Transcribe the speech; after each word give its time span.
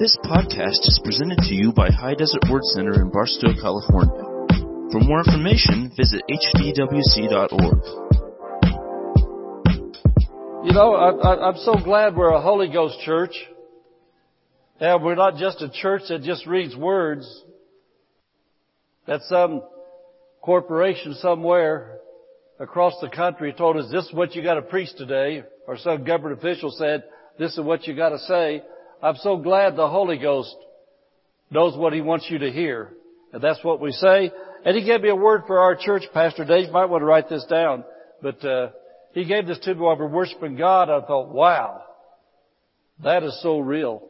This 0.00 0.16
podcast 0.24 0.80
is 0.88 0.98
presented 1.04 1.40
to 1.40 1.54
you 1.54 1.74
by 1.74 1.90
High 1.90 2.14
Desert 2.14 2.44
Word 2.48 2.64
Center 2.64 3.02
in 3.02 3.10
Barstow, 3.10 3.52
California. 3.60 4.22
For 4.90 4.98
more 4.98 5.18
information, 5.18 5.92
visit 5.94 6.22
hdwc.org. 6.26 7.82
You 10.64 10.72
know, 10.72 10.94
I, 10.94 11.48
I'm 11.48 11.58
so 11.58 11.74
glad 11.84 12.16
we're 12.16 12.32
a 12.32 12.40
Holy 12.40 12.72
Ghost 12.72 12.98
church. 13.04 13.34
And 14.80 15.04
we're 15.04 15.16
not 15.16 15.36
just 15.36 15.60
a 15.60 15.68
church 15.68 16.04
that 16.08 16.22
just 16.22 16.46
reads 16.46 16.74
words. 16.74 17.42
That 19.06 19.20
some 19.24 19.62
corporation 20.40 21.12
somewhere 21.16 21.98
across 22.58 22.94
the 23.02 23.10
country 23.10 23.52
told 23.52 23.76
us 23.76 23.90
this 23.92 24.06
is 24.06 24.14
what 24.14 24.34
you 24.34 24.42
gotta 24.42 24.62
preach 24.62 24.96
today, 24.96 25.42
or 25.66 25.76
some 25.76 26.04
government 26.04 26.38
official 26.38 26.70
said 26.70 27.04
this 27.38 27.52
is 27.52 27.60
what 27.60 27.86
you 27.86 27.94
gotta 27.94 28.18
say. 28.20 28.62
I'm 29.02 29.16
so 29.16 29.36
glad 29.36 29.76
the 29.76 29.88
Holy 29.88 30.18
Ghost 30.18 30.54
knows 31.50 31.76
what 31.76 31.92
He 31.92 32.00
wants 32.00 32.26
you 32.30 32.38
to 32.38 32.50
hear. 32.50 32.92
And 33.32 33.42
that's 33.42 33.62
what 33.64 33.80
we 33.80 33.92
say. 33.92 34.30
And 34.64 34.76
He 34.76 34.84
gave 34.84 35.00
me 35.00 35.08
a 35.08 35.16
word 35.16 35.42
for 35.46 35.60
our 35.60 35.74
church, 35.74 36.02
Pastor 36.12 36.44
Dave. 36.44 36.66
You 36.66 36.72
might 36.72 36.86
want 36.86 37.00
to 37.02 37.06
write 37.06 37.28
this 37.28 37.44
down. 37.46 37.84
But, 38.20 38.44
uh, 38.44 38.70
He 39.12 39.24
gave 39.24 39.46
this 39.46 39.58
to 39.60 39.74
me 39.74 39.80
while 39.80 39.96
we 39.96 40.02
were 40.02 40.08
worshiping 40.08 40.56
God. 40.56 40.90
I 40.90 41.00
thought, 41.06 41.28
wow, 41.28 41.82
that 43.02 43.22
is 43.22 43.40
so 43.42 43.58
real. 43.58 44.06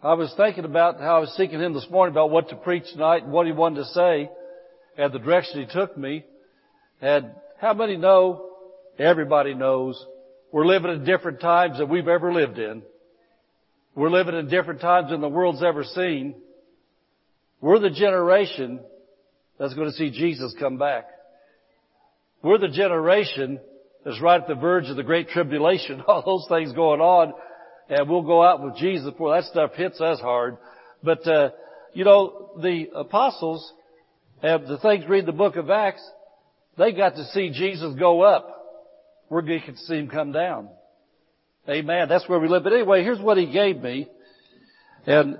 I 0.00 0.14
was 0.14 0.32
thinking 0.36 0.64
about 0.64 1.00
how 1.00 1.16
I 1.16 1.20
was 1.20 1.34
seeking 1.36 1.60
Him 1.60 1.74
this 1.74 1.88
morning 1.90 2.14
about 2.14 2.30
what 2.30 2.50
to 2.50 2.56
preach 2.56 2.84
tonight 2.92 3.24
and 3.24 3.32
what 3.32 3.46
He 3.46 3.52
wanted 3.52 3.80
to 3.80 3.86
say 3.86 4.30
and 4.96 5.12
the 5.12 5.18
direction 5.18 5.60
He 5.60 5.72
took 5.72 5.98
me. 5.98 6.24
And 7.00 7.32
how 7.60 7.74
many 7.74 7.96
know, 7.96 8.50
everybody 8.98 9.54
knows, 9.54 10.00
we're 10.52 10.66
living 10.66 10.92
in 10.92 11.04
different 11.04 11.40
times 11.40 11.78
than 11.78 11.88
we've 11.88 12.06
ever 12.06 12.32
lived 12.32 12.58
in. 12.58 12.82
We're 13.98 14.10
living 14.10 14.36
in 14.36 14.48
different 14.48 14.80
times 14.80 15.10
than 15.10 15.20
the 15.20 15.28
world's 15.28 15.60
ever 15.60 15.82
seen. 15.82 16.36
We're 17.60 17.80
the 17.80 17.90
generation 17.90 18.78
that's 19.58 19.74
going 19.74 19.88
to 19.88 19.96
see 19.96 20.12
Jesus 20.12 20.54
come 20.56 20.78
back. 20.78 21.06
We're 22.40 22.58
the 22.58 22.68
generation 22.68 23.58
that's 24.04 24.20
right 24.20 24.40
at 24.40 24.46
the 24.46 24.54
verge 24.54 24.88
of 24.88 24.94
the 24.94 25.02
Great 25.02 25.30
Tribulation, 25.30 26.00
all 26.06 26.22
those 26.24 26.46
things 26.48 26.72
going 26.74 27.00
on, 27.00 27.32
and 27.88 28.08
we'll 28.08 28.22
go 28.22 28.40
out 28.40 28.62
with 28.62 28.76
Jesus 28.76 29.10
before 29.10 29.34
that 29.34 29.50
stuff 29.50 29.72
hits 29.74 30.00
us 30.00 30.20
hard. 30.20 30.58
But, 31.02 31.26
uh, 31.26 31.50
you 31.92 32.04
know, 32.04 32.52
the 32.62 32.90
apostles, 32.94 33.68
and 34.44 34.64
the 34.68 34.78
things 34.78 35.08
read 35.08 35.26
the 35.26 35.32
book 35.32 35.56
of 35.56 35.70
Acts, 35.70 36.08
they 36.76 36.92
got 36.92 37.16
to 37.16 37.24
see 37.32 37.50
Jesus 37.50 37.96
go 37.98 38.22
up. 38.22 38.48
We're 39.28 39.42
going 39.42 39.60
to 39.66 39.76
see 39.76 39.96
Him 39.96 40.08
come 40.08 40.30
down. 40.30 40.68
Amen. 41.68 42.08
That's 42.08 42.28
where 42.28 42.38
we 42.38 42.48
live. 42.48 42.64
But 42.64 42.72
anyway, 42.72 43.02
here's 43.02 43.20
what 43.20 43.36
He 43.36 43.46
gave 43.50 43.80
me. 43.82 44.08
And 45.06 45.38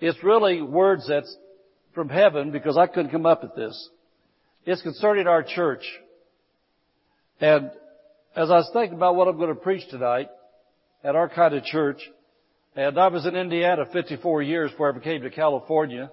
it's 0.00 0.22
really 0.22 0.60
words 0.60 1.06
that's 1.08 1.34
from 1.94 2.08
heaven 2.08 2.50
because 2.52 2.76
I 2.76 2.86
couldn't 2.86 3.10
come 3.10 3.26
up 3.26 3.42
with 3.42 3.54
this. 3.54 3.88
It's 4.64 4.82
concerning 4.82 5.26
our 5.26 5.42
church. 5.42 5.82
And 7.40 7.70
as 8.36 8.50
I 8.50 8.56
was 8.56 8.70
thinking 8.72 8.96
about 8.96 9.16
what 9.16 9.28
I'm 9.28 9.38
going 9.38 9.54
to 9.54 9.60
preach 9.60 9.88
tonight 9.90 10.28
at 11.02 11.16
our 11.16 11.28
kind 11.28 11.54
of 11.54 11.64
church, 11.64 12.00
and 12.76 12.98
I 12.98 13.08
was 13.08 13.26
in 13.26 13.34
Indiana 13.34 13.84
54 13.90 14.42
years 14.42 14.70
before 14.70 14.94
I 14.94 14.98
came 15.00 15.22
to 15.22 15.30
California, 15.30 16.10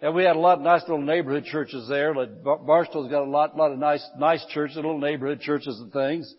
and 0.00 0.14
we 0.14 0.24
had 0.24 0.36
a 0.36 0.40
lot 0.40 0.58
of 0.58 0.64
nice 0.64 0.82
little 0.82 1.02
neighborhood 1.02 1.44
churches 1.44 1.86
there. 1.88 2.14
Like 2.14 2.42
Barstow's 2.42 3.10
got 3.10 3.22
a 3.22 3.30
lot, 3.30 3.56
lot 3.56 3.72
of 3.72 3.78
nice, 3.78 4.04
nice 4.18 4.44
churches, 4.46 4.76
little 4.76 4.98
neighborhood 4.98 5.40
churches 5.40 5.78
and 5.80 5.92
things. 5.92 6.32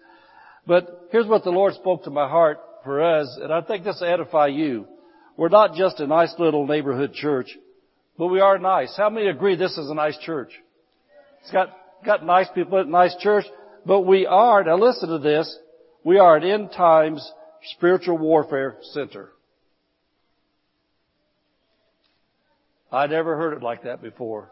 But 0.66 1.10
here's 1.12 1.28
what 1.28 1.44
the 1.44 1.50
Lord 1.50 1.74
spoke 1.74 2.04
to 2.04 2.10
my 2.10 2.28
heart 2.28 2.60
for 2.84 3.02
us, 3.02 3.38
and 3.42 3.52
I 3.52 3.62
think 3.62 3.84
this 3.84 4.00
will 4.02 4.14
edify 4.14 4.48
you. 4.48 4.88
We're 5.36 5.50
not 5.50 5.76
just 5.76 6.00
a 6.00 6.08
nice 6.08 6.34
little 6.38 6.68
neighborhood 6.68 7.14
church, 7.14 7.58
but 8.18 8.28
we 8.28 8.40
are 8.40 8.58
nice. 8.58 8.96
How 8.96 9.10
many 9.10 9.28
agree 9.28 9.56
this 9.56 9.78
is 9.78 9.90
a 9.90 9.96
nice 9.96 10.18
church? 10.20 10.52
It's 11.42 11.52
got, 11.52 11.76
got 12.06 12.26
nice 12.26 12.48
people, 12.54 12.78
a 12.80 12.86
nice 12.86 13.16
church, 13.20 13.46
but 13.86 14.02
we 14.02 14.26
are, 14.26 14.64
now 14.64 14.78
listen 14.78 15.10
to 15.10 15.20
this, 15.20 15.58
we 16.04 16.20
are 16.20 16.38
an 16.38 16.44
end 16.44 16.72
times 16.72 17.30
spiritual 17.76 18.18
warfare 18.18 18.78
center. 18.94 19.32
I 22.92 23.08
never 23.08 23.36
heard 23.36 23.54
it 23.54 23.64
like 23.64 23.84
that 23.84 24.02
before. 24.02 24.52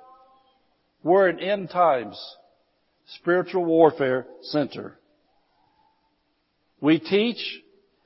We're 1.04 1.30
an 1.30 1.40
end 1.40 1.70
times 1.70 2.20
spiritual 3.20 3.66
warfare 3.66 4.26
center. 4.42 4.98
We 6.82 7.00
teach 7.00 7.38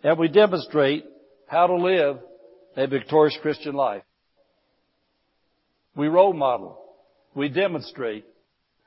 and 0.04 0.20
we 0.20 0.28
demonstrate 0.28 1.06
how 1.48 1.68
to 1.68 1.76
live 1.76 2.18
a 2.76 2.88
victorious 2.88 3.38
Christian 3.42 3.74
life. 3.74 4.04
We 5.96 6.08
role 6.08 6.34
model. 6.34 6.78
We 7.34 7.50
demonstrate 7.50 8.26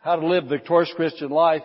how 0.02 0.16
to 0.16 0.26
live 0.26 0.44
victorious 0.44 0.92
Christian 0.94 1.30
life. 1.30 1.62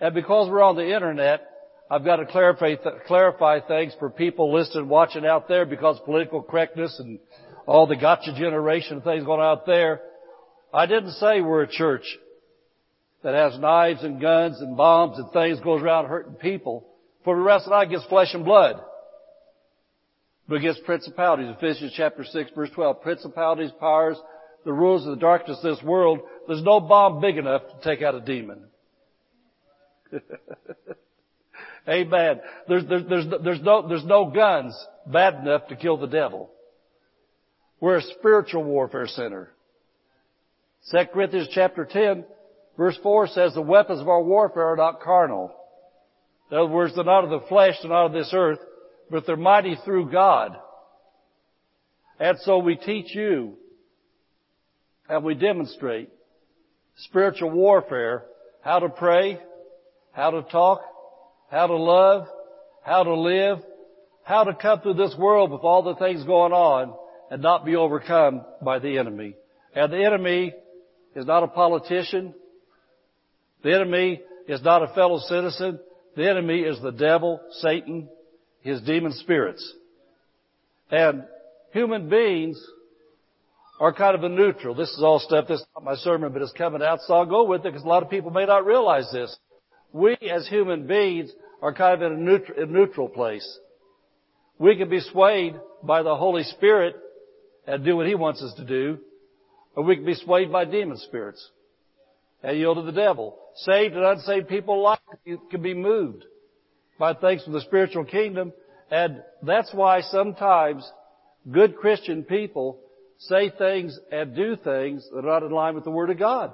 And 0.00 0.14
because 0.14 0.50
we're 0.50 0.62
on 0.62 0.76
the 0.76 0.94
internet, 0.94 1.48
I've 1.90 2.04
got 2.04 2.16
to 2.16 2.26
clarify, 2.26 2.74
clarify 3.06 3.60
things 3.60 3.94
for 3.98 4.10
people 4.10 4.52
listening, 4.52 4.88
watching 4.88 5.24
out 5.24 5.48
there 5.48 5.64
because 5.64 5.98
political 6.04 6.42
correctness 6.42 6.98
and 6.98 7.18
all 7.64 7.86
the 7.86 7.96
gotcha 7.96 8.34
generation 8.38 9.00
things 9.00 9.24
going 9.24 9.40
out 9.40 9.64
there. 9.64 10.00
I 10.74 10.84
didn't 10.86 11.12
say 11.12 11.40
we're 11.40 11.62
a 11.62 11.70
church 11.70 12.04
that 13.22 13.34
has 13.34 13.58
knives 13.58 14.02
and 14.02 14.20
guns 14.20 14.60
and 14.60 14.76
bombs 14.76 15.18
and 15.18 15.30
things 15.32 15.58
goes 15.60 15.82
around 15.82 16.06
hurting 16.06 16.34
people. 16.34 16.86
For 17.26 17.34
rest 17.42 17.66
of 17.66 17.70
the 17.70 17.78
against 17.78 18.08
flesh 18.08 18.32
and 18.34 18.44
blood. 18.44 18.80
But 20.48 20.58
against 20.58 20.84
principalities. 20.84 21.52
Ephesians 21.58 21.92
chapter 21.96 22.22
6 22.22 22.52
verse 22.54 22.70
12. 22.72 23.02
Principalities, 23.02 23.72
powers, 23.80 24.16
the 24.64 24.72
rules 24.72 25.04
of 25.04 25.10
the 25.10 25.20
darkness 25.20 25.58
of 25.60 25.76
this 25.76 25.84
world. 25.84 26.20
There's 26.46 26.62
no 26.62 26.78
bomb 26.78 27.20
big 27.20 27.36
enough 27.36 27.62
to 27.62 27.74
take 27.82 28.00
out 28.00 28.14
a 28.14 28.20
demon. 28.20 28.66
Amen. 31.88 32.40
There's, 32.68 32.86
there's, 32.86 33.08
there's, 33.08 33.26
there's 33.42 33.60
no, 33.60 33.88
there's 33.88 34.04
no 34.04 34.30
guns 34.30 34.76
bad 35.04 35.34
enough 35.34 35.66
to 35.66 35.74
kill 35.74 35.96
the 35.96 36.06
devil. 36.06 36.52
We're 37.80 37.96
a 37.96 38.02
spiritual 38.02 38.62
warfare 38.62 39.08
center. 39.08 39.50
2 40.92 40.98
Corinthians 41.12 41.48
chapter 41.50 41.84
10 41.84 42.24
verse 42.76 42.96
4 43.02 43.26
says 43.26 43.52
the 43.52 43.62
weapons 43.62 44.00
of 44.00 44.08
our 44.08 44.22
warfare 44.22 44.68
are 44.68 44.76
not 44.76 45.00
carnal 45.00 45.52
in 46.50 46.56
other 46.56 46.70
words, 46.70 46.94
they're 46.94 47.04
not 47.04 47.24
of 47.24 47.30
the 47.30 47.46
flesh, 47.48 47.74
they're 47.82 47.90
not 47.90 48.06
of 48.06 48.12
this 48.12 48.30
earth, 48.32 48.58
but 49.10 49.26
they're 49.26 49.36
mighty 49.36 49.76
through 49.84 50.10
God. 50.10 50.56
And 52.18 52.38
so 52.40 52.58
we 52.58 52.76
teach 52.76 53.14
you 53.14 53.54
and 55.08 55.24
we 55.24 55.34
demonstrate 55.34 56.10
spiritual 56.98 57.50
warfare, 57.50 58.24
how 58.62 58.78
to 58.78 58.88
pray, 58.88 59.38
how 60.12 60.30
to 60.30 60.42
talk, 60.42 60.80
how 61.50 61.66
to 61.66 61.76
love, 61.76 62.26
how 62.82 63.02
to 63.02 63.14
live, 63.14 63.58
how 64.22 64.44
to 64.44 64.54
come 64.54 64.80
through 64.80 64.94
this 64.94 65.14
world 65.18 65.50
with 65.50 65.62
all 65.62 65.82
the 65.82 65.94
things 65.96 66.24
going 66.24 66.52
on 66.52 66.94
and 67.30 67.42
not 67.42 67.64
be 67.64 67.76
overcome 67.76 68.42
by 68.62 68.78
the 68.78 68.98
enemy. 68.98 69.34
And 69.74 69.92
the 69.92 70.04
enemy 70.04 70.54
is 71.14 71.26
not 71.26 71.42
a 71.42 71.48
politician. 71.48 72.34
The 73.62 73.74
enemy 73.74 74.22
is 74.48 74.62
not 74.62 74.82
a 74.82 74.94
fellow 74.94 75.18
citizen. 75.18 75.80
The 76.16 76.28
enemy 76.28 76.60
is 76.60 76.80
the 76.80 76.92
devil, 76.92 77.40
Satan, 77.60 78.08
his 78.62 78.80
demon 78.80 79.12
spirits. 79.12 79.72
And 80.90 81.24
human 81.72 82.08
beings 82.08 82.58
are 83.78 83.92
kind 83.92 84.14
of 84.14 84.24
a 84.24 84.28
neutral. 84.28 84.74
This 84.74 84.90
is 84.90 85.02
all 85.02 85.18
stuff, 85.18 85.46
this 85.46 85.60
is 85.60 85.66
not 85.74 85.84
my 85.84 85.94
sermon, 85.96 86.32
but 86.32 86.40
it's 86.40 86.52
coming 86.52 86.82
out, 86.82 87.00
so 87.02 87.14
I'll 87.14 87.26
go 87.26 87.44
with 87.44 87.60
it 87.60 87.72
because 87.72 87.84
a 87.84 87.88
lot 87.88 88.02
of 88.02 88.08
people 88.08 88.30
may 88.30 88.46
not 88.46 88.64
realize 88.64 89.10
this. 89.12 89.36
We 89.92 90.16
as 90.32 90.48
human 90.48 90.86
beings 90.86 91.30
are 91.60 91.74
kind 91.74 92.02
of 92.02 92.10
in 92.10 92.18
a 92.18 92.20
neutral, 92.20 92.62
a 92.62 92.66
neutral 92.66 93.08
place. 93.08 93.58
We 94.58 94.76
can 94.76 94.88
be 94.88 95.00
swayed 95.00 95.56
by 95.82 96.02
the 96.02 96.16
Holy 96.16 96.44
Spirit 96.44 96.96
and 97.66 97.84
do 97.84 97.96
what 97.96 98.06
He 98.06 98.14
wants 98.14 98.42
us 98.42 98.54
to 98.54 98.64
do, 98.64 98.98
or 99.74 99.84
we 99.84 99.96
can 99.96 100.06
be 100.06 100.14
swayed 100.14 100.50
by 100.50 100.64
demon 100.64 100.96
spirits 100.96 101.46
and 102.42 102.56
yield 102.56 102.78
to 102.78 102.82
the 102.82 102.92
devil. 102.92 103.36
Saved 103.56 103.94
and 103.94 104.04
unsaved 104.04 104.48
people 104.48 104.80
alike 104.80 105.00
can 105.50 105.62
be 105.62 105.74
moved 105.74 106.24
by 106.98 107.14
things 107.14 107.42
from 107.44 107.54
the 107.54 107.60
spiritual 107.62 108.04
kingdom. 108.04 108.52
And 108.90 109.22
that's 109.42 109.72
why 109.72 110.02
sometimes 110.02 110.90
good 111.50 111.76
Christian 111.76 112.22
people 112.22 112.78
say 113.18 113.50
things 113.50 113.98
and 114.12 114.36
do 114.36 114.56
things 114.56 115.08
that 115.12 115.24
are 115.24 115.40
not 115.40 115.42
in 115.42 115.50
line 115.50 115.74
with 115.74 115.84
the 115.84 115.90
Word 115.90 116.10
of 116.10 116.18
God. 116.18 116.52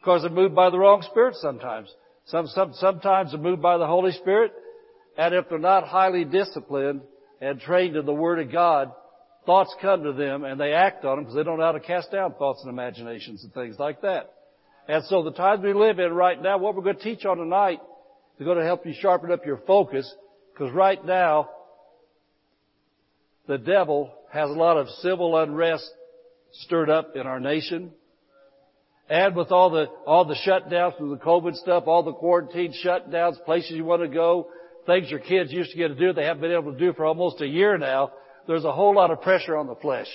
Because 0.00 0.22
they're 0.22 0.30
moved 0.30 0.54
by 0.54 0.70
the 0.70 0.78
wrong 0.78 1.02
spirit 1.02 1.36
sometimes. 1.36 1.92
Some, 2.26 2.46
some, 2.48 2.72
sometimes 2.74 3.30
they're 3.30 3.40
moved 3.40 3.62
by 3.62 3.78
the 3.78 3.86
Holy 3.86 4.12
Spirit. 4.12 4.52
And 5.16 5.34
if 5.34 5.48
they're 5.48 5.58
not 5.58 5.86
highly 5.86 6.24
disciplined 6.24 7.02
and 7.40 7.60
trained 7.60 7.96
in 7.96 8.06
the 8.06 8.12
Word 8.12 8.40
of 8.40 8.50
God, 8.50 8.92
thoughts 9.46 9.74
come 9.80 10.02
to 10.02 10.12
them 10.12 10.44
and 10.44 10.60
they 10.60 10.72
act 10.72 11.04
on 11.04 11.16
them 11.16 11.24
because 11.24 11.36
they 11.36 11.44
don't 11.44 11.58
know 11.58 11.64
how 11.64 11.72
to 11.72 11.80
cast 11.80 12.10
down 12.10 12.34
thoughts 12.34 12.60
and 12.62 12.70
imaginations 12.70 13.44
and 13.44 13.54
things 13.54 13.78
like 13.78 14.02
that. 14.02 14.32
And 14.88 15.04
so 15.04 15.22
the 15.22 15.32
times 15.32 15.62
we 15.62 15.72
live 15.72 15.98
in 15.98 16.12
right 16.12 16.40
now, 16.40 16.58
what 16.58 16.74
we're 16.74 16.82
going 16.82 16.96
to 16.96 17.02
teach 17.02 17.24
on 17.24 17.38
tonight 17.38 17.80
is 18.38 18.44
going 18.44 18.58
to 18.58 18.64
help 18.64 18.84
you 18.84 18.92
sharpen 18.98 19.32
up 19.32 19.46
your 19.46 19.58
focus 19.66 20.12
because 20.52 20.72
right 20.72 21.04
now, 21.04 21.48
the 23.46 23.58
devil 23.58 24.12
has 24.32 24.48
a 24.48 24.52
lot 24.52 24.76
of 24.76 24.88
civil 25.00 25.36
unrest 25.36 25.88
stirred 26.52 26.90
up 26.90 27.16
in 27.16 27.26
our 27.26 27.40
nation. 27.40 27.92
And 29.08 29.36
with 29.36 29.52
all 29.52 29.70
the, 29.70 29.86
all 30.06 30.24
the 30.24 30.36
shutdowns 30.46 30.96
from 30.96 31.10
the 31.10 31.16
COVID 31.16 31.54
stuff, 31.56 31.84
all 31.86 32.02
the 32.02 32.12
quarantine 32.12 32.72
shutdowns, 32.84 33.42
places 33.44 33.72
you 33.72 33.84
want 33.84 34.02
to 34.02 34.08
go, 34.08 34.48
things 34.86 35.10
your 35.10 35.20
kids 35.20 35.52
used 35.52 35.72
to 35.72 35.76
get 35.76 35.88
to 35.88 35.94
do 35.94 36.12
they 36.12 36.24
haven't 36.24 36.40
been 36.40 36.52
able 36.52 36.72
to 36.72 36.78
do 36.78 36.92
for 36.94 37.04
almost 37.04 37.40
a 37.40 37.46
year 37.46 37.76
now, 37.76 38.12
there's 38.46 38.64
a 38.64 38.72
whole 38.72 38.94
lot 38.94 39.10
of 39.10 39.20
pressure 39.20 39.56
on 39.56 39.66
the 39.66 39.74
flesh. 39.76 40.08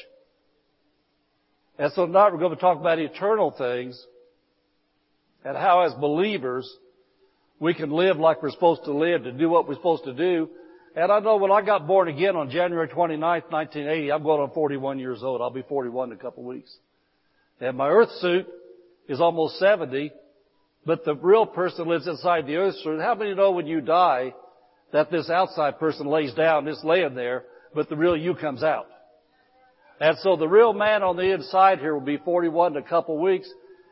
And 1.78 1.92
so 1.94 2.06
tonight 2.06 2.34
we're 2.34 2.40
going 2.40 2.56
to 2.56 2.62
talk 2.62 2.80
about 2.80 3.00
eternal 3.00 3.52
things 3.52 4.04
and 5.44 5.56
how 5.58 5.82
as 5.82 5.94
believers 5.94 6.72
we 7.60 7.74
can 7.74 7.92
live 7.92 8.18
like 8.18 8.42
we're 8.42 8.52
supposed 8.52 8.86
to 8.86 8.94
live, 8.94 9.24
to 9.24 9.32
do 9.32 9.50
what 9.50 9.68
we're 9.68 9.76
supposed 9.76 10.06
to 10.06 10.14
do. 10.14 10.50
And 10.96 11.12
I 11.12 11.20
know 11.20 11.38
when 11.38 11.52
I 11.52 11.62
got 11.62 11.88
born 11.88 12.08
again 12.08 12.36
on 12.36 12.50
January 12.50 12.88
29th, 12.88 13.52
1980, 13.52 14.12
I'm 14.12 14.24
going 14.24 14.42
on 14.42 14.52
41 14.52 15.00
years 15.00 15.22
old. 15.24 15.42
I'll 15.42 15.50
be 15.50 15.62
41 15.62 16.12
in 16.12 16.18
a 16.18 16.22
couple 16.22 16.44
of 16.44 16.48
weeks. 16.48 16.76
And 17.60 17.78
my 17.78 17.90
earth 17.90 18.12
suit 18.20 18.48
is 19.08 19.20
almost 19.20 19.60
70, 19.60 20.12
but 20.86 21.04
the 21.04 21.16
real 21.16 21.46
person 21.46 21.88
lives 21.88 22.08
inside 22.08 22.48
the 22.48 22.56
earth 22.56 22.76
suit. 22.84 23.02
How 23.02 23.16
many 23.16 23.36
know 23.36 23.52
when 23.52 23.68
you 23.68 23.82
die 23.82 24.34
that 24.94 25.12
this 25.12 25.30
outside 25.30 25.80
person 25.80 26.08
lays 26.08 26.34
down, 26.34 26.68
is 26.68 26.82
laying 26.84 27.16
there, 27.16 27.44
but 27.76 27.90
the 27.90 27.96
real 27.98 28.16
you 28.16 28.34
comes 28.36 28.64
out? 28.64 28.88
And 30.00 30.18
so 30.20 30.38
the 30.38 30.48
real 30.48 30.74
man 30.74 31.04
on 31.04 31.18
the 31.18 31.34
inside 31.34 31.80
here 31.80 31.94
will 31.94 32.02
be 32.02 32.18
41 32.18 32.78
in 32.78 32.84
a 32.84 32.88
couple 32.88 33.16
of 33.16 33.22
weeks. 33.22 33.50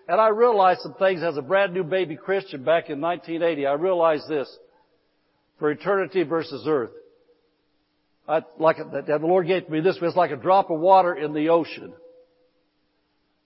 And 0.07 0.21
I 0.21 0.29
realized 0.29 0.81
some 0.81 0.93
things 0.93 1.21
as 1.21 1.35
a 1.35 1.41
brand 1.41 1.73
new 1.73 1.83
baby 1.83 2.15
Christian 2.15 2.63
back 2.63 2.89
in 2.89 3.01
1980. 3.01 3.65
I 3.65 3.73
realized 3.73 4.27
this. 4.29 4.49
For 5.59 5.71
eternity 5.71 6.23
versus 6.23 6.65
earth. 6.67 6.91
I, 8.27 8.41
like 8.59 8.77
the 8.77 9.19
Lord 9.21 9.47
gave 9.47 9.69
me 9.69 9.79
this, 9.79 9.97
it's 10.01 10.15
like 10.15 10.31
a 10.31 10.35
drop 10.35 10.69
of 10.69 10.79
water 10.79 11.15
in 11.15 11.33
the 11.33 11.49
ocean. 11.49 11.93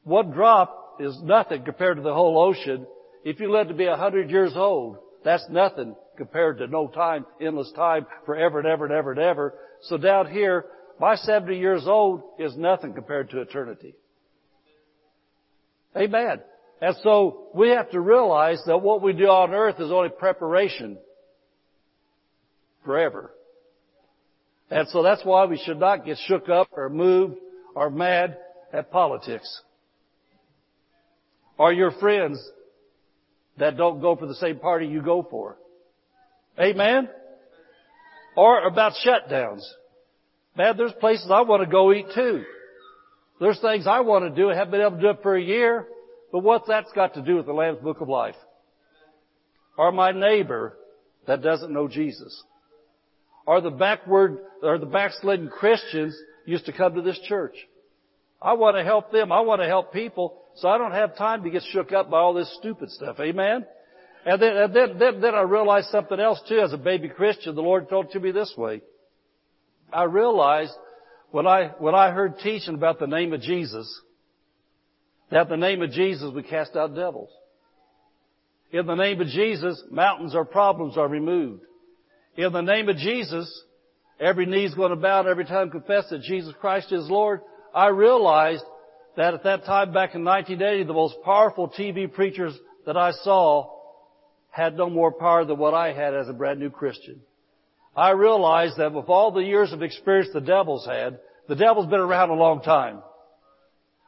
One 0.03 0.31
drop 0.31 0.97
is 0.99 1.17
nothing 1.23 1.63
compared 1.63 1.97
to 1.97 2.03
the 2.03 2.13
whole 2.13 2.37
ocean. 2.37 2.85
If 3.23 3.39
you 3.39 3.51
live 3.51 3.67
to 3.67 3.73
be 3.73 3.85
a 3.85 3.95
hundred 3.95 4.29
years 4.29 4.53
old, 4.55 4.97
that's 5.23 5.45
nothing 5.49 5.95
compared 6.17 6.57
to 6.57 6.67
no 6.67 6.87
time, 6.87 7.25
endless 7.39 7.71
time, 7.75 8.05
forever 8.25 8.59
and 8.59 8.67
ever 8.67 8.85
and 8.85 8.93
ever 8.93 9.11
and 9.11 9.21
ever. 9.21 9.53
So 9.83 9.97
down 9.97 10.29
here, 10.29 10.65
my 10.99 11.15
70 11.15 11.57
years 11.57 11.83
old 11.85 12.23
is 12.39 12.57
nothing 12.57 12.93
compared 12.93 13.29
to 13.29 13.41
eternity. 13.41 13.95
Amen. 15.95 16.41
And 16.81 16.95
so 17.03 17.49
we 17.53 17.69
have 17.69 17.91
to 17.91 17.99
realize 18.01 18.59
that 18.65 18.79
what 18.79 19.03
we 19.03 19.13
do 19.13 19.27
on 19.27 19.53
earth 19.53 19.79
is 19.79 19.91
only 19.91 20.09
preparation 20.09 20.97
forever. 22.83 23.31
And 24.71 24.87
so 24.87 25.03
that's 25.03 25.23
why 25.23 25.45
we 25.45 25.61
should 25.63 25.79
not 25.79 26.05
get 26.05 26.17
shook 26.25 26.49
up 26.49 26.69
or 26.71 26.89
moved 26.89 27.35
or 27.75 27.91
mad 27.91 28.37
at 28.73 28.89
politics. 28.91 29.61
Or 31.57 31.71
your 31.71 31.91
friends 31.91 32.43
that 33.57 33.77
don't 33.77 34.01
go 34.01 34.15
for 34.15 34.25
the 34.25 34.35
same 34.35 34.57
party 34.57 34.87
you 34.87 35.03
go 35.03 35.27
for. 35.29 35.57
Amen? 36.59 37.09
Or 38.35 38.65
about 38.65 38.93
shutdowns. 39.05 39.61
Man, 40.57 40.77
there's 40.77 40.93
places 40.93 41.29
I 41.31 41.41
want 41.41 41.61
to 41.63 41.69
go 41.69 41.93
eat 41.93 42.07
too. 42.15 42.43
There's 43.39 43.59
things 43.59 43.85
I 43.85 43.99
want 43.99 44.23
to 44.23 44.41
do, 44.41 44.49
I 44.49 44.55
haven't 44.55 44.71
been 44.71 44.81
able 44.81 44.95
to 44.95 45.01
do 45.01 45.09
it 45.09 45.19
for 45.21 45.35
a 45.35 45.41
year. 45.41 45.85
But 46.31 46.39
what's 46.39 46.67
that's 46.67 46.91
got 46.93 47.13
to 47.15 47.21
do 47.21 47.35
with 47.35 47.45
the 47.45 47.53
Lamb's 47.53 47.81
Book 47.81 48.01
of 48.01 48.09
Life? 48.09 48.35
Or 49.77 49.91
my 49.91 50.11
neighbor 50.11 50.77
that 51.27 51.41
doesn't 51.41 51.71
know 51.71 51.87
Jesus? 51.87 52.43
Or 53.45 53.61
the 53.61 53.71
backward, 53.71 54.39
or 54.61 54.77
the 54.77 54.85
backslidden 54.85 55.49
Christians 55.49 56.15
used 56.45 56.65
to 56.67 56.73
come 56.73 56.95
to 56.95 57.01
this 57.01 57.19
church? 57.27 57.55
I 58.41 58.53
want 58.53 58.77
to 58.77 58.83
help 58.83 59.11
them. 59.11 59.31
I 59.31 59.41
want 59.41 59.61
to 59.61 59.67
help 59.67 59.93
people. 59.93 60.37
So 60.55 60.67
I 60.67 60.77
don't 60.77 60.91
have 60.91 61.17
time 61.17 61.43
to 61.43 61.49
get 61.49 61.63
shook 61.71 61.91
up 61.91 62.09
by 62.09 62.19
all 62.19 62.33
this 62.33 62.53
stupid 62.59 62.89
stuff. 62.91 63.19
Amen? 63.19 63.65
And 64.25 64.41
then, 64.41 64.57
and 64.57 64.75
then, 64.75 64.99
then, 64.99 65.21
then 65.21 65.35
I 65.35 65.41
realized 65.41 65.89
something 65.89 66.19
else 66.19 66.41
too. 66.47 66.59
As 66.59 66.73
a 66.73 66.77
baby 66.77 67.09
Christian, 67.09 67.55
the 67.55 67.61
Lord 67.61 67.89
told 67.89 68.11
to 68.11 68.19
me 68.19 68.31
this 68.31 68.53
way. 68.57 68.81
I 69.91 70.03
realized 70.03 70.73
when 71.31 71.47
I, 71.47 71.71
when 71.79 71.95
I 71.95 72.11
heard 72.11 72.39
teaching 72.39 72.75
about 72.75 72.99
the 72.99 73.07
name 73.07 73.33
of 73.33 73.41
Jesus, 73.41 74.01
that 75.31 75.43
in 75.43 75.49
the 75.49 75.67
name 75.67 75.81
of 75.81 75.91
Jesus 75.91 76.31
we 76.33 76.43
cast 76.43 76.75
out 76.75 76.95
devils. 76.95 77.29
In 78.71 78.85
the 78.85 78.95
name 78.95 79.19
of 79.19 79.27
Jesus, 79.27 79.81
mountains 79.89 80.35
or 80.35 80.45
problems 80.45 80.97
are 80.97 81.07
removed. 81.07 81.63
In 82.37 82.53
the 82.53 82.61
name 82.61 82.87
of 82.87 82.97
Jesus, 82.97 83.63
every 84.19 84.45
knee 84.45 84.65
is 84.65 84.73
going 84.73 84.91
to 84.91 84.95
bow 84.95 85.21
and 85.21 85.29
every 85.29 85.45
tongue 85.45 85.71
confess 85.71 86.09
that 86.09 86.21
Jesus 86.21 86.53
Christ 86.61 86.91
is 86.91 87.09
Lord. 87.09 87.41
I 87.73 87.87
realized 87.87 88.63
that 89.17 89.33
at 89.33 89.43
that 89.43 89.65
time 89.65 89.93
back 89.93 90.15
in 90.15 90.23
1980, 90.23 90.85
the 90.85 90.93
most 90.93 91.15
powerful 91.25 91.69
TV 91.69 92.11
preachers 92.11 92.57
that 92.85 92.95
I 92.95 93.11
saw 93.23 93.69
had 94.49 94.77
no 94.77 94.89
more 94.89 95.11
power 95.11 95.45
than 95.45 95.57
what 95.57 95.73
I 95.73 95.93
had 95.93 96.13
as 96.13 96.29
a 96.29 96.33
brand 96.33 96.59
new 96.59 96.69
Christian. 96.69 97.21
I 97.95 98.11
realized 98.11 98.77
that 98.77 98.93
with 98.93 99.09
all 99.09 99.31
the 99.31 99.43
years 99.43 99.73
of 99.73 99.81
experience 99.81 100.29
the 100.33 100.41
devil's 100.41 100.85
had, 100.85 101.19
the 101.49 101.55
devil's 101.55 101.87
been 101.87 101.99
around 101.99 102.29
a 102.29 102.35
long 102.35 102.61
time. 102.61 103.01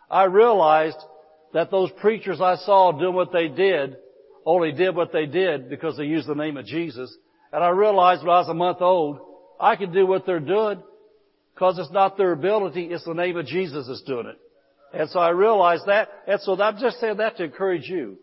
I 0.09 0.25
realized 0.25 0.97
that 1.53 1.71
those 1.71 1.89
preachers 2.01 2.41
I 2.41 2.55
saw 2.57 2.91
doing 2.91 3.13
what 3.13 3.31
they 3.31 3.47
did 3.47 3.97
only 4.45 4.71
did 4.71 4.95
what 4.95 5.11
they 5.13 5.25
did 5.25 5.69
because 5.69 5.97
they 5.97 6.05
used 6.05 6.27
the 6.27 6.35
name 6.35 6.57
of 6.57 6.65
Jesus. 6.65 7.15
And 7.51 7.63
I 7.63 7.69
realized 7.69 8.21
when 8.23 8.31
I 8.31 8.39
was 8.39 8.49
a 8.49 8.53
month 8.53 8.81
old, 8.81 9.19
I 9.59 9.75
can 9.75 9.93
do 9.93 10.05
what 10.05 10.25
they're 10.25 10.39
doing 10.39 10.81
because 11.53 11.77
it's 11.77 11.91
not 11.91 12.17
their 12.17 12.31
ability, 12.31 12.85
it's 12.85 13.05
the 13.05 13.13
name 13.13 13.37
of 13.37 13.45
Jesus 13.45 13.87
that's 13.87 14.01
doing 14.01 14.25
it. 14.25 14.39
And 14.93 15.09
so 15.09 15.19
I 15.19 15.29
realized 15.29 15.85
that, 15.87 16.09
and 16.27 16.39
so 16.41 16.59
I'm 16.61 16.77
just 16.79 16.99
saying 16.99 17.17
that 17.17 17.37
to 17.37 17.43
encourage 17.43 17.87
you. 17.87 18.17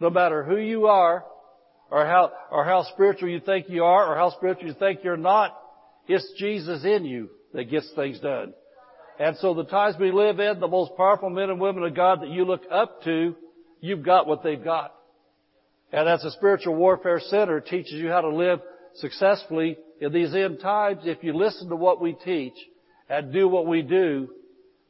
No 0.00 0.10
matter 0.10 0.44
who 0.44 0.56
you 0.56 0.86
are, 0.86 1.24
or 1.90 2.04
how, 2.04 2.30
or 2.50 2.64
how 2.64 2.84
spiritual 2.92 3.28
you 3.28 3.40
think 3.40 3.66
you 3.68 3.84
are, 3.84 4.12
or 4.12 4.16
how 4.16 4.30
spiritual 4.30 4.68
you 4.68 4.74
think 4.74 5.00
you're 5.02 5.16
not, 5.16 5.58
it's 6.06 6.30
Jesus 6.38 6.84
in 6.84 7.04
you 7.04 7.30
that 7.52 7.64
gets 7.64 7.90
things 7.96 8.20
done. 8.20 8.54
And 9.18 9.36
so 9.38 9.54
the 9.54 9.64
times 9.64 9.96
we 9.98 10.12
live 10.12 10.38
in, 10.38 10.60
the 10.60 10.68
most 10.68 10.96
powerful 10.96 11.30
men 11.30 11.50
and 11.50 11.60
women 11.60 11.82
of 11.82 11.94
God 11.94 12.22
that 12.22 12.28
you 12.28 12.44
look 12.44 12.62
up 12.70 13.02
to, 13.02 13.34
you've 13.80 14.04
got 14.04 14.26
what 14.26 14.42
they've 14.42 14.62
got. 14.62 14.94
And 15.92 16.08
as 16.08 16.22
a 16.24 16.30
spiritual 16.30 16.76
warfare 16.76 17.20
center 17.20 17.60
teaches 17.60 17.94
you 17.94 18.08
how 18.08 18.20
to 18.20 18.34
live 18.34 18.60
successfully 18.96 19.76
in 20.00 20.12
these 20.12 20.34
end 20.34 20.60
times, 20.60 21.00
if 21.04 21.24
you 21.24 21.32
listen 21.32 21.68
to 21.70 21.76
what 21.76 22.00
we 22.00 22.12
teach 22.12 22.54
and 23.08 23.32
do 23.32 23.48
what 23.48 23.66
we 23.66 23.82
do, 23.82 24.28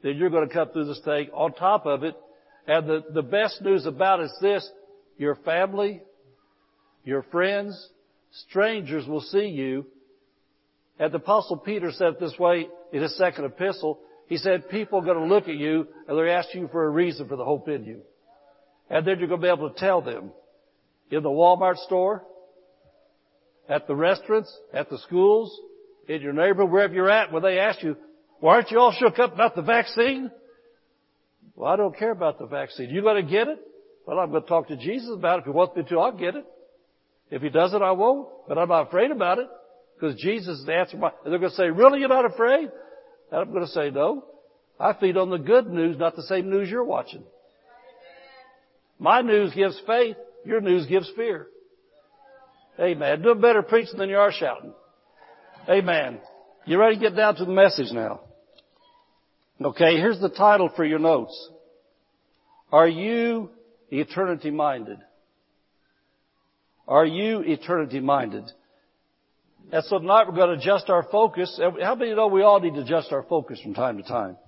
then 0.03 0.17
you're 0.17 0.31
going 0.31 0.47
to 0.47 0.55
come 0.55 0.69
through 0.71 0.87
this 0.87 1.01
thing 1.05 1.31
on 1.33 1.53
top 1.55 1.87
of 1.87 2.05
it. 2.05 2.15
And 2.67 2.87
the, 2.87 3.05
the 3.15 3.23
best 3.23 3.63
news 3.63 3.87
about 3.87 4.21
it 4.21 4.25
is 4.25 4.39
this, 4.43 4.71
your 5.17 5.37
family, 5.37 6.03
your 7.05 7.23
friends, 7.23 7.89
strangers 8.49 9.07
will 9.07 9.23
see 9.23 9.47
you. 9.47 9.87
And 10.99 11.13
the 11.13 11.17
apostle 11.17 11.57
Peter 11.57 11.91
said 11.93 12.15
it 12.15 12.21
this 12.21 12.39
way 12.39 12.69
in 12.93 13.03
his 13.03 13.17
second 13.17 13.47
epistle. 13.47 14.01
He 14.29 14.37
said, 14.37 14.69
people 14.69 15.01
are 15.01 15.05
going 15.05 15.19
to 15.19 15.35
look 15.35 15.49
at 15.49 15.57
you 15.57 15.89
and 16.07 16.17
they're 16.17 16.29
asking 16.29 16.63
you 16.63 16.69
for 16.69 16.85
a 16.85 16.91
reason 16.91 17.29
for 17.29 17.37
the 17.37 17.45
hope 17.45 17.69
in 17.69 17.85
you. 17.85 18.03
And 18.91 19.07
then 19.07 19.19
you're 19.19 19.29
going 19.29 19.41
to 19.41 19.47
be 19.47 19.53
able 19.53 19.71
to 19.71 19.79
tell 19.79 20.03
them 20.03 20.33
in 21.11 21.23
the 21.23 21.31
Walmart 21.31 21.77
store, 21.79 22.25
at 23.69 23.87
the 23.87 23.95
restaurants, 23.95 24.55
at 24.73 24.89
the 24.89 24.99
schools, 24.99 25.55
in 26.09 26.23
your 26.23 26.33
neighborhood, 26.33 26.71
wherever 26.71 26.95
you're 26.95 27.11
at, 27.11 27.33
when 27.33 27.43
they 27.43 27.59
ask 27.59 27.83
you, 27.83 27.97
well, 28.41 28.55
aren't 28.55 28.71
you 28.71 28.79
all 28.79 28.93
shook 28.93 29.19
up 29.19 29.35
about 29.35 29.55
the 29.55 29.63
vaccine? 29.63 30.31
Well, 31.55 31.71
I 31.71 31.77
don't 31.77 31.97
care 31.97 32.13
about 32.13 32.39
the 32.39 32.47
vaccine. 32.47 32.89
You 32.91 33.03
going 33.03 33.25
to 33.25 33.31
get 33.31 33.49
it? 33.49 33.59
Well, 34.07 34.19
I'm 34.19 34.31
going 34.31 34.43
to 34.43 34.49
talk 34.49 34.69
to 34.69 34.77
Jesus 34.77 35.11
about 35.15 35.39
it. 35.39 35.41
If 35.41 35.45
he 35.47 35.51
wants 35.51 35.77
me 35.77 35.83
to, 35.83 35.99
I'll 35.99 36.17
get 36.17 36.37
it. 36.37 36.47
If 37.31 37.43
he 37.43 37.51
doesn't, 37.51 37.83
I 37.83 37.93
won't. 37.93 38.29
But 38.47 38.57
I'm 38.57 38.69
not 38.69 38.89
afraid 38.89 39.11
about 39.11 39.39
it 39.39 39.49
because 39.95 40.19
Jesus 40.21 40.61
is 40.61 40.67
the 40.67 40.75
answer. 40.75 40.97
My, 40.97 41.11
they're 41.25 41.39
going 41.39 41.51
to 41.51 41.57
say, 41.57 41.69
really, 41.69 42.01
you're 42.01 42.09
not 42.09 42.25
afraid? 42.25 42.71
And 43.31 43.41
I'm 43.41 43.53
going 43.53 43.65
to 43.65 43.71
say, 43.71 43.91
no. 43.91 44.25
I 44.81 44.95
feed 44.95 45.17
on 45.17 45.31
the 45.31 45.39
good 45.39 45.67
news, 45.69 45.99
not 45.99 46.17
the 46.17 46.23
same 46.23 46.51
news 46.51 46.71
you're 46.71 46.85
watching. 46.85 47.25
My 48.99 49.23
news 49.23 49.53
gives 49.55 49.81
faith. 49.87 50.17
Your 50.45 50.61
news 50.61 50.87
gives 50.87 51.11
fear. 51.17 51.49
Amen. 52.81 53.23
Doing 53.23 53.41
better 53.41 53.63
preaching 53.63 53.99
than 53.99 54.09
you 54.09 54.17
are 54.17 54.33
shouting. 54.33 54.73
Amen. 55.69 56.21
You 56.65 56.79
ready 56.79 56.97
to 56.97 57.01
get 57.01 57.17
down 57.17 57.35
to 57.37 57.45
the 57.45 57.53
message 57.53 57.93
now? 57.93 58.21
Okay, 59.61 59.97
here's 59.97 60.21
the 60.21 60.29
title 60.29 60.71
for 60.77 60.85
your 60.85 61.01
notes. 61.01 61.51
Are 62.71 62.87
you 62.87 63.51
eternity 63.91 64.51
minded? 64.51 64.99
Are 66.87 67.05
you 67.05 67.41
eternity 67.41 68.01
minded? 68.01 68.45
And 69.71 69.85
so 69.85 69.99
tonight 69.99 70.25
we're 70.27 70.35
going 70.35 70.57
to 70.57 70.63
adjust 70.63 70.89
our 70.89 71.03
focus. 71.13 71.61
How 71.83 71.95
many 71.95 72.15
know 72.15 72.29
we 72.29 72.43
all 72.43 72.59
need 72.59 72.75
to 72.75 72.81
adjust 72.81 73.13
our 73.13 73.23
focus 73.25 73.61
from 73.61 73.75
time 73.75 73.99
to 73.99 74.03
time? 74.03 74.39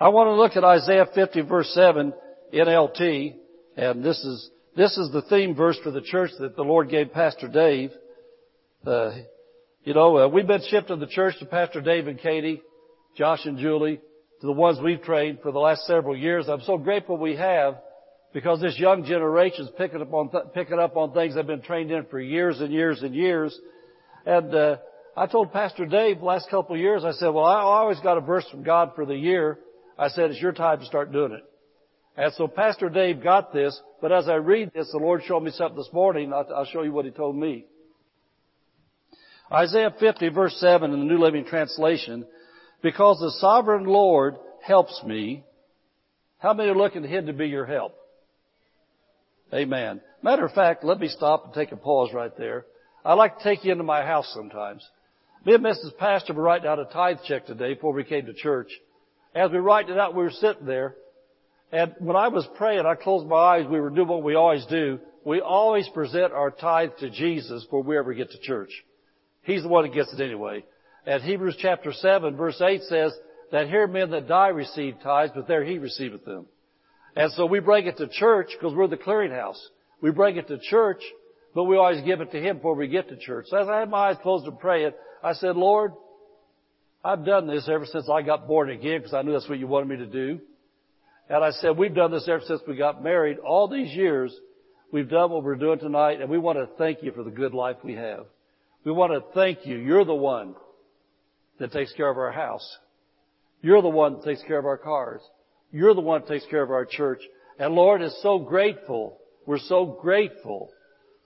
I 0.00 0.08
want 0.08 0.26
to 0.26 0.34
look 0.34 0.56
at 0.56 0.64
Isaiah 0.64 1.06
50 1.14 1.42
verse 1.42 1.70
7 1.72 2.12
NLT, 2.52 3.36
and 3.76 4.04
this 4.04 4.18
is, 4.24 4.50
this 4.76 4.98
is 4.98 5.12
the 5.12 5.22
theme 5.22 5.54
verse 5.54 5.78
for 5.84 5.92
the 5.92 6.00
church 6.00 6.30
that 6.40 6.56
the 6.56 6.62
Lord 6.62 6.90
gave 6.90 7.12
Pastor 7.12 7.46
Dave. 7.46 7.90
Uh, 8.84 9.12
you 9.84 9.94
know, 9.94 10.18
uh, 10.18 10.28
we've 10.28 10.48
been 10.48 10.62
shifting 10.68 10.98
the 10.98 11.06
church 11.06 11.38
to 11.38 11.46
Pastor 11.46 11.80
Dave 11.80 12.08
and 12.08 12.18
Katie 12.18 12.60
Josh 13.16 13.44
and 13.44 13.58
Julie, 13.58 14.00
to 14.40 14.46
the 14.46 14.52
ones 14.52 14.78
we've 14.82 15.02
trained 15.02 15.38
for 15.42 15.52
the 15.52 15.60
last 15.60 15.86
several 15.86 16.16
years. 16.16 16.48
I'm 16.48 16.60
so 16.62 16.76
grateful 16.76 17.16
we 17.16 17.36
have 17.36 17.76
because 18.32 18.60
this 18.60 18.76
young 18.78 19.04
generation 19.04 19.66
is 19.66 19.70
picking 19.78 20.02
up 20.02 20.12
on 20.12 20.30
th- 20.30 20.44
picking 20.52 20.80
up 20.80 20.96
on 20.96 21.12
things 21.12 21.36
they've 21.36 21.46
been 21.46 21.62
trained 21.62 21.92
in 21.92 22.04
for 22.06 22.20
years 22.20 22.60
and 22.60 22.72
years 22.72 23.00
and 23.02 23.14
years. 23.14 23.56
And 24.26 24.54
uh, 24.54 24.76
I 25.16 25.26
told 25.26 25.52
Pastor 25.52 25.86
Dave 25.86 26.22
last 26.22 26.48
couple 26.50 26.74
of 26.74 26.80
years, 26.80 27.04
I 27.04 27.12
said, 27.12 27.28
well, 27.28 27.44
I 27.44 27.60
always 27.60 28.00
got 28.00 28.18
a 28.18 28.20
verse 28.20 28.46
from 28.50 28.62
God 28.62 28.92
for 28.94 29.04
the 29.04 29.16
year. 29.16 29.58
I 29.98 30.08
said, 30.08 30.30
it's 30.30 30.40
your 30.40 30.52
time 30.52 30.80
to 30.80 30.86
start 30.86 31.12
doing 31.12 31.32
it. 31.32 31.44
And 32.16 32.32
so 32.34 32.46
Pastor 32.46 32.88
Dave 32.88 33.22
got 33.22 33.52
this, 33.52 33.78
but 34.00 34.12
as 34.12 34.28
I 34.28 34.34
read 34.34 34.72
this, 34.72 34.90
the 34.92 34.98
Lord 34.98 35.22
showed 35.26 35.42
me 35.42 35.50
something 35.50 35.76
this 35.76 35.90
morning. 35.92 36.32
I'll 36.32 36.66
show 36.66 36.82
you 36.82 36.92
what 36.92 37.04
He 37.04 37.10
told 37.10 37.36
me. 37.36 37.66
Isaiah 39.52 39.94
50 39.98 40.28
verse 40.30 40.56
7 40.58 40.92
in 40.92 40.98
the 40.98 41.04
New 41.04 41.18
Living 41.18 41.44
Translation, 41.44 42.24
because 42.82 43.18
the 43.18 43.32
sovereign 43.40 43.84
Lord 43.84 44.36
helps 44.62 45.02
me. 45.04 45.44
How 46.38 46.54
many 46.54 46.70
are 46.70 46.76
looking 46.76 47.02
to 47.02 47.08
Him 47.08 47.26
to 47.26 47.32
be 47.32 47.46
your 47.46 47.66
help? 47.66 47.94
Amen. 49.52 50.00
Matter 50.22 50.44
of 50.44 50.52
fact, 50.52 50.84
let 50.84 50.98
me 50.98 51.08
stop 51.08 51.44
and 51.46 51.54
take 51.54 51.72
a 51.72 51.76
pause 51.76 52.10
right 52.12 52.36
there. 52.38 52.64
I 53.04 53.14
like 53.14 53.38
to 53.38 53.44
take 53.44 53.64
you 53.64 53.72
into 53.72 53.84
my 53.84 54.04
house 54.04 54.30
sometimes. 54.34 54.88
Me 55.44 55.54
and 55.54 55.64
Mrs. 55.64 55.96
Pastor 55.98 56.32
were 56.32 56.42
writing 56.42 56.66
out 56.66 56.78
a 56.78 56.86
tithe 56.86 57.18
check 57.26 57.46
today 57.46 57.74
before 57.74 57.92
we 57.92 58.04
came 58.04 58.26
to 58.26 58.32
church. 58.32 58.70
As 59.34 59.50
we 59.50 59.58
were 59.58 59.62
writing 59.62 59.92
it 59.92 59.98
out, 59.98 60.14
we 60.14 60.22
were 60.22 60.30
sitting 60.30 60.64
there, 60.64 60.94
and 61.74 61.92
when 61.98 62.16
I 62.16 62.28
was 62.28 62.46
praying, 62.56 62.86
I 62.86 62.94
closed 62.94 63.26
my 63.26 63.36
eyes. 63.36 63.66
We 63.68 63.80
were 63.80 63.90
doing 63.90 64.06
what 64.06 64.22
we 64.22 64.36
always 64.36 64.64
do. 64.66 65.00
We 65.24 65.40
always 65.40 65.88
present 65.88 66.32
our 66.32 66.52
tithe 66.52 66.90
to 67.00 67.10
Jesus 67.10 67.64
before 67.64 67.82
we 67.82 67.98
ever 67.98 68.14
get 68.14 68.30
to 68.30 68.38
church. 68.38 68.70
He's 69.42 69.62
the 69.62 69.68
one 69.68 69.84
that 69.84 69.92
gets 69.92 70.12
it 70.12 70.20
anyway. 70.20 70.64
And 71.04 71.22
Hebrews 71.22 71.56
chapter 71.58 71.92
7 71.92 72.36
verse 72.36 72.60
8 72.60 72.82
says 72.84 73.12
that 73.50 73.68
here 73.68 73.88
men 73.88 74.10
that 74.12 74.28
die 74.28 74.48
receive 74.48 74.96
tithes, 75.02 75.32
but 75.34 75.48
there 75.48 75.64
he 75.64 75.78
receiveth 75.78 76.24
them. 76.24 76.46
And 77.16 77.32
so 77.32 77.44
we 77.44 77.58
bring 77.58 77.86
it 77.86 77.96
to 77.98 78.06
church 78.08 78.50
because 78.52 78.74
we're 78.74 78.86
the 78.86 78.96
clearinghouse. 78.96 79.60
We 80.00 80.12
bring 80.12 80.36
it 80.36 80.46
to 80.48 80.58
church, 80.58 81.02
but 81.54 81.64
we 81.64 81.76
always 81.76 82.02
give 82.04 82.20
it 82.20 82.32
to 82.32 82.40
him 82.40 82.56
before 82.56 82.74
we 82.74 82.88
get 82.88 83.08
to 83.08 83.16
church. 83.16 83.46
So 83.48 83.58
as 83.58 83.68
I 83.68 83.80
had 83.80 83.90
my 83.90 84.10
eyes 84.10 84.16
closed 84.22 84.44
to 84.46 84.52
pray 84.52 84.84
it, 84.84 84.96
I 85.22 85.34
said, 85.34 85.56
Lord, 85.56 85.92
I've 87.04 87.24
done 87.24 87.46
this 87.46 87.68
ever 87.68 87.86
since 87.86 88.08
I 88.08 88.22
got 88.22 88.48
born 88.48 88.70
again 88.70 88.98
because 88.98 89.14
I 89.14 89.22
knew 89.22 89.32
that's 89.32 89.48
what 89.48 89.58
you 89.58 89.66
wanted 89.66 89.88
me 89.88 89.96
to 89.98 90.06
do. 90.06 90.40
And 91.28 91.44
I 91.44 91.52
said, 91.52 91.78
we've 91.78 91.94
done 91.94 92.10
this 92.10 92.28
ever 92.28 92.42
since 92.46 92.60
we 92.66 92.76
got 92.76 93.02
married. 93.02 93.38
All 93.38 93.68
these 93.68 93.94
years, 93.94 94.34
we've 94.92 95.08
done 95.08 95.30
what 95.30 95.42
we're 95.42 95.54
doing 95.54 95.78
tonight, 95.78 96.20
and 96.20 96.28
we 96.28 96.38
want 96.38 96.58
to 96.58 96.66
thank 96.76 97.02
you 97.02 97.12
for 97.12 97.22
the 97.22 97.30
good 97.30 97.54
life 97.54 97.76
we 97.82 97.94
have. 97.94 98.26
We 98.84 98.92
want 98.92 99.12
to 99.12 99.32
thank 99.32 99.64
you. 99.64 99.78
You're 99.78 100.04
the 100.04 100.14
one 100.14 100.54
that 101.58 101.72
takes 101.72 101.92
care 101.92 102.10
of 102.10 102.18
our 102.18 102.32
house. 102.32 102.78
You're 103.62 103.80
the 103.80 103.88
one 103.88 104.14
that 104.14 104.24
takes 104.24 104.42
care 104.42 104.58
of 104.58 104.66
our 104.66 104.76
cars. 104.76 105.22
You're 105.72 105.94
the 105.94 106.02
one 106.02 106.20
that 106.20 106.28
takes 106.28 106.44
care 106.50 106.62
of 106.62 106.70
our 106.70 106.84
church. 106.84 107.20
And 107.58 107.74
Lord 107.74 108.02
is 108.02 108.14
so 108.22 108.38
grateful. 108.38 109.18
We're 109.46 109.58
so 109.58 109.98
grateful 110.02 110.70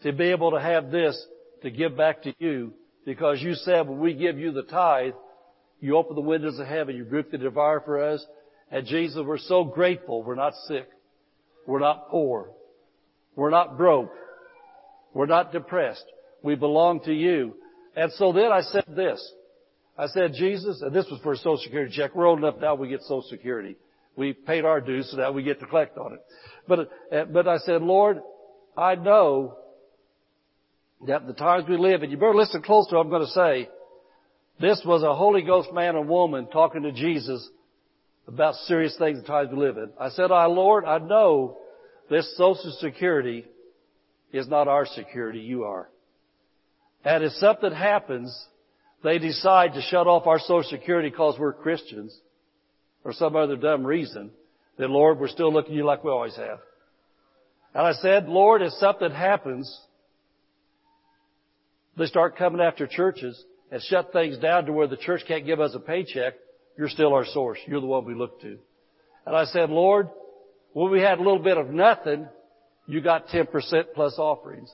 to 0.02 0.12
be 0.12 0.30
able 0.30 0.52
to 0.52 0.60
have 0.60 0.90
this 0.90 1.20
to 1.62 1.70
give 1.70 1.96
back 1.96 2.22
to 2.22 2.34
you 2.38 2.72
because 3.04 3.40
you 3.42 3.54
said 3.54 3.88
when 3.88 3.98
we 3.98 4.14
give 4.14 4.38
you 4.38 4.52
the 4.52 4.62
tithe, 4.62 5.14
you 5.80 5.96
open 5.96 6.14
the 6.14 6.22
windows 6.22 6.58
of 6.58 6.66
heaven, 6.66 6.96
you 6.96 7.04
rebuke 7.04 7.30
the 7.30 7.38
devourer 7.38 7.82
for 7.84 8.02
us. 8.02 8.24
And 8.70 8.86
Jesus, 8.86 9.22
we're 9.24 9.38
so 9.38 9.64
grateful 9.64 10.22
we're 10.22 10.34
not 10.34 10.54
sick. 10.66 10.88
We're 11.66 11.78
not 11.80 12.10
poor. 12.10 12.50
We're 13.34 13.50
not 13.50 13.76
broke. 13.76 14.12
We're 15.14 15.26
not 15.26 15.52
depressed. 15.52 16.04
We 16.42 16.54
belong 16.54 17.00
to 17.04 17.12
you. 17.12 17.54
And 17.96 18.12
so 18.12 18.32
then 18.32 18.52
I 18.52 18.62
said 18.62 18.84
this. 18.88 19.32
I 19.96 20.06
said, 20.06 20.34
Jesus, 20.34 20.80
and 20.82 20.94
this 20.94 21.06
was 21.10 21.20
for 21.22 21.32
a 21.32 21.36
Social 21.36 21.58
Security 21.58 21.92
check. 21.96 22.14
We're 22.14 22.26
old 22.26 22.38
enough 22.38 22.56
now 22.60 22.74
we 22.74 22.88
get 22.88 23.02
Social 23.02 23.26
Security. 23.28 23.76
We 24.16 24.32
paid 24.32 24.64
our 24.64 24.80
dues 24.80 25.10
so 25.10 25.16
that 25.16 25.34
we 25.34 25.42
get 25.42 25.60
to 25.60 25.66
collect 25.66 25.98
on 25.98 26.14
it. 26.14 26.20
But, 26.68 26.90
uh, 27.12 27.24
but 27.24 27.48
I 27.48 27.58
said, 27.58 27.82
Lord, 27.82 28.20
I 28.76 28.94
know 28.94 29.56
that 31.06 31.26
the 31.26 31.32
times 31.32 31.64
we 31.68 31.76
live, 31.76 32.02
and 32.02 32.10
you 32.10 32.18
better 32.18 32.34
listen 32.34 32.62
close 32.62 32.88
to 32.88 32.96
what 32.96 33.02
I'm 33.02 33.10
going 33.10 33.26
to 33.26 33.28
say. 33.28 33.68
This 34.60 34.82
was 34.84 35.02
a 35.02 35.14
Holy 35.14 35.42
Ghost 35.42 35.72
man 35.72 35.94
and 35.94 36.08
woman 36.08 36.48
talking 36.48 36.82
to 36.82 36.92
Jesus 36.92 37.48
about 38.26 38.54
serious 38.66 38.96
things 38.98 39.20
the 39.20 39.26
times 39.26 39.50
we 39.52 39.58
live 39.58 39.76
in. 39.76 39.90
I 39.98 40.10
said, 40.10 40.32
I, 40.32 40.46
Lord, 40.46 40.84
I 40.84 40.98
know 40.98 41.58
this 42.10 42.36
Social 42.36 42.76
Security 42.80 43.44
is 44.32 44.48
not 44.48 44.68
our 44.68 44.86
security, 44.86 45.38
you 45.38 45.64
are. 45.64 45.88
And 47.04 47.22
if 47.22 47.32
something 47.34 47.72
happens, 47.72 48.36
they 49.04 49.18
decide 49.18 49.74
to 49.74 49.82
shut 49.82 50.06
off 50.06 50.26
our 50.26 50.40
Social 50.40 50.64
Security 50.64 51.10
because 51.10 51.38
we're 51.38 51.52
Christians 51.52 52.16
or 53.04 53.12
some 53.12 53.36
other 53.36 53.56
dumb 53.56 53.84
reason, 53.84 54.30
then 54.76 54.90
Lord, 54.90 55.18
we're 55.18 55.28
still 55.28 55.52
looking 55.52 55.72
at 55.72 55.76
you 55.76 55.84
like 55.84 56.02
we 56.02 56.10
always 56.10 56.36
have. 56.36 56.58
And 57.74 57.86
I 57.86 57.92
said, 57.92 58.28
Lord, 58.28 58.60
if 58.62 58.72
something 58.74 59.10
happens, 59.10 59.80
they 61.98 62.06
start 62.06 62.36
coming 62.36 62.60
after 62.60 62.86
churches 62.86 63.42
and 63.70 63.82
shut 63.82 64.12
things 64.12 64.38
down 64.38 64.66
to 64.66 64.72
where 64.72 64.86
the 64.86 64.96
church 64.96 65.22
can't 65.26 65.44
give 65.44 65.60
us 65.60 65.74
a 65.74 65.80
paycheck, 65.80 66.34
you're 66.76 66.88
still 66.88 67.12
our 67.12 67.26
source. 67.26 67.58
You're 67.66 67.80
the 67.80 67.86
one 67.86 68.04
we 68.04 68.14
look 68.14 68.40
to. 68.42 68.58
And 69.26 69.36
I 69.36 69.44
said, 69.44 69.68
Lord, 69.68 70.08
when 70.72 70.90
we 70.90 71.00
had 71.00 71.18
a 71.18 71.22
little 71.22 71.40
bit 71.40 71.58
of 71.58 71.68
nothing, 71.70 72.28
you 72.86 73.00
got 73.00 73.28
10% 73.28 73.48
plus 73.94 74.14
offerings. 74.18 74.70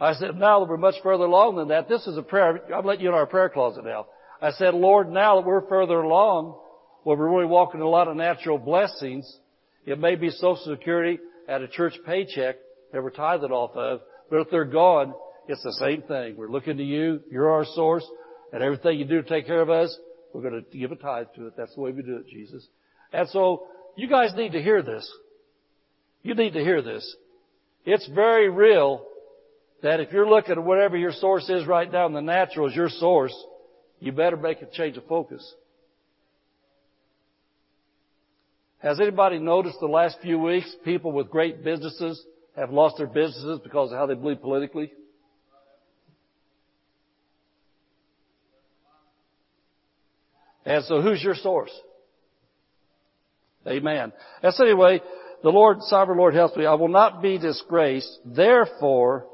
I 0.00 0.14
said, 0.14 0.36
now 0.36 0.60
that 0.60 0.68
we're 0.68 0.76
much 0.76 0.96
further 1.02 1.24
along 1.24 1.56
than 1.56 1.68
that, 1.68 1.88
this 1.88 2.06
is 2.06 2.16
a 2.16 2.22
prayer. 2.22 2.60
I'm 2.72 2.84
letting 2.84 3.02
you 3.02 3.08
in 3.08 3.14
our 3.14 3.26
prayer 3.26 3.48
closet 3.48 3.84
now. 3.84 4.06
I 4.42 4.50
said, 4.52 4.74
Lord, 4.74 5.10
now 5.10 5.36
that 5.36 5.46
we're 5.46 5.66
further 5.66 6.00
along, 6.00 6.58
where 7.04 7.16
we're 7.16 7.30
really 7.30 7.46
walking 7.46 7.80
in 7.80 7.86
a 7.86 7.88
lot 7.88 8.08
of 8.08 8.16
natural 8.16 8.58
blessings, 8.58 9.38
it 9.86 9.98
may 9.98 10.16
be 10.16 10.30
Social 10.30 10.76
Security 10.76 11.18
at 11.48 11.62
a 11.62 11.68
church 11.68 11.94
paycheck 12.06 12.56
that 12.92 13.02
we're 13.02 13.10
tithed 13.10 13.50
off 13.50 13.76
of, 13.76 14.00
but 14.30 14.40
if 14.40 14.50
they're 14.50 14.64
gone, 14.64 15.14
it's 15.48 15.62
the 15.62 15.72
same 15.74 16.02
thing. 16.02 16.36
We're 16.36 16.50
looking 16.50 16.76
to 16.76 16.84
you. 16.84 17.20
You're 17.30 17.50
our 17.50 17.64
source, 17.74 18.06
and 18.52 18.62
everything 18.62 18.98
you 18.98 19.04
do 19.04 19.22
to 19.22 19.28
take 19.28 19.46
care 19.46 19.60
of 19.60 19.70
us, 19.70 19.96
we're 20.32 20.42
going 20.42 20.64
to 20.64 20.78
give 20.78 20.92
a 20.92 20.96
tithe 20.96 21.26
to 21.36 21.46
it. 21.46 21.54
That's 21.56 21.74
the 21.74 21.80
way 21.80 21.92
we 21.92 22.02
do 22.02 22.16
it, 22.16 22.28
Jesus. 22.28 22.66
And 23.12 23.28
so, 23.28 23.66
you 23.96 24.08
guys 24.08 24.32
need 24.34 24.52
to 24.52 24.62
hear 24.62 24.82
this. 24.82 25.10
You 26.22 26.34
need 26.34 26.54
to 26.54 26.60
hear 26.60 26.82
this. 26.82 27.16
It's 27.84 28.08
very 28.08 28.48
real 28.48 29.06
that 29.82 30.00
if 30.00 30.12
you're 30.12 30.28
looking 30.28 30.52
at 30.52 30.64
whatever 30.64 30.96
your 30.96 31.12
source 31.12 31.48
is 31.48 31.66
right 31.66 31.90
now 31.90 32.06
in 32.06 32.14
the 32.14 32.22
natural 32.22 32.68
as 32.68 32.74
your 32.74 32.88
source, 32.88 33.34
you 34.00 34.12
better 34.12 34.36
make 34.36 34.62
a 34.62 34.66
change 34.66 34.96
of 34.96 35.06
focus. 35.06 35.54
Has 38.78 39.00
anybody 39.00 39.38
noticed 39.38 39.78
the 39.80 39.86
last 39.86 40.18
few 40.22 40.38
weeks 40.38 40.74
people 40.84 41.12
with 41.12 41.30
great 41.30 41.64
businesses 41.64 42.22
have 42.56 42.70
lost 42.70 42.96
their 42.98 43.06
businesses 43.06 43.60
because 43.62 43.92
of 43.92 43.98
how 43.98 44.06
they 44.06 44.14
believe 44.14 44.40
politically? 44.40 44.92
And 50.64 50.84
so 50.84 51.00
who's 51.00 51.22
your 51.22 51.34
source? 51.34 51.72
Amen. 53.66 54.12
And 54.42 54.54
so 54.54 54.64
anyway, 54.64 55.00
the 55.42 55.50
Lord, 55.50 55.82
sovereign 55.82 56.18
Lord 56.18 56.34
helps 56.34 56.56
me. 56.56 56.66
I 56.66 56.74
will 56.74 56.88
not 56.88 57.22
be 57.22 57.38
disgraced. 57.38 58.18
Therefore, 58.24 59.26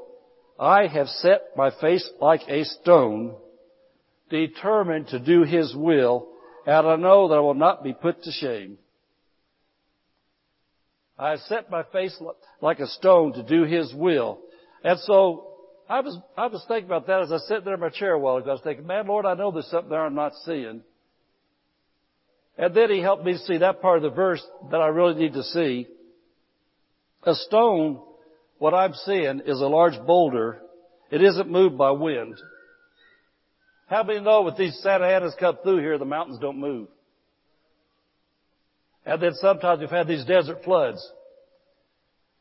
I 0.59 0.87
have 0.87 1.07
set 1.07 1.41
my 1.55 1.71
face 1.81 2.07
like 2.19 2.41
a 2.47 2.63
stone, 2.65 3.35
determined 4.29 5.07
to 5.07 5.19
do 5.19 5.43
His 5.43 5.73
will, 5.75 6.27
and 6.65 6.87
I 6.87 6.95
know 6.97 7.29
that 7.29 7.35
I 7.35 7.39
will 7.39 7.53
not 7.53 7.83
be 7.83 7.93
put 7.93 8.23
to 8.23 8.31
shame. 8.31 8.77
I 11.17 11.31
have 11.31 11.39
set 11.41 11.69
my 11.69 11.83
face 11.91 12.19
like 12.61 12.79
a 12.79 12.87
stone 12.87 13.33
to 13.33 13.43
do 13.43 13.63
His 13.63 13.93
will. 13.93 14.39
And 14.83 14.99
so, 14.99 15.47
I 15.89 16.01
was, 16.01 16.17
I 16.37 16.47
was 16.47 16.63
thinking 16.67 16.85
about 16.85 17.07
that 17.07 17.21
as 17.21 17.31
I 17.31 17.37
sat 17.37 17.65
there 17.65 17.75
in 17.75 17.79
my 17.79 17.89
chair 17.89 18.13
a 18.13 18.19
while 18.19 18.37
ago. 18.37 18.49
I 18.49 18.53
was 18.53 18.61
thinking, 18.63 18.87
man, 18.87 19.07
Lord, 19.07 19.25
I 19.25 19.33
know 19.33 19.51
there's 19.51 19.67
something 19.67 19.89
there 19.89 20.05
I'm 20.05 20.15
not 20.15 20.33
seeing. 20.45 20.81
And 22.57 22.75
then 22.75 22.89
He 22.89 22.99
helped 22.99 23.23
me 23.23 23.37
see 23.37 23.57
that 23.57 23.81
part 23.81 23.97
of 23.97 24.03
the 24.03 24.15
verse 24.15 24.45
that 24.71 24.81
I 24.81 24.87
really 24.87 25.15
need 25.15 25.33
to 25.33 25.43
see. 25.43 25.87
A 27.23 27.35
stone 27.35 28.01
what 28.61 28.75
I'm 28.75 28.93
seeing 28.93 29.41
is 29.45 29.59
a 29.59 29.65
large 29.65 29.99
boulder. 30.05 30.61
It 31.09 31.23
isn't 31.23 31.49
moved 31.49 31.79
by 31.79 31.89
wind. 31.91 32.37
How 33.87 34.03
many 34.03 34.21
know 34.21 34.43
with 34.43 34.55
these 34.55 34.79
Santa 34.83 35.05
Anas 35.05 35.33
come 35.39 35.57
through 35.63 35.79
here, 35.79 35.97
the 35.97 36.05
mountains 36.05 36.37
don't 36.39 36.59
move? 36.59 36.87
And 39.05 39.21
then 39.21 39.33
sometimes 39.33 39.79
we've 39.79 39.89
had 39.89 40.07
these 40.07 40.25
desert 40.25 40.63
floods. 40.63 41.05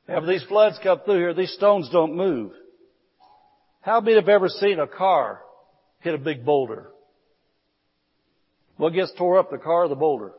And 0.07 0.29
these 0.29 0.45
floods 0.45 0.79
come 0.83 1.01
through 1.07 1.19
here, 1.19 1.35
these 1.35 1.53
stones 1.53 1.89
don't 1.91 2.15
move. 2.15 2.53
How 3.81 4.01
many 4.01 4.17
have 4.17 4.29
ever 4.29 4.49
seen 4.49 4.79
a 4.79 4.87
car 4.87 5.41
hit 6.01 6.15
a 6.15 6.19
big 6.19 6.45
boulder? 6.45 6.91
What 8.81 8.95
gets 8.95 9.13
tore 9.19 9.39
up, 9.39 9.51
the 9.51 9.59
car 9.59 9.85
or 9.85 9.89
the 9.89 9.95
boulder? 9.95 10.33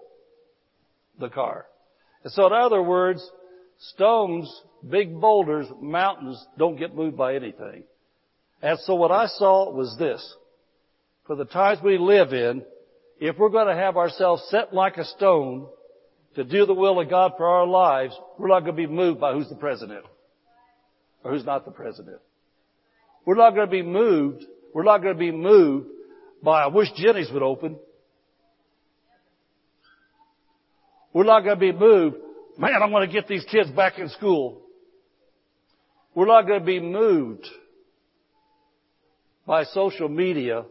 The 1.19 1.29
car. 1.29 1.67
And 2.23 2.33
so 2.33 2.47
in 2.47 2.53
other 2.53 2.81
words, 2.81 3.23
stones 3.93 4.51
big 4.89 5.21
boulders, 5.21 5.67
mountains 5.79 6.43
don't 6.57 6.75
get 6.75 6.95
moved 6.95 7.15
by 7.15 7.35
anything. 7.35 7.83
And 8.63 8.79
so 8.79 8.95
what 8.95 9.11
I 9.11 9.27
saw 9.27 9.71
was 9.71 9.95
this. 9.99 10.35
For 11.27 11.35
the 11.35 11.45
times 11.45 11.83
we 11.83 11.99
live 11.99 12.33
in, 12.33 12.63
if 13.19 13.37
we're 13.37 13.49
going 13.49 13.67
to 13.67 13.79
have 13.79 13.95
ourselves 13.95 14.41
set 14.49 14.73
like 14.73 14.97
a 14.97 15.05
stone 15.05 15.67
to 16.33 16.43
do 16.43 16.65
the 16.65 16.73
will 16.73 16.99
of 16.99 17.11
God 17.11 17.33
for 17.37 17.47
our 17.47 17.67
lives, 17.67 18.15
we're 18.39 18.47
not 18.47 18.61
going 18.61 18.75
to 18.75 18.87
be 18.87 18.91
moved 18.91 19.19
by 19.19 19.33
who's 19.33 19.49
the 19.49 19.55
president 19.55 20.03
or 21.23 21.33
who's 21.33 21.45
not 21.45 21.63
the 21.63 21.69
president. 21.69 22.17
We're 23.23 23.35
not 23.35 23.51
going 23.51 23.67
to 23.67 23.71
be 23.71 23.83
moved. 23.83 24.43
We're 24.73 24.81
not 24.81 25.03
going 25.03 25.13
to 25.13 25.19
be 25.19 25.31
moved 25.31 25.89
by 26.41 26.63
I 26.63 26.67
wish 26.69 26.87
Jenny's 26.95 27.31
would 27.31 27.43
open. 27.43 27.77
We're 31.13 31.25
not 31.25 31.41
going 31.41 31.55
to 31.55 31.59
be 31.59 31.71
moved. 31.71 32.17
Man, 32.57 32.81
I'm 32.81 32.91
going 32.91 33.07
to 33.07 33.13
get 33.13 33.27
these 33.27 33.45
kids 33.45 33.69
back 33.71 33.99
in 33.99 34.09
school. 34.09 34.61
We're 36.13 36.27
not 36.27 36.47
going 36.47 36.59
to 36.59 36.65
be 36.65 36.79
moved 36.79 37.47
by 39.45 39.63
social 39.65 40.09
media 40.09 40.65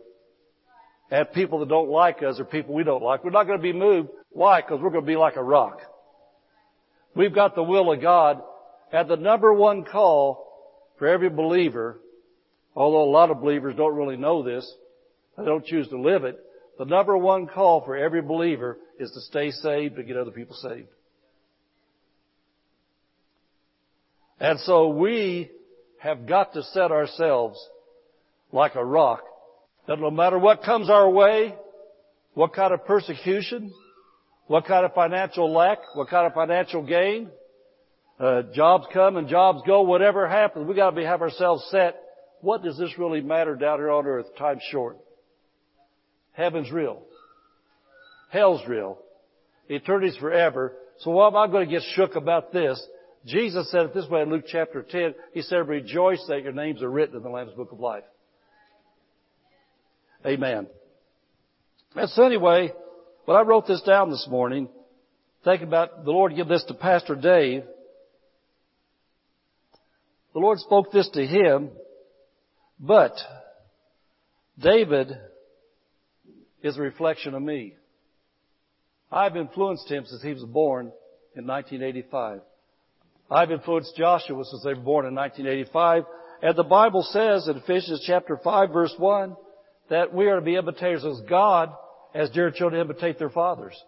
and 1.11 1.33
people 1.33 1.61
that 1.61 1.69
don't 1.69 1.89
like 1.89 2.23
us 2.23 2.39
or 2.39 2.45
people 2.45 2.75
we 2.75 2.85
don't 2.85 3.03
like. 3.03 3.25
We're 3.25 3.31
not 3.31 3.47
going 3.47 3.59
to 3.59 3.63
be 3.63 3.73
moved. 3.73 4.11
Why? 4.31 4.61
Because 4.61 4.81
we're 4.81 4.91
going 4.91 5.05
to 5.05 5.11
be 5.11 5.17
like 5.17 5.37
a 5.37 5.43
rock. 5.43 5.81
We've 7.15 7.35
got 7.35 7.55
the 7.55 7.63
will 7.63 7.93
of 7.93 8.01
God 8.01 8.43
at 8.93 9.09
the 9.09 9.17
number 9.17 9.53
one 9.53 9.85
call 9.85 10.47
for 10.99 11.09
every 11.09 11.31
believer, 11.31 11.99
although 12.77 13.03
a 13.03 13.11
lot 13.11 13.31
of 13.31 13.41
believers 13.41 13.75
don't 13.77 13.97
really 13.97 14.17
know 14.17 14.43
this, 14.43 14.71
they 15.37 15.45
don't 15.45 15.65
choose 15.65 15.89
to 15.89 16.01
live 16.01 16.25
it, 16.25 16.39
the 16.81 16.87
number 16.87 17.15
one 17.15 17.47
call 17.47 17.85
for 17.85 17.95
every 17.95 18.23
believer 18.23 18.79
is 18.99 19.11
to 19.11 19.21
stay 19.21 19.51
saved 19.51 19.99
and 19.99 20.07
get 20.07 20.17
other 20.17 20.31
people 20.31 20.57
saved. 20.57 20.89
And 24.41 24.59
so 24.61 24.89
we 24.89 25.51
have 25.99 26.27
got 26.27 26.55
to 26.55 26.63
set 26.63 26.91
ourselves 26.91 27.63
like 28.51 28.77
a 28.77 28.83
rock 28.85 29.21
that 29.89 30.01
no 30.01 30.11
matter 30.11 30.39
what 30.39 30.63
comes 30.63 30.89
our 30.89 31.11
way, 31.11 31.55
what 32.33 32.55
kind 32.55 32.73
of 32.73 32.87
persecution, 32.87 33.75
what 34.47 34.65
kind 34.65 34.87
of 34.87 34.95
financial 34.95 35.53
lack, 35.53 35.81
what 35.95 36.09
kind 36.09 36.27
of 36.27 36.33
financial 36.33 36.83
gain, 36.83 37.29
uh, 38.19 38.41
jobs 38.55 38.87
come 38.91 39.19
and 39.19 39.29
jobs 39.29 39.61
go, 39.67 39.83
whatever 39.83 40.27
happens, 40.27 40.67
we 40.67 40.75
gotta 40.75 40.97
be, 40.97 41.05
have 41.05 41.21
ourselves 41.21 41.63
set. 41.71 42.01
What 42.41 42.63
does 42.63 42.79
this 42.79 42.97
really 42.97 43.21
matter 43.21 43.55
down 43.55 43.81
here 43.81 43.91
on 43.91 44.07
earth? 44.07 44.35
Time's 44.39 44.63
short. 44.71 44.97
Heaven's 46.41 46.73
real. 46.73 47.03
Hell's 48.31 48.63
real. 48.67 48.97
Eternity's 49.69 50.17
forever. 50.17 50.73
So 51.01 51.11
why 51.11 51.27
am 51.27 51.37
I 51.37 51.47
going 51.49 51.69
to 51.69 51.71
get 51.71 51.83
shook 51.95 52.17
about 52.17 52.51
this? 52.51 52.83
Jesus 53.27 53.71
said 53.71 53.83
it 53.83 53.95
this 53.95 54.09
way 54.09 54.23
in 54.23 54.31
Luke 54.31 54.45
chapter 54.49 54.83
10. 54.83 55.15
He 55.35 55.43
said, 55.43 55.69
rejoice 55.69 56.25
that 56.29 56.43
your 56.43 56.53
names 56.53 56.83
are 56.83 56.91
written 56.91 57.17
in 57.19 57.23
the 57.23 57.29
Lamb's 57.29 57.53
Book 57.53 57.73
of 57.73 57.81
Life. 57.81 58.05
Amen. 60.25 60.67
And 61.95 62.09
so 62.09 62.25
anyway, 62.25 62.73
when 63.27 63.37
I 63.37 63.43
wrote 63.43 63.67
this 63.67 63.83
down 63.83 64.11
this 64.11 64.27
morning, 64.31 64.71
thinking 65.45 65.69
about 65.69 66.07
the 66.07 66.11
Lord 66.11 66.35
give 66.35 66.49
this 66.49 66.65
to 66.69 66.75
Pastor 66.75 67.17
Dave, 67.17 67.65
the 70.33 70.41
Lord 70.41 70.59
spoke 70.59 70.91
this 70.91 71.11
to 71.11 71.27
him, 71.27 71.69
but 72.79 73.13
David 74.59 75.19
is 76.63 76.77
a 76.77 76.83
reflection 76.83 77.35
of 77.35 77.43
me. 77.43 77.75
I've 79.11 79.37
influenced 79.37 79.91
him 79.91 80.05
since 80.07 80.23
he 80.23 80.33
was 80.33 80.45
born 80.45 80.93
in 81.35 81.47
1985. 81.47 82.41
I've 83.31 83.51
influenced 83.51 83.97
Joshua 83.97 84.45
since 84.45 84.63
they 84.63 84.75
were 84.75 84.81
born 84.81 85.07
in 85.07 85.15
1985. 85.15 86.05
And 86.43 86.57
the 86.57 86.65
Bible 86.65 87.03
says 87.03 87.49
in 87.49 87.57
Ephesians 87.57 88.03
chapter 88.07 88.39
5 88.43 88.71
verse 88.71 88.95
1, 88.97 89.37
that 89.91 90.15
we 90.15 90.29
are 90.29 90.37
to 90.37 90.41
be 90.41 90.57
imitators 90.57 91.05
of 91.05 91.29
God, 91.29 91.71
as 92.15 92.31
dear 92.31 92.51
children 92.51 92.81
imitate 92.81 93.19
their 93.19 93.29
fathers. 93.29 93.81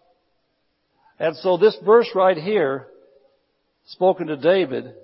And 1.18 1.36
so 1.36 1.56
this 1.56 1.76
verse 1.84 2.10
right 2.14 2.36
here, 2.36 2.88
spoken 3.86 4.26
to 4.26 4.36
David, 4.36 4.94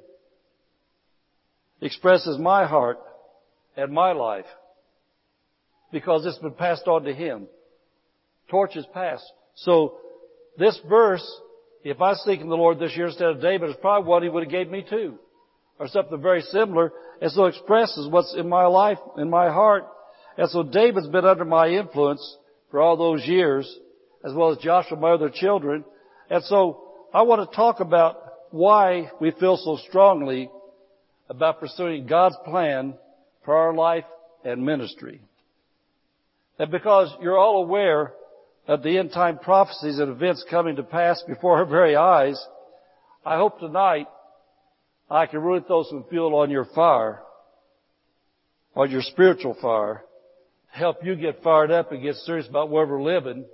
expresses 1.80 2.38
my 2.38 2.66
heart 2.66 2.98
and 3.76 3.92
my 3.92 4.12
life 4.12 4.46
because 5.92 6.26
it's 6.26 6.38
been 6.38 6.52
passed 6.52 6.86
on 6.86 7.04
to 7.04 7.14
him. 7.14 7.46
Torch 8.48 8.76
is 8.76 8.86
passed. 8.92 9.30
So 9.54 9.96
this 10.58 10.78
verse, 10.88 11.26
if 11.84 12.00
I 12.00 12.14
seek 12.14 12.40
in 12.40 12.48
the 12.48 12.56
Lord 12.56 12.78
this 12.78 12.96
year 12.96 13.06
instead 13.06 13.28
of 13.28 13.40
David, 13.40 13.70
is 13.70 13.76
probably 13.80 14.08
what 14.08 14.22
he 14.22 14.28
would 14.28 14.44
have 14.44 14.52
gave 14.52 14.70
me 14.70 14.84
too. 14.88 15.18
Or 15.78 15.86
something 15.88 16.20
very 16.20 16.42
similar. 16.42 16.92
And 17.20 17.30
so 17.30 17.44
expresses 17.44 18.08
what's 18.10 18.34
in 18.36 18.48
my 18.48 18.66
life, 18.66 18.98
in 19.16 19.30
my 19.30 19.48
heart, 19.48 19.84
and 20.38 20.48
so 20.48 20.62
David's 20.62 21.08
been 21.08 21.24
under 21.24 21.44
my 21.44 21.68
influence 21.68 22.36
for 22.70 22.80
all 22.80 22.96
those 22.96 23.26
years, 23.26 23.68
as 24.24 24.32
well 24.32 24.52
as 24.52 24.58
Joshua, 24.58 24.96
my 24.96 25.10
other 25.10 25.30
children. 25.34 25.84
And 26.30 26.44
so 26.44 26.84
I 27.12 27.22
want 27.22 27.50
to 27.50 27.56
talk 27.56 27.80
about 27.80 28.22
why 28.52 29.10
we 29.20 29.32
feel 29.32 29.56
so 29.56 29.76
strongly 29.88 30.48
about 31.28 31.58
pursuing 31.58 32.06
God's 32.06 32.36
plan 32.44 32.94
for 33.44 33.56
our 33.56 33.74
life 33.74 34.04
and 34.44 34.64
ministry. 34.64 35.20
And 36.58 36.70
because 36.70 37.12
you're 37.20 37.36
all 37.36 37.64
aware 37.64 38.12
of 38.68 38.82
the 38.82 38.98
end 38.98 39.10
time 39.12 39.38
prophecies 39.38 39.98
and 39.98 40.10
events 40.10 40.44
coming 40.48 40.76
to 40.76 40.82
pass 40.82 41.22
before 41.26 41.56
our 41.56 41.64
very 41.64 41.96
eyes, 41.96 42.38
I 43.24 43.36
hope 43.36 43.58
tonight 43.58 44.06
I 45.10 45.26
can 45.26 45.40
really 45.40 45.64
throw 45.66 45.84
some 45.84 46.04
fuel 46.10 46.34
on 46.36 46.50
your 46.50 46.66
fire, 46.74 47.22
on 48.76 48.90
your 48.90 49.00
spiritual 49.00 49.56
fire, 49.60 50.04
help 50.70 50.98
you 51.02 51.16
get 51.16 51.42
fired 51.42 51.70
up 51.70 51.92
and 51.92 52.02
get 52.02 52.16
serious 52.16 52.46
about 52.46 52.68
where 52.68 52.86
we're 52.86 53.02
living 53.02 53.46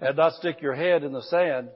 and 0.00 0.16
not 0.16 0.34
stick 0.34 0.62
your 0.62 0.74
head 0.74 1.02
in 1.02 1.12
the 1.12 1.22
sand 1.22 1.68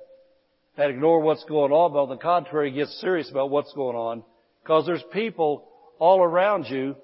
and 0.77 0.91
ignore 0.93 1.21
what's 1.21 1.45
going 1.45 1.73
on, 1.73 1.93
but 1.93 2.03
on 2.03 2.09
the 2.09 2.17
contrary, 2.17 2.71
get 2.71 2.87
serious 2.89 3.29
about 3.29 3.51
what's 3.51 3.73
going 3.73 3.97
on. 3.97 4.23
Because 4.63 4.87
there's 4.87 5.03
people 5.13 5.67
all 5.99 6.23
around 6.23 6.67
you. 6.67 6.95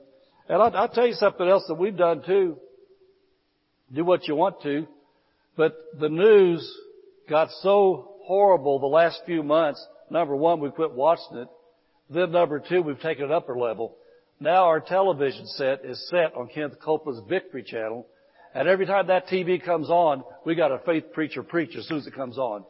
And 0.49 0.63
I'll, 0.63 0.77
I'll 0.77 0.89
tell 0.89 1.07
you 1.07 1.15
something 1.15 1.49
else 1.49 1.65
that 1.67 1.75
we've 1.75 1.97
done 1.97 2.23
too. 2.25 2.59
Do 3.93 4.05
what 4.05 4.29
you 4.29 4.37
want 4.37 4.63
to. 4.63 4.87
But 5.57 5.77
the 5.99 6.09
news 6.09 6.69
got 7.29 7.51
so 7.63 8.17
horrible 8.23 8.79
the 8.79 8.87
last 8.87 9.23
few 9.27 9.43
months. 9.43 9.85
Number 10.11 10.35
one, 10.35 10.61
we 10.61 10.71
quit 10.71 10.93
watching 10.93 11.39
it. 11.39 11.49
Then 12.11 12.33
number 12.33 12.61
two, 12.61 12.83
we've 12.83 13.01
taken 13.01 13.27
it 13.27 13.31
upper 13.31 13.59
level. 13.59 13.97
Now 14.41 14.65
our 14.65 14.81
television 14.81 15.47
set 15.47 15.85
is 15.85 16.09
set 16.11 16.35
on 16.35 16.49
Kenneth 16.49 16.79
Copeland's 16.81 17.23
Victory 17.29 17.63
Channel, 17.63 18.07
and 18.55 18.69
every 18.69 18.85
time 18.85 19.07
that 19.07 19.29
TV 19.29 19.65
comes 19.65 19.89
on, 19.89 20.23
we 20.45 20.55
got 20.55 20.73
a 20.73 20.79
faith 20.85 21.13
preacher 21.13 21.43
preach 21.43 21.77
as 21.77 21.87
soon 21.87 21.99
as 21.99 22.07
it 22.07 22.15
comes 22.15 22.37
on. 22.37 22.65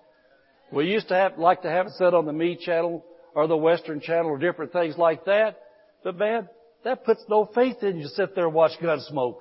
We 0.73 0.87
used 0.87 1.09
to 1.09 1.14
have, 1.14 1.38
like 1.38 1.62
to 1.62 1.70
have 1.70 1.87
it 1.87 1.92
set 1.92 2.14
on 2.14 2.27
the 2.27 2.33
Me 2.33 2.57
channel 2.57 3.05
or 3.35 3.47
the 3.47 3.57
Western 3.57 4.01
channel 4.01 4.31
or 4.31 4.38
different 4.38 4.73
things 4.73 4.97
like 4.97 5.25
that, 5.25 5.59
but 6.03 6.16
man, 6.16 6.49
that 6.85 7.05
puts 7.05 7.25
no 7.29 7.49
faith 7.55 7.83
in 7.83 7.97
you 7.97 8.05
to 8.05 8.09
sit 8.11 8.35
there 8.35 8.47
and 8.47 8.55
watch 8.55 8.73
Gunsmoke. 8.81 9.38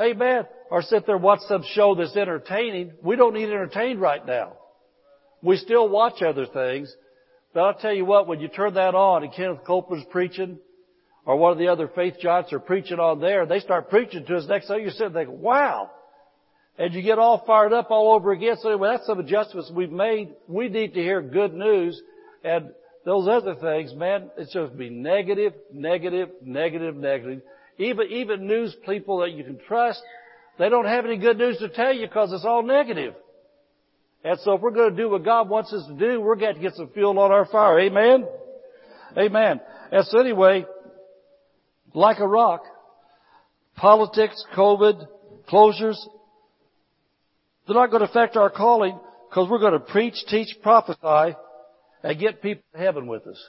Amen. 0.00 0.46
Or 0.70 0.82
sit 0.82 1.06
there 1.06 1.16
and 1.16 1.24
watch 1.24 1.40
some 1.48 1.64
show 1.72 1.94
that's 1.94 2.16
entertaining. 2.16 2.92
We 3.02 3.16
don't 3.16 3.34
need 3.34 3.44
entertained 3.44 4.00
right 4.00 4.24
now. 4.24 4.54
We 5.42 5.56
still 5.56 5.88
watch 5.88 6.22
other 6.22 6.46
things, 6.46 6.94
but 7.54 7.60
I'll 7.60 7.74
tell 7.74 7.92
you 7.92 8.04
what, 8.04 8.26
when 8.26 8.40
you 8.40 8.48
turn 8.48 8.74
that 8.74 8.94
on 8.94 9.22
and 9.22 9.32
Kenneth 9.32 9.64
Copeland's 9.66 10.06
preaching, 10.10 10.58
or 11.24 11.36
one 11.36 11.52
of 11.52 11.58
the 11.58 11.68
other 11.68 11.88
faith 11.94 12.14
giants 12.20 12.52
are 12.52 12.58
preaching 12.58 12.98
on 12.98 13.20
there, 13.20 13.46
they 13.46 13.60
start 13.60 13.90
preaching 13.90 14.24
to 14.24 14.36
us 14.36 14.46
next 14.48 14.68
thing 14.68 14.82
you 14.82 14.90
sit 14.90 15.12
there 15.12 15.26
think, 15.26 15.38
wow! 15.38 15.90
And 16.78 16.94
you 16.94 17.02
get 17.02 17.18
all 17.18 17.44
fired 17.46 17.72
up 17.72 17.90
all 17.90 18.14
over 18.14 18.32
again. 18.32 18.56
So 18.60 18.70
anyway, 18.70 18.90
that's 18.92 19.06
some 19.06 19.18
adjustments 19.18 19.70
we've 19.74 19.90
made. 19.90 20.30
We 20.46 20.68
need 20.68 20.94
to 20.94 21.00
hear 21.00 21.20
good 21.20 21.52
news. 21.52 22.00
And 22.44 22.70
those 23.04 23.26
other 23.28 23.56
things, 23.56 23.92
man, 23.94 24.30
it's 24.36 24.52
just 24.52 24.76
be 24.78 24.88
negative, 24.88 25.54
negative, 25.72 26.30
negative, 26.42 26.94
negative. 26.94 27.42
Even, 27.78 28.06
even 28.08 28.46
news 28.46 28.76
people 28.86 29.20
that 29.20 29.32
you 29.32 29.44
can 29.44 29.58
trust, 29.66 30.02
they 30.58 30.68
don't 30.68 30.86
have 30.86 31.04
any 31.04 31.16
good 31.16 31.38
news 31.38 31.58
to 31.58 31.68
tell 31.68 31.92
you 31.92 32.06
because 32.06 32.32
it's 32.32 32.44
all 32.44 32.62
negative. 32.62 33.14
And 34.24 34.38
so 34.40 34.54
if 34.54 34.60
we're 34.60 34.72
going 34.72 34.90
to 34.90 34.96
do 34.96 35.08
what 35.08 35.24
God 35.24 35.48
wants 35.48 35.72
us 35.72 35.86
to 35.86 35.94
do, 35.94 36.20
we're 36.20 36.36
going 36.36 36.56
to 36.56 36.60
get 36.60 36.74
some 36.74 36.88
fuel 36.88 37.18
on 37.18 37.30
our 37.30 37.46
fire. 37.46 37.78
Amen? 37.80 38.26
Amen. 39.16 39.60
And 39.92 40.04
so 40.06 40.18
anyway, 40.18 40.66
like 41.94 42.18
a 42.18 42.26
rock, 42.26 42.62
politics, 43.76 44.44
COVID, 44.56 45.06
closures, 45.48 45.96
they're 47.66 47.76
not 47.76 47.90
going 47.90 48.02
to 48.02 48.08
affect 48.08 48.36
our 48.36 48.50
calling 48.50 48.98
because 49.28 49.48
we're 49.48 49.60
going 49.60 49.72
to 49.72 49.80
preach, 49.80 50.14
teach, 50.28 50.48
prophesy, 50.62 51.36
and 52.02 52.18
get 52.18 52.42
people 52.42 52.64
to 52.72 52.78
heaven 52.78 53.06
with 53.06 53.26
us. 53.26 53.42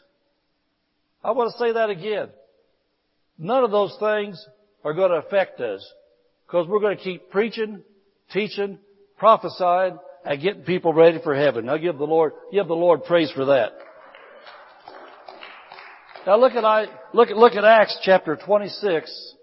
I 1.24 1.32
want 1.32 1.52
to 1.52 1.58
say 1.58 1.74
that 1.74 1.90
again. 1.90 2.30
None 3.40 3.64
of 3.64 3.72
those 3.72 3.96
things 4.00 4.46
are 4.84 4.94
going 4.94 5.12
to 5.12 5.18
affect 5.18 5.62
us 5.62 5.86
because 6.46 6.68
we're 6.68 6.82
going 6.82 6.98
to 6.98 7.04
keep 7.04 7.30
preaching, 7.30 7.82
teaching, 8.34 8.78
prophesying, 9.18 9.98
and 10.26 10.42
getting 10.42 10.64
people 10.64 10.94
ready 10.94 11.20
for 11.24 11.34
heaven. 11.34 11.66
Now 11.66 11.78
give 11.78 11.98
the 11.98 12.04
Lord, 12.04 12.34
give 12.52 12.68
the 12.68 12.74
Lord 12.74 13.06
praise 13.06 13.32
for 13.32 13.46
that. 13.46 13.72
Now 16.28 16.38
look 16.38 16.54
at 16.54 16.66
I, 16.66 16.88
look 17.14 17.30
at, 17.30 17.38
look 17.38 17.54
at 17.54 17.64
Acts 17.64 17.98
chapter 18.04 18.36
26 18.36 19.34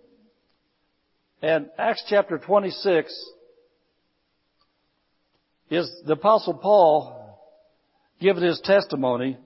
And 1.40 1.68
Acts 1.78 2.04
chapter 2.09 2.38
26 2.38 3.32
is 5.70 5.90
the 6.04 6.12
apostle 6.12 6.54
Paul 6.54 7.40
giving 8.20 8.42
his 8.42 8.61
testimony 8.62 9.38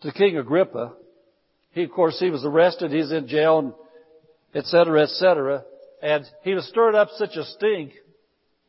to 0.00 0.12
King 0.12 0.38
Agrippa. 0.38 0.94
He, 1.74 1.82
of 1.82 1.90
course, 1.90 2.18
he 2.18 2.30
was 2.30 2.44
arrested, 2.44 2.92
he's 2.92 3.10
in 3.12 3.26
jail, 3.28 3.58
and 3.58 3.72
et 4.54 4.64
cetera, 4.66 5.02
et 5.02 5.08
cetera. 5.08 5.64
And 6.02 6.24
he 6.42 6.54
was 6.54 6.66
stirred 6.68 6.94
up 6.94 7.08
such 7.16 7.36
a 7.36 7.44
stink 7.44 7.92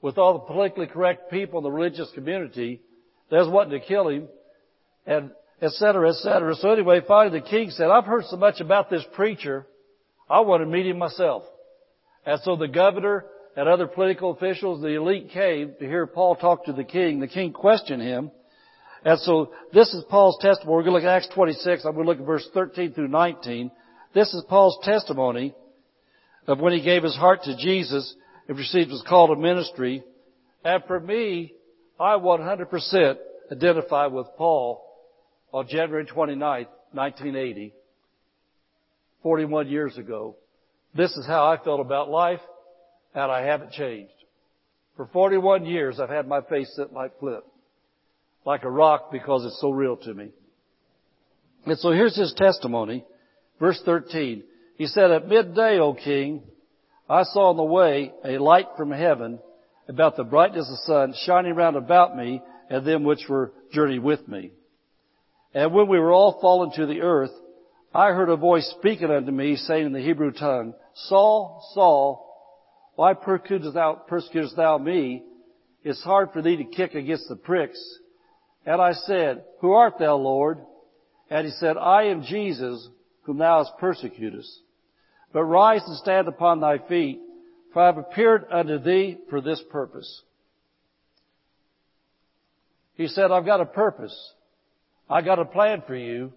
with 0.02 0.18
all 0.18 0.34
the 0.34 0.40
politically 0.40 0.88
correct 0.88 1.32
people 1.32 1.60
in 1.60 1.64
the 1.64 1.72
religious 1.72 2.10
community. 2.14 2.82
They 3.30 3.38
was 3.38 3.48
wanting 3.48 3.80
to 3.80 3.86
kill 3.86 4.08
him, 4.10 4.28
and 5.06 5.32
et 5.62 5.72
cetera, 5.72 6.10
et 6.10 6.16
cetera. 6.16 6.56
So 6.56 6.72
anyway, 6.72 7.02
finally 7.08 7.40
the 7.40 7.46
king 7.46 7.70
said, 7.70 7.88
I've 7.88 8.06
heard 8.06 8.26
so 8.26 8.38
much 8.38 8.60
about 8.60 8.90
this 8.90 9.04
preacher, 9.14 9.66
I 10.30 10.40
want 10.42 10.64
to 10.64 10.68
meet 10.68 10.88
him 10.88 10.98
myself. 10.98 11.44
And 12.26 12.40
so 12.42 12.56
the 12.56 12.68
governor 12.68 13.26
and 13.56 13.70
other 13.70 13.88
political 13.88 14.32
officials, 14.32 14.82
the 14.82 14.96
elite 14.96 15.30
came 15.30 15.76
to 15.80 15.86
hear 15.86 16.08
Paul 16.08 16.36
talk 16.36 16.66
to 16.66 16.74
the 16.74 16.84
king. 16.84 17.20
The 17.20 17.28
king 17.28 17.54
questioned 17.54 18.02
him. 18.02 18.32
And 19.06 19.20
so 19.20 19.52
this 19.72 19.94
is 19.94 20.04
Paul's 20.10 20.40
testimony. 20.42 20.76
We're 20.76 20.84
going 20.84 20.94
to 20.94 21.08
look 21.08 21.10
at 21.10 21.16
Acts 21.16 21.30
26. 21.36 21.86
I'm 21.86 21.94
going 21.94 22.06
to 22.06 22.12
look 22.12 22.20
at 22.20 22.26
verse 22.26 22.50
13 22.54 22.94
through 22.94 23.08
19. 23.08 23.72
This 24.16 24.34
is 24.34 24.44
Paul's 24.50 24.80
testimony 24.84 25.54
of 26.48 26.60
when 26.60 26.74
he 26.74 26.82
gave 26.82 27.04
his 27.04 27.16
heart 27.16 27.44
to 27.44 27.56
Jesus 27.56 28.16
and 28.48 28.58
received 28.58 28.90
his 28.90 29.04
call 29.08 29.28
to 29.28 29.36
ministry. 29.36 30.04
And 30.64 30.84
for 30.86 31.00
me, 31.00 31.54
I 32.00 32.16
100% 32.16 33.16
identify 33.52 34.08
with 34.08 34.26
Paul 34.38 34.84
on 35.52 35.68
January 35.68 36.06
29th, 36.06 36.68
1980, 36.92 37.74
41 39.22 39.68
years 39.68 39.98
ago. 39.98 40.36
This 40.96 41.12
is 41.12 41.28
how 41.28 41.46
I 41.46 41.64
felt 41.64 41.80
about 41.80 42.10
life, 42.10 42.42
and 43.14 43.32
I 43.32 43.44
haven't 43.44 43.72
changed. 43.72 44.12
For 44.98 45.06
41 45.14 45.66
years, 45.66 46.00
I've 46.00 46.10
had 46.10 46.28
my 46.28 46.42
face 46.42 46.74
set 46.76 46.92
like 46.92 47.20
flint, 47.20 47.44
like 48.46 48.64
a 48.64 48.70
rock 48.70 49.12
because 49.12 49.44
it's 49.46 49.60
so 49.60 49.72
real 49.72 49.98
to 49.98 50.14
me. 50.14 50.30
And 51.66 51.78
so 51.80 51.92
here's 51.92 52.16
his 52.16 52.34
testimony, 52.38 53.04
verse 53.60 53.82
13. 53.86 54.44
He 54.78 54.86
said, 54.86 55.12
At 55.12 55.28
midday, 55.28 55.80
O 55.80 55.94
king, 55.94 56.44
I 57.10 57.24
saw 57.24 57.50
on 57.50 57.58
the 57.58 57.64
way 57.64 58.14
a 58.24 58.38
light 58.38 58.68
from 58.78 58.92
heaven 58.92 59.40
about 59.88 60.16
the 60.16 60.24
brightness 60.24 60.68
of 60.68 60.72
the 60.72 60.94
sun 60.94 61.14
shining 61.26 61.56
round 61.56 61.76
about 61.76 62.16
me 62.16 62.42
and 62.70 62.86
them 62.86 63.04
which 63.04 63.26
were 63.30 63.52
journeying 63.72 64.04
with 64.04 64.28
me. 64.28 64.52
And 65.54 65.74
when 65.74 65.88
we 65.88 66.00
were 66.00 66.12
all 66.12 66.40
fallen 66.42 66.72
to 66.76 66.86
the 66.86 67.02
earth, 67.02 67.32
I 67.94 68.12
heard 68.12 68.30
a 68.30 68.36
voice 68.36 68.68
speaking 68.78 69.10
unto 69.10 69.32
me, 69.32 69.56
saying 69.56 69.86
in 69.86 69.94
the 69.94 70.02
Hebrew 70.02 70.32
tongue, 70.32 70.74
Saul, 70.96 71.66
Saul, 71.74 72.26
why 72.96 73.14
persecutest 73.14 73.74
thou, 73.74 74.02
persecutest 74.08 74.56
thou 74.56 74.78
me? 74.78 75.24
It's 75.84 76.04
hard 76.04 76.32
for 76.34 76.42
thee 76.42 76.58
to 76.58 76.64
kick 76.66 76.94
against 76.94 77.30
the 77.30 77.36
pricks. 77.36 77.80
And 78.66 78.82
I 78.82 78.94
said, 78.94 79.44
Who 79.62 79.74
art 79.74 80.00
thou, 80.00 80.16
Lord? 80.16 80.60
And 81.30 81.46
he 81.46 81.52
said, 81.54 81.78
I 81.78 82.06
am 82.06 82.24
Jesus, 82.24 82.88
whom 83.24 83.38
thou 83.38 83.64
hast 83.64 83.78
persecuted. 83.78 84.44
But 85.34 85.44
rise 85.44 85.82
and 85.86 85.98
stand 85.98 86.28
upon 86.28 86.60
thy 86.60 86.78
feet, 86.78 87.20
for 87.74 87.82
I 87.82 87.88
have 87.88 87.98
appeared 87.98 88.46
unto 88.52 88.80
thee 88.80 89.18
for 89.30 89.42
this 89.42 89.62
purpose. 89.70 90.22
He 92.96 93.08
said, 93.08 93.32
I've 93.32 93.46
got 93.46 93.62
a 93.62 93.66
purpose. 93.66 94.16
I've 95.10 95.26
got 95.26 95.40
a 95.40 95.46
plan 95.46 95.84
for 95.86 95.96
you. 95.96 96.32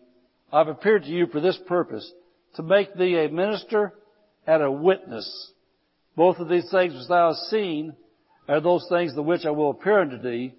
I've 0.53 0.69
appeared 0.69 1.05
to 1.05 1.11
you 1.11 1.27
for 1.27 1.41
this 1.41 1.59
purpose, 1.67 2.11
to 2.57 2.63
make 2.63 2.95
thee 2.95 3.17
a 3.19 3.29
minister 3.29 3.93
and 4.47 4.63
a 4.63 4.73
witness. 4.73 5.53
Both 6.17 6.39
of 6.39 6.49
these 6.49 6.69
things 6.71 6.95
which 6.95 7.09
thou 7.09 7.29
hast 7.29 7.51
seen 7.51 7.95
are 8.49 8.61
those 8.61 8.87
things 8.89 9.15
the 9.15 9.23
which 9.23 9.45
I 9.45 9.51
will 9.51 9.71
appear 9.71 10.01
unto 10.01 10.19
thee, 10.19 10.55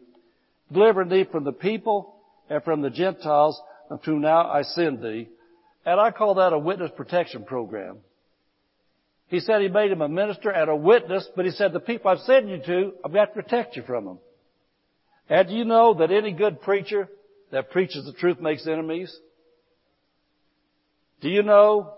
delivering 0.72 1.10
thee 1.10 1.26
from 1.32 1.44
the 1.44 1.52
people 1.52 2.16
and 2.50 2.64
from 2.64 2.82
the 2.82 2.90
Gentiles 2.90 3.60
unto 3.90 4.20
now 4.20 4.50
I 4.50 4.64
send 4.64 5.02
thee. 5.02 5.30
And 5.86 6.00
I 6.00 6.12
call 6.12 6.36
that 6.36 6.54
a 6.54 6.60
witness 6.60 6.92
protection 6.96 7.44
program. 7.44 7.98
He 9.28 9.40
said 9.40 9.62
he 9.62 9.68
made 9.68 9.92
him 9.92 10.02
a 10.02 10.10
minister 10.10 10.50
and 10.50 10.70
a 10.70 10.76
witness, 10.76 11.28
but 11.36 11.46
he 11.46 11.52
said 11.52 11.72
the 11.72 11.80
people 11.80 12.10
I've 12.10 12.20
sent 12.20 12.48
you 12.48 12.62
to, 12.66 12.94
I've 13.06 13.14
got 13.14 13.26
to 13.26 13.42
protect 13.42 13.76
you 13.76 13.84
from 13.84 14.06
them. 14.06 14.20
And 15.30 15.48
do 15.48 15.54
you 15.54 15.66
know 15.66 15.94
that 15.96 16.12
any 16.12 16.32
good 16.32 16.62
preacher 16.62 17.08
that 17.52 17.70
preaches 17.70 18.06
the 18.06 18.14
truth 18.14 18.40
makes 18.40 18.68
enemies? 18.68 19.16
Do 21.22 21.30
you 21.30 21.44
know 21.44 21.94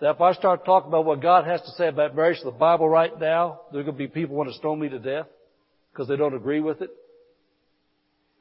that 0.00 0.16
if 0.16 0.20
I 0.20 0.32
start 0.32 0.64
talking 0.64 0.88
about 0.88 1.04
what 1.04 1.22
God 1.22 1.46
has 1.46 1.60
to 1.62 1.70
say 1.72 1.88
about 1.88 2.16
marriage 2.16 2.38
in 2.40 2.46
the 2.46 2.50
Bible 2.50 2.88
right 2.88 3.18
now, 3.18 3.60
there's 3.72 3.84
going 3.84 3.96
to 3.96 3.98
be 3.98 4.08
people 4.08 4.30
who 4.30 4.38
want 4.38 4.50
to 4.50 4.56
stone 4.56 4.80
me 4.80 4.88
to 4.88 4.98
death 4.98 5.26
because 5.92 6.08
they 6.08 6.16
don't 6.16 6.34
agree 6.34 6.60
with 6.60 6.82
it? 6.82 6.90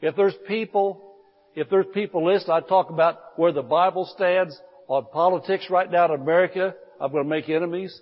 If 0.05 0.15
there's 0.15 0.35
people, 0.47 1.15
if 1.55 1.67
there's 1.69 1.87
people 1.93 2.25
listening, 2.25 2.51
I 2.51 2.59
talk 2.59 2.91
about 2.91 3.37
where 3.37 3.51
the 3.51 3.63
Bible 3.63 4.07
stands 4.15 4.55
on 4.87 5.07
politics 5.11 5.65
right 5.71 5.91
now 5.91 6.05
in 6.13 6.21
America, 6.21 6.75
I'm 7.01 7.11
going 7.11 7.23
to 7.23 7.29
make 7.29 7.49
enemies. 7.49 7.99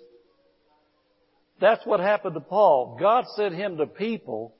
That's 1.62 1.84
what 1.86 2.00
happened 2.00 2.34
to 2.34 2.40
Paul. 2.40 2.98
God 3.00 3.24
sent 3.36 3.54
him 3.54 3.78
to 3.78 3.86
people 3.86 4.54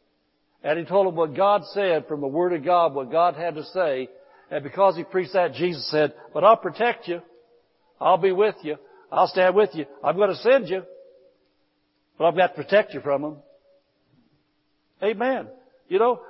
and 0.62 0.78
he 0.78 0.86
told 0.86 1.06
them 1.06 1.16
what 1.16 1.36
God 1.36 1.62
said 1.72 2.08
from 2.08 2.22
the 2.22 2.26
Word 2.26 2.54
of 2.54 2.64
God, 2.64 2.94
what 2.94 3.12
God 3.12 3.34
had 3.34 3.56
to 3.56 3.64
say. 3.64 4.08
And 4.50 4.64
because 4.64 4.96
he 4.96 5.04
preached 5.04 5.34
that, 5.34 5.52
Jesus 5.52 5.86
said, 5.90 6.14
but 6.32 6.44
I'll 6.44 6.56
protect 6.56 7.08
you. 7.08 7.20
I'll 8.00 8.16
be 8.16 8.32
with 8.32 8.56
you. 8.62 8.76
I'll 9.12 9.28
stand 9.28 9.54
with 9.54 9.70
you. 9.74 9.84
I'm 10.02 10.16
going 10.16 10.30
to 10.30 10.36
send 10.36 10.70
you. 10.70 10.82
But 12.16 12.24
I've 12.24 12.36
got 12.36 12.54
to 12.54 12.62
protect 12.62 12.94
you 12.94 13.02
from 13.02 13.20
them. 13.20 13.36
Amen. 15.02 15.48
You 15.88 15.98
know, 15.98 16.22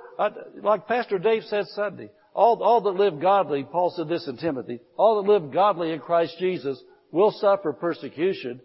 like 0.61 0.87
Pastor 0.87 1.19
Dave 1.19 1.43
said 1.43 1.65
Sunday, 1.67 2.09
all, 2.33 2.61
all 2.61 2.81
that 2.81 2.91
live 2.91 3.21
godly, 3.21 3.63
Paul 3.63 3.93
said 3.95 4.07
this 4.07 4.27
in 4.27 4.37
Timothy, 4.37 4.79
all 4.97 5.21
that 5.21 5.29
live 5.29 5.51
godly 5.53 5.91
in 5.93 5.99
Christ 5.99 6.35
Jesus 6.39 6.81
will 7.11 7.31
suffer 7.31 7.73
persecution. 7.73 8.61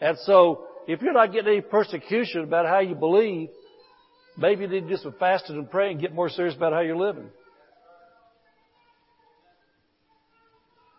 And 0.00 0.18
so, 0.20 0.66
if 0.86 1.00
you're 1.00 1.14
not 1.14 1.32
getting 1.32 1.52
any 1.52 1.60
persecution 1.62 2.42
about 2.42 2.66
how 2.66 2.80
you 2.80 2.94
believe, 2.94 3.48
maybe 4.36 4.62
you 4.62 4.68
need 4.68 4.82
to 4.82 4.88
do 4.88 4.96
some 4.96 5.14
fasting 5.18 5.56
and 5.56 5.70
praying 5.70 5.92
and 5.92 6.00
get 6.02 6.14
more 6.14 6.28
serious 6.28 6.54
about 6.54 6.72
how 6.72 6.80
you're 6.80 6.96
living. 6.96 7.30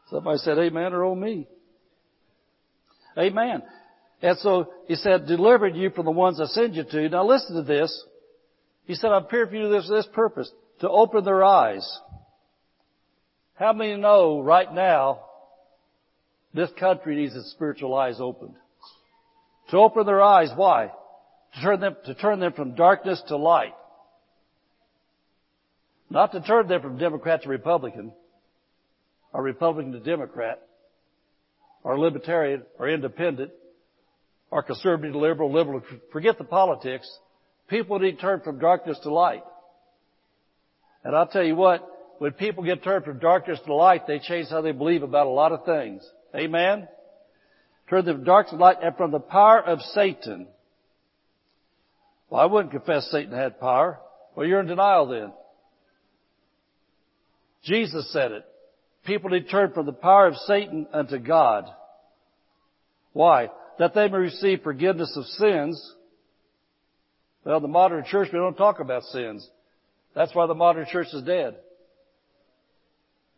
Somebody 0.10 0.38
said 0.40 0.58
amen 0.58 0.94
or 0.94 1.04
oh 1.04 1.16
me. 1.16 1.48
Amen. 3.18 3.64
And 4.22 4.38
so 4.40 4.72
he 4.88 4.96
said, 4.96 5.28
delivered 5.28 5.76
you 5.76 5.90
from 5.92 6.06
the 6.06 6.12
ones 6.12 6.40
I 6.40 6.46
send 6.46 6.76
you 6.76 6.84
to. 6.84 7.10
Now 7.10 7.26
listen 7.26 7.56
to 7.56 7.64
this. 7.64 8.06
He 8.86 8.96
said, 8.96 9.12
I've 9.12 9.24
appeared 9.24 9.50
for 9.50 9.56
you 9.56 9.70
this, 9.70 9.90
this 9.90 10.08
purpose, 10.14 10.52
to 10.82 10.90
open 10.90 11.24
their 11.24 11.44
eyes. 11.44 12.00
How 13.56 13.74
many 13.74 13.96
know 13.96 14.42
right 14.42 14.72
now 14.72 15.22
this 16.54 16.70
country 16.80 17.16
needs 17.16 17.36
its 17.36 17.52
spiritual 17.52 17.96
eyes 17.96 18.18
opened? 18.20 18.56
To 19.72 19.78
open 19.78 20.06
their 20.06 20.22
eyes, 20.22 20.50
why? 20.56 20.92
To 21.56 21.62
turn 21.62 21.80
them, 21.80 21.96
to 22.06 22.14
turn 22.16 22.40
them 22.40 22.54
from 22.54 22.76
darkness 22.76 23.22
to 23.30 23.38
light. 23.38 23.74
Not 26.10 26.34
to 26.34 26.42
turn 26.42 26.68
them 26.68 26.82
from 26.82 26.98
Democrat 26.98 27.44
to 27.44 27.50
Republican, 27.50 28.12
or 29.34 29.42
Republican 29.42 29.94
to 29.94 30.00
Democrat, 30.00 30.62
or 31.84 31.98
Libertarian, 31.98 32.64
or 32.78 32.90
Independent, 32.90 33.52
or 34.52 34.62
Conservative 34.62 35.14
to 35.14 35.20
Liberal, 35.20 35.52
Liberal. 35.52 35.82
Forget 36.12 36.38
the 36.38 36.44
politics. 36.44 37.10
People 37.68 38.00
need 38.00 38.14
to 38.14 38.22
turn 38.22 38.42
from 38.42 38.60
darkness 38.60 39.00
to 39.04 39.14
light. 39.14 39.44
And 41.04 41.16
I'll 41.16 41.28
tell 41.28 41.44
you 41.44 41.56
what, 41.56 41.88
when 42.20 42.32
people 42.34 42.64
get 42.64 42.84
turned 42.84 43.06
from 43.06 43.20
darkness 43.20 43.60
to 43.66 43.74
light, 43.74 44.08
they 44.08 44.20
change 44.20 44.50
how 44.50 44.62
they 44.62 44.72
believe 44.72 45.04
about 45.04 45.28
a 45.28 45.30
lot 45.30 45.52
of 45.52 45.66
things. 45.66 46.08
Amen? 46.36 46.88
Turn 47.90 48.04
from 48.04 48.24
darkness 48.24 48.52
to 48.52 48.58
light 48.58 48.78
and 48.82 48.96
from 48.96 49.12
the 49.12 49.20
power 49.20 49.62
of 49.62 49.82
Satan. 49.82 50.48
Well, 52.30 52.42
I 52.42 52.46
wouldn't 52.46 52.72
confess 52.72 53.08
Satan 53.12 53.34
had 53.34 53.60
power. 53.60 54.00
Well, 54.36 54.48
you're 54.48 54.60
in 54.60 54.68
denial 54.68 55.08
then. 55.08 55.32
Jesus 57.64 58.12
said 58.12 58.32
it. 58.32 58.46
People 59.06 59.30
need 59.30 59.46
to 59.46 59.50
turn 59.50 59.74
from 59.74 59.86
the 59.86 59.94
power 59.94 60.28
of 60.28 60.36
Satan 60.48 60.88
unto 60.92 61.20
God. 61.20 61.66
Why? 63.14 63.50
That 63.80 63.94
they 63.94 64.08
may 64.08 64.18
receive 64.18 64.62
forgiveness 64.64 65.16
of 65.16 65.26
sins. 65.26 65.94
Well, 67.46 67.60
the 67.60 67.68
modern 67.68 68.04
church, 68.06 68.30
we 68.34 68.40
don't 68.40 68.58
talk 68.58 68.80
about 68.80 69.04
sins. 69.04 69.48
That's 70.16 70.34
why 70.34 70.48
the 70.48 70.56
modern 70.56 70.88
church 70.92 71.08
is 71.14 71.22
dead. 71.24 71.56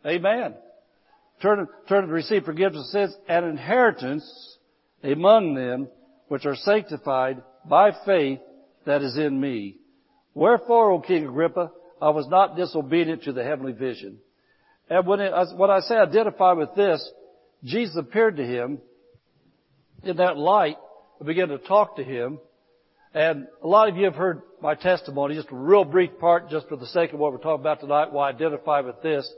Amen. 0.06 0.54
Turn, 1.42 1.68
turn 1.88 2.06
to 2.06 2.12
receive 2.12 2.44
forgiveness 2.44 2.86
of 2.86 2.90
sins 2.90 3.16
and 3.28 3.44
inheritance 3.44 4.56
among 5.02 5.54
them 5.54 5.88
which 6.28 6.46
are 6.46 6.56
sanctified 6.56 7.42
by 7.68 7.90
faith 8.06 8.40
that 8.86 9.02
is 9.02 9.16
in 9.18 9.38
me. 9.38 9.76
Wherefore, 10.34 10.92
O 10.92 11.00
King 11.00 11.26
Agrippa, 11.26 11.70
I 12.00 12.10
was 12.10 12.26
not 12.28 12.56
disobedient 12.56 13.24
to 13.24 13.32
the 13.32 13.44
heavenly 13.44 13.72
vision. 13.72 14.18
And 14.88 15.06
when, 15.06 15.20
it, 15.20 15.32
when 15.56 15.70
I 15.70 15.80
say 15.80 15.96
identify 15.96 16.52
with 16.52 16.74
this, 16.74 17.06
Jesus 17.64 17.96
appeared 17.96 18.36
to 18.36 18.44
him 18.44 18.78
in 20.02 20.16
that 20.16 20.38
light, 20.38 20.76
and 21.18 21.26
began 21.26 21.48
to 21.48 21.58
talk 21.58 21.96
to 21.96 22.04
him. 22.04 22.38
And 23.18 23.48
a 23.64 23.66
lot 23.66 23.88
of 23.88 23.96
you 23.96 24.04
have 24.04 24.14
heard 24.14 24.42
my 24.62 24.76
testimony, 24.76 25.34
just 25.34 25.50
a 25.50 25.56
real 25.56 25.84
brief 25.84 26.20
part, 26.20 26.50
just 26.50 26.68
for 26.68 26.76
the 26.76 26.86
sake 26.86 27.12
of 27.12 27.18
what 27.18 27.32
we're 27.32 27.38
talking 27.38 27.62
about 27.62 27.80
tonight, 27.80 28.12
why 28.12 28.28
I 28.28 28.30
identify 28.30 28.80
with 28.80 29.02
this. 29.02 29.28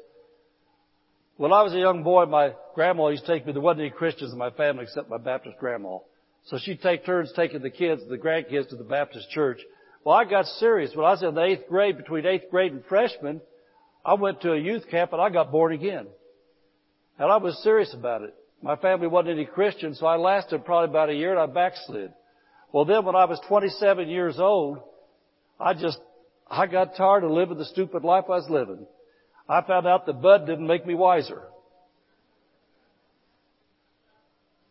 When 1.39 1.51
I 1.51 1.63
was 1.63 1.73
a 1.73 1.79
young 1.79 2.03
boy, 2.03 2.27
my 2.27 2.53
grandma 2.75 3.09
used 3.09 3.25
to 3.25 3.33
take 3.33 3.47
me, 3.47 3.55
there 3.55 3.63
wasn't 3.63 3.81
any 3.81 3.91
Christians 3.91 4.33
in 4.33 4.39
my 4.39 4.51
family 4.51 4.83
except 4.83 5.09
my 5.09 5.17
Baptist 5.17 5.57
grandma. 5.59 5.97
So 6.45 6.59
she'd 6.59 6.83
take 6.83 7.07
turns 7.07 7.33
taking 7.35 7.63
the 7.63 7.71
kids, 7.71 8.03
the 8.07 8.19
grandkids 8.19 8.69
to 8.69 8.77
the 8.77 8.85
Baptist 8.85 9.31
church. 9.31 9.61
Well, 10.05 10.15
I 10.15 10.27
got 10.27 10.45
serious. 10.45 10.95
When 10.95 11.07
I 11.07 11.13
was 11.13 11.23
in 11.23 11.35
the 11.35 11.43
eighth 11.43 11.67
grade, 11.67 11.97
between 11.97 12.27
eighth 12.27 12.51
grade 12.51 12.73
and 12.73 12.85
freshman, 12.85 13.41
I 14.05 14.13
went 14.13 14.43
to 14.43 14.53
a 14.53 14.61
youth 14.61 14.91
camp 14.91 15.15
and 15.15 15.23
I 15.23 15.31
got 15.31 15.51
born 15.51 15.73
again. 15.73 16.07
And 17.19 17.33
I 17.33 17.39
was 17.39 17.63
serious 17.63 17.95
about 17.95 18.21
it. 18.25 18.35
My 18.63 18.77
family 18.77 19.07
wasn't 19.07 19.39
any 19.39 19.47
Christian, 19.47 19.95
so 19.95 20.05
I 20.05 20.17
lasted 20.17 20.67
probably 20.67 20.91
about 20.91 21.09
a 21.09 21.15
year 21.15 21.31
and 21.31 21.41
I 21.41 21.47
backslid. 21.47 22.13
Well 22.73 22.85
then 22.85 23.05
when 23.05 23.17
I 23.17 23.25
was 23.25 23.41
27 23.49 24.09
years 24.09 24.39
old, 24.39 24.79
I 25.59 25.75
just, 25.75 25.99
I 26.49 26.67
got 26.67 26.97
tired 26.97 27.25
of 27.25 27.31
living 27.31 27.59
the 27.59 27.65
stupid 27.65 28.05
life 28.05 28.25
I 28.29 28.37
was 28.37 28.49
living. 28.49 28.87
I 29.49 29.63
found 29.63 29.87
out 29.87 30.07
that 30.07 30.23
Bud 30.23 30.47
didn't 30.47 30.67
make 30.67 30.87
me 30.87 30.95
wiser. 30.95 31.43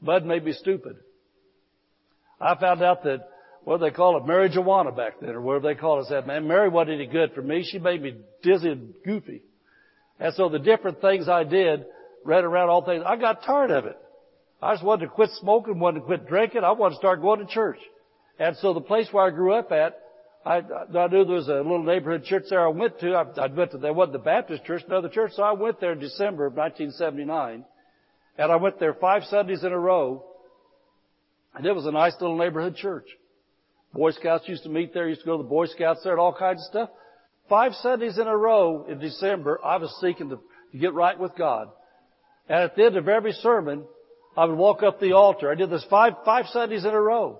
Bud 0.01 0.25
made 0.25 0.45
me 0.45 0.53
stupid. 0.53 0.95
I 2.39 2.55
found 2.55 2.81
out 2.81 3.03
that, 3.03 3.27
what 3.65 3.79
they 3.79 3.91
call 3.91 4.17
it, 4.17 4.23
marijuana 4.23 4.95
back 4.95 5.19
then, 5.19 5.31
or 5.31 5.41
whatever 5.41 5.67
they 5.67 5.79
call 5.79 5.99
it, 5.99 6.07
that 6.09 6.25
man, 6.25 6.47
Mary 6.47 6.69
wasn't 6.69 6.95
any 6.95 7.07
good 7.07 7.33
for 7.33 7.41
me. 7.41 7.67
She 7.69 7.79
made 7.79 8.01
me 8.01 8.15
dizzy 8.41 8.69
and 8.69 8.93
goofy. 9.05 9.41
And 10.19 10.33
so 10.35 10.47
the 10.47 10.59
different 10.59 11.01
things 11.01 11.27
I 11.27 11.43
did, 11.43 11.85
read 12.23 12.45
around 12.45 12.69
all 12.69 12.85
things, 12.85 13.03
I 13.05 13.17
got 13.17 13.43
tired 13.43 13.71
of 13.71 13.85
it. 13.85 13.97
I 14.61 14.73
just 14.73 14.83
wanted 14.83 15.05
to 15.05 15.11
quit 15.11 15.29
smoking, 15.39 15.79
wanted 15.79 16.01
to 16.01 16.05
quit 16.05 16.27
drinking. 16.27 16.63
I 16.63 16.71
wanted 16.71 16.95
to 16.95 16.99
start 16.99 17.21
going 17.21 17.39
to 17.39 17.45
church. 17.45 17.79
And 18.39 18.55
so 18.57 18.73
the 18.73 18.81
place 18.81 19.07
where 19.11 19.25
I 19.25 19.29
grew 19.29 19.53
up 19.53 19.71
at, 19.71 19.99
I, 20.45 20.57
I 20.57 21.07
knew 21.07 21.25
there 21.25 21.35
was 21.35 21.47
a 21.47 21.55
little 21.55 21.83
neighborhood 21.83 22.23
church 22.23 22.43
there 22.49 22.65
I 22.65 22.69
went 22.69 22.99
to. 22.99 23.13
I, 23.13 23.23
I 23.41 23.47
went 23.47 23.71
to, 23.71 23.77
there 23.77 23.93
wasn't 23.93 24.13
the 24.13 24.19
Baptist 24.19 24.65
church, 24.65 24.83
another 24.87 25.09
church, 25.09 25.31
so 25.35 25.43
I 25.43 25.53
went 25.53 25.79
there 25.79 25.93
in 25.93 25.99
December 25.99 26.45
of 26.45 26.53
1979. 26.53 27.65
And 28.37 28.51
I 28.51 28.55
went 28.55 28.79
there 28.79 28.93
five 28.93 29.23
Sundays 29.25 29.63
in 29.63 29.71
a 29.71 29.79
row. 29.79 30.25
And 31.55 31.65
it 31.65 31.75
was 31.75 31.85
a 31.85 31.91
nice 31.91 32.13
little 32.19 32.37
neighborhood 32.37 32.75
church. 32.75 33.05
Boy 33.93 34.11
Scouts 34.11 34.47
used 34.47 34.63
to 34.63 34.69
meet 34.69 34.93
there, 34.93 35.09
used 35.09 35.21
to 35.21 35.25
go 35.25 35.37
to 35.37 35.43
the 35.43 35.49
Boy 35.49 35.65
Scouts 35.65 36.01
there 36.03 36.13
and 36.13 36.21
all 36.21 36.33
kinds 36.33 36.61
of 36.61 36.65
stuff. 36.65 36.89
Five 37.49 37.73
Sundays 37.75 38.17
in 38.17 38.27
a 38.27 38.37
row 38.37 38.85
in 38.87 38.99
December, 38.99 39.59
I 39.63 39.77
was 39.77 39.93
seeking 39.99 40.29
to, 40.29 40.39
to 40.71 40.77
get 40.77 40.93
right 40.93 41.19
with 41.19 41.35
God. 41.35 41.69
And 42.47 42.59
at 42.59 42.75
the 42.75 42.85
end 42.85 42.97
of 42.97 43.07
every 43.07 43.31
sermon, 43.31 43.83
I 44.37 44.45
would 44.45 44.57
walk 44.57 44.83
up 44.83 44.99
the 44.99 45.13
altar. 45.13 45.51
I 45.51 45.55
did 45.55 45.69
this 45.69 45.85
five, 45.89 46.13
five 46.23 46.45
Sundays 46.51 46.85
in 46.85 46.91
a 46.91 47.01
row. 47.01 47.39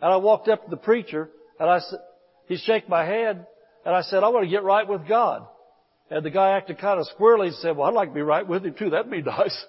And 0.00 0.12
I 0.12 0.16
walked 0.16 0.48
up 0.48 0.64
to 0.64 0.70
the 0.70 0.76
preacher 0.76 1.30
and 1.58 1.70
I 1.70 1.78
said, 1.78 1.98
he 2.46 2.56
shook 2.56 2.88
my 2.88 3.04
hand 3.04 3.46
and 3.84 3.94
I 3.94 4.02
said, 4.02 4.22
I 4.22 4.28
want 4.28 4.44
to 4.44 4.50
get 4.50 4.64
right 4.64 4.86
with 4.86 5.06
God. 5.08 5.46
And 6.10 6.24
the 6.24 6.30
guy 6.30 6.56
acted 6.56 6.78
kind 6.78 7.00
of 7.00 7.06
squirrely 7.18 7.46
and 7.46 7.56
said, 7.56 7.76
well, 7.76 7.88
I'd 7.88 7.94
like 7.94 8.10
to 8.10 8.14
be 8.14 8.22
right 8.22 8.46
with 8.46 8.64
him 8.64 8.74
too. 8.78 8.90
That'd 8.90 9.10
be 9.10 9.22
nice. 9.22 9.64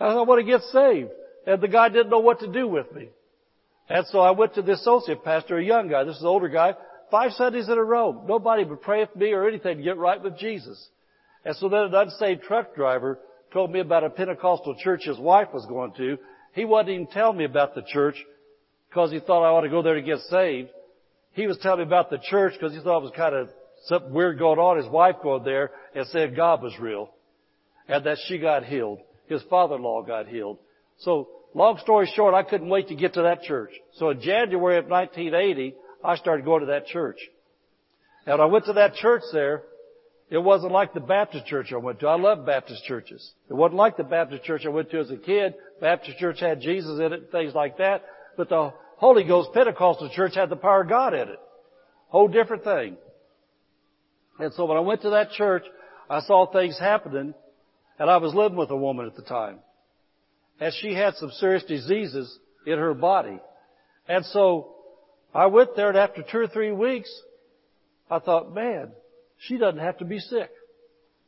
I 0.00 0.08
said, 0.08 0.16
I 0.16 0.22
want 0.22 0.44
to 0.44 0.50
get 0.50 0.62
saved. 0.72 1.10
And 1.46 1.60
the 1.60 1.68
guy 1.68 1.88
didn't 1.88 2.10
know 2.10 2.20
what 2.20 2.40
to 2.40 2.52
do 2.52 2.66
with 2.66 2.92
me. 2.92 3.08
And 3.88 4.06
so 4.08 4.20
I 4.20 4.30
went 4.30 4.54
to 4.54 4.62
the 4.62 4.72
associate 4.72 5.24
pastor, 5.24 5.58
a 5.58 5.64
young 5.64 5.88
guy. 5.88 6.04
This 6.04 6.16
is 6.16 6.22
an 6.22 6.28
older 6.28 6.48
guy. 6.48 6.74
Five 7.10 7.32
Sundays 7.32 7.68
in 7.68 7.76
a 7.76 7.84
row. 7.84 8.24
Nobody 8.26 8.64
would 8.64 8.80
pray 8.80 9.04
for 9.04 9.18
me 9.18 9.32
or 9.32 9.46
anything 9.46 9.76
to 9.76 9.82
get 9.82 9.98
right 9.98 10.22
with 10.22 10.38
Jesus. 10.38 10.88
And 11.44 11.54
so 11.56 11.68
then 11.68 11.82
an 11.82 11.94
unsaved 11.94 12.42
truck 12.42 12.74
driver 12.74 13.18
told 13.52 13.70
me 13.70 13.80
about 13.80 14.04
a 14.04 14.10
Pentecostal 14.10 14.76
church 14.76 15.04
his 15.04 15.18
wife 15.18 15.48
was 15.52 15.66
going 15.66 15.92
to. 15.94 16.18
He 16.54 16.64
wasn't 16.64 16.90
even 16.90 17.06
telling 17.08 17.38
me 17.38 17.44
about 17.44 17.74
the 17.74 17.82
church 17.82 18.16
because 18.88 19.10
he 19.10 19.20
thought 19.20 19.44
I 19.44 19.48
ought 19.48 19.62
to 19.62 19.68
go 19.68 19.82
there 19.82 19.94
to 19.94 20.02
get 20.02 20.18
saved. 20.30 20.68
He 21.32 21.46
was 21.46 21.58
telling 21.58 21.80
me 21.80 21.84
about 21.84 22.10
the 22.10 22.18
church 22.18 22.54
because 22.54 22.74
he 22.74 22.80
thought 22.80 22.98
it 22.98 23.02
was 23.02 23.12
kind 23.16 23.34
of 23.34 23.48
something 23.86 24.12
weird 24.12 24.38
going 24.38 24.58
on. 24.58 24.76
His 24.76 24.90
wife 24.90 25.16
going 25.22 25.44
there 25.44 25.70
and 25.94 26.06
said 26.08 26.36
God 26.36 26.62
was 26.62 26.78
real 26.78 27.10
and 27.88 28.04
that 28.04 28.18
she 28.26 28.38
got 28.38 28.64
healed. 28.64 29.00
His 29.26 29.42
father-in-law 29.48 30.02
got 30.02 30.28
healed. 30.28 30.58
So 30.98 31.28
long 31.54 31.78
story 31.78 32.10
short, 32.14 32.34
I 32.34 32.42
couldn't 32.42 32.68
wait 32.68 32.88
to 32.88 32.94
get 32.94 33.14
to 33.14 33.22
that 33.22 33.42
church. 33.42 33.70
So 33.94 34.10
in 34.10 34.20
January 34.20 34.78
of 34.78 34.86
1980, 34.86 35.74
I 36.04 36.16
started 36.16 36.44
going 36.44 36.60
to 36.60 36.66
that 36.66 36.86
church. 36.86 37.18
And 38.26 38.40
I 38.40 38.46
went 38.46 38.66
to 38.66 38.74
that 38.74 38.94
church 38.94 39.22
there. 39.32 39.62
It 40.32 40.42
wasn't 40.42 40.72
like 40.72 40.94
the 40.94 41.00
Baptist 41.00 41.44
church 41.44 41.74
I 41.74 41.76
went 41.76 42.00
to. 42.00 42.06
I 42.06 42.16
love 42.16 42.46
Baptist 42.46 42.84
churches. 42.84 43.32
It 43.50 43.52
wasn't 43.52 43.76
like 43.76 43.98
the 43.98 44.02
Baptist 44.02 44.44
church 44.44 44.62
I 44.64 44.70
went 44.70 44.90
to 44.90 44.98
as 44.98 45.10
a 45.10 45.18
kid. 45.18 45.52
Baptist 45.78 46.16
church 46.16 46.40
had 46.40 46.62
Jesus 46.62 46.98
in 46.98 47.12
it, 47.12 47.20
and 47.20 47.28
things 47.28 47.54
like 47.54 47.76
that. 47.76 48.02
But 48.38 48.48
the 48.48 48.72
Holy 48.96 49.24
Ghost 49.24 49.50
Pentecostal 49.52 50.08
church 50.08 50.34
had 50.34 50.48
the 50.48 50.56
power 50.56 50.84
of 50.84 50.88
God 50.88 51.12
in 51.12 51.28
it. 51.28 51.38
Whole 52.08 52.28
different 52.28 52.64
thing. 52.64 52.96
And 54.38 54.54
so 54.54 54.64
when 54.64 54.78
I 54.78 54.80
went 54.80 55.02
to 55.02 55.10
that 55.10 55.32
church, 55.32 55.64
I 56.08 56.20
saw 56.20 56.50
things 56.50 56.78
happening, 56.78 57.34
and 57.98 58.10
I 58.10 58.16
was 58.16 58.32
living 58.32 58.56
with 58.56 58.70
a 58.70 58.76
woman 58.76 59.04
at 59.04 59.16
the 59.16 59.22
time. 59.22 59.58
And 60.58 60.72
she 60.80 60.94
had 60.94 61.14
some 61.16 61.30
serious 61.32 61.64
diseases 61.64 62.38
in 62.66 62.78
her 62.78 62.94
body. 62.94 63.38
And 64.08 64.24
so 64.24 64.76
I 65.34 65.44
went 65.48 65.76
there 65.76 65.90
and 65.90 65.98
after 65.98 66.22
two 66.22 66.38
or 66.38 66.48
three 66.48 66.72
weeks, 66.72 67.12
I 68.10 68.18
thought, 68.18 68.54
man, 68.54 68.92
she 69.46 69.58
doesn't 69.58 69.80
have 69.80 69.98
to 69.98 70.04
be 70.04 70.18
sick. 70.18 70.50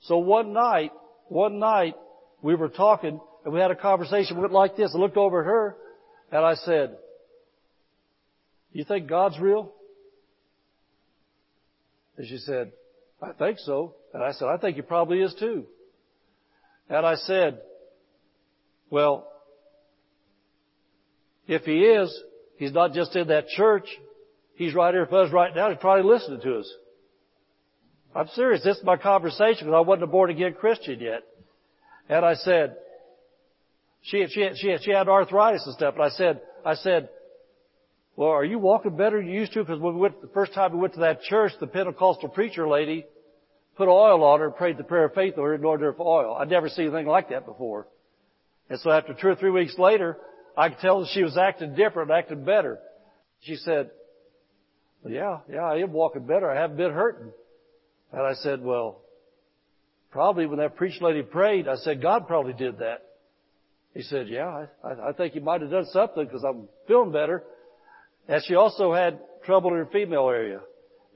So 0.03 0.19
one 0.19 0.53
night, 0.53 0.93
one 1.29 1.59
night, 1.59 1.95
we 2.43 2.55
were 2.55 2.69
talking 2.69 3.21
and 3.45 3.53
we 3.53 3.61
had 3.61 3.71
a 3.71 3.77
conversation 3.77 4.41
went 4.41 4.53
like 4.53 4.77
this. 4.77 4.93
I 4.95 4.99
looked 4.99 5.17
over 5.17 5.41
at 5.41 5.47
her 5.47 5.77
and 6.31 6.45
I 6.45 6.55
said, 6.55 6.97
you 8.73 8.85
think 8.85 9.09
God's 9.09 9.39
real? 9.39 9.73
And 12.17 12.27
she 12.29 12.39
said, 12.39 12.73
I 13.23 13.33
think 13.33 13.59
so. 13.61 13.95
And 14.13 14.23
I 14.23 14.33
said, 14.33 14.49
I 14.49 14.57
think 14.59 14.77
he 14.77 14.83
probably 14.83 15.21
is 15.21 15.35
too. 15.39 15.65
And 16.89 17.07
I 17.07 17.15
said, 17.15 17.61
well, 18.91 19.27
if 21.47 21.63
he 21.63 21.81
is, 21.81 22.23
he's 22.59 22.73
not 22.73 22.93
just 22.93 23.17
in 23.17 23.29
that 23.29 23.49
church. 23.49 23.87
He's 24.57 24.75
right 24.75 24.95
here 24.95 25.05
with 25.05 25.13
us 25.13 25.33
right 25.33 25.55
now. 25.55 25.71
He's 25.71 25.79
probably 25.81 26.11
listening 26.11 26.41
to 26.43 26.59
us. 26.59 26.73
I'm 28.15 28.29
serious. 28.29 28.63
This 28.63 28.77
is 28.77 28.85
my 28.85 28.97
conversation 28.97 29.67
because 29.67 29.77
I 29.77 29.81
wasn't 29.81 30.05
a 30.05 30.09
born 30.09 30.31
again 30.31 30.55
Christian 30.55 31.01
yet. 31.01 31.23
And 32.09 32.25
I 32.25 32.35
said, 32.35 32.77
she, 34.03 34.27
she, 34.31 34.51
she, 34.57 34.77
she 34.83 34.91
had 34.91 35.09
arthritis 35.09 35.65
and 35.67 35.75
stuff. 35.75 35.95
And 35.95 36.05
I 36.05 36.11
said, 36.11 36.41
I 36.65 36.75
said, 36.75 37.09
well, 38.17 38.31
are 38.31 38.45
you 38.45 38.59
walking 38.59 38.97
better 38.97 39.19
than 39.19 39.29
you 39.29 39.41
used 39.41 39.55
to? 39.55 39.65
Because 39.65 39.81
when 39.81 39.95
we 39.95 40.01
went, 40.01 40.21
the 40.21 40.29
first 40.29 40.55
time 40.55 40.73
we 40.73 40.79
went 40.79 40.95
to 40.95 41.01
that 41.01 41.23
church, 41.23 41.53
the 41.59 41.67
Pentecostal 41.67 42.29
preacher 42.29 42.69
lady 42.69 43.05
put 43.77 43.89
oil 43.89 44.23
on 44.23 44.39
her 44.39 44.47
and 44.47 44.57
prayed 44.57 44.77
the 44.77 44.85
prayer 44.85 45.07
of 45.07 45.15
faith 45.15 45.35
over 45.37 45.49
her 45.49 45.55
and 45.55 45.83
her 45.83 45.93
for 45.95 46.07
oil. 46.07 46.37
I'd 46.37 46.51
never 46.51 46.69
seen 46.69 46.87
anything 46.87 47.07
like 47.07 47.31
that 47.31 47.45
before. 47.45 47.89
And 48.71 48.79
so 48.81 48.91
after 48.91 49.15
two 49.15 49.29
or 49.29 49.35
three 49.35 49.51
weeks 49.51 49.77
later, 49.79 50.19
I 50.57 50.69
could 50.69 50.79
tell 50.79 51.01
that 51.01 51.09
she 51.13 51.25
was 51.25 51.37
acting 51.37 51.75
different, 51.75 52.13
acting 52.13 52.45
better. 52.45 52.79
She 53.41 53.57
said, 53.57 53.91
yeah, 55.07 55.41
yeah, 55.51 55.65
I 55.65 55.79
am 55.79 55.93
walking 55.93 56.27
better. 56.27 56.51
I 56.51 56.61
haven't 56.61 56.77
been 56.77 56.93
hurting. 56.93 57.33
And 58.15 58.23
I 58.23 58.35
said, 58.35 58.63
well, 58.63 59.01
probably 60.13 60.47
when 60.47 60.59
that 60.61 60.77
preacher 60.77 61.05
lady 61.05 61.23
prayed, 61.23 61.67
I 61.67 61.75
said, 61.75 62.01
God 62.01 62.29
probably 62.29 62.53
did 62.53 62.79
that. 62.79 63.03
He 63.93 64.03
said, 64.03 64.29
yeah, 64.29 64.67
I, 64.85 65.09
I 65.09 65.13
think 65.13 65.35
he 65.35 65.41
might 65.41 65.63
have 65.63 65.71
done 65.71 65.87
something 65.87 66.25
because 66.25 66.45
I'm 66.45 66.69
feeling 66.87 67.11
better. 67.11 67.43
And 68.29 68.41
she 68.47 68.55
also 68.55 68.95
had 68.95 69.19
trouble 69.45 69.71
in 69.71 69.79
her 69.79 69.87
female 69.87 70.29
area. 70.29 70.61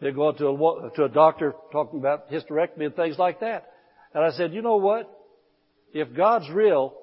They're 0.01 0.13
going 0.13 0.37
to 0.39 0.49
a, 0.49 0.91
to 0.97 1.05
a 1.05 1.09
doctor 1.09 1.55
talking 1.71 2.01
about 2.01 2.31
hysterectomy 2.31 2.87
and 2.87 2.97
things 2.97 3.17
like 3.17 3.41
that. 3.41 3.71
And 4.13 4.25
I 4.25 4.33
said, 4.33 4.53
you 4.53 4.63
know 4.63 4.77
what? 4.77 5.09
If 5.93 6.17
God's 6.17 6.51
real, 6.51 6.95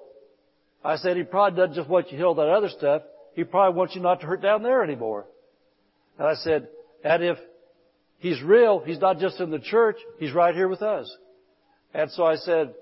I 0.84 0.96
said 0.96 1.16
he 1.16 1.22
probably 1.22 1.58
doesn't 1.58 1.74
just 1.74 1.88
want 1.88 2.06
you 2.06 2.12
to 2.12 2.16
heal 2.18 2.34
that 2.34 2.48
other 2.48 2.68
stuff. 2.68 3.02
He 3.34 3.44
probably 3.44 3.78
wants 3.78 3.94
you 3.94 4.02
not 4.02 4.20
to 4.20 4.26
hurt 4.26 4.42
down 4.42 4.62
there 4.62 4.82
anymore. 4.82 5.26
And 6.18 6.28
I 6.28 6.34
said, 6.34 6.68
and 7.02 7.24
if 7.24 7.38
he's 8.18 8.42
real, 8.42 8.80
he's 8.84 8.98
not 8.98 9.18
just 9.18 9.40
in 9.40 9.50
the 9.50 9.58
church, 9.58 9.96
he's 10.18 10.32
right 10.32 10.54
here 10.54 10.68
with 10.68 10.82
us. 10.82 11.14
And 11.94 12.10
so 12.10 12.24
I 12.24 12.36
said, 12.36 12.74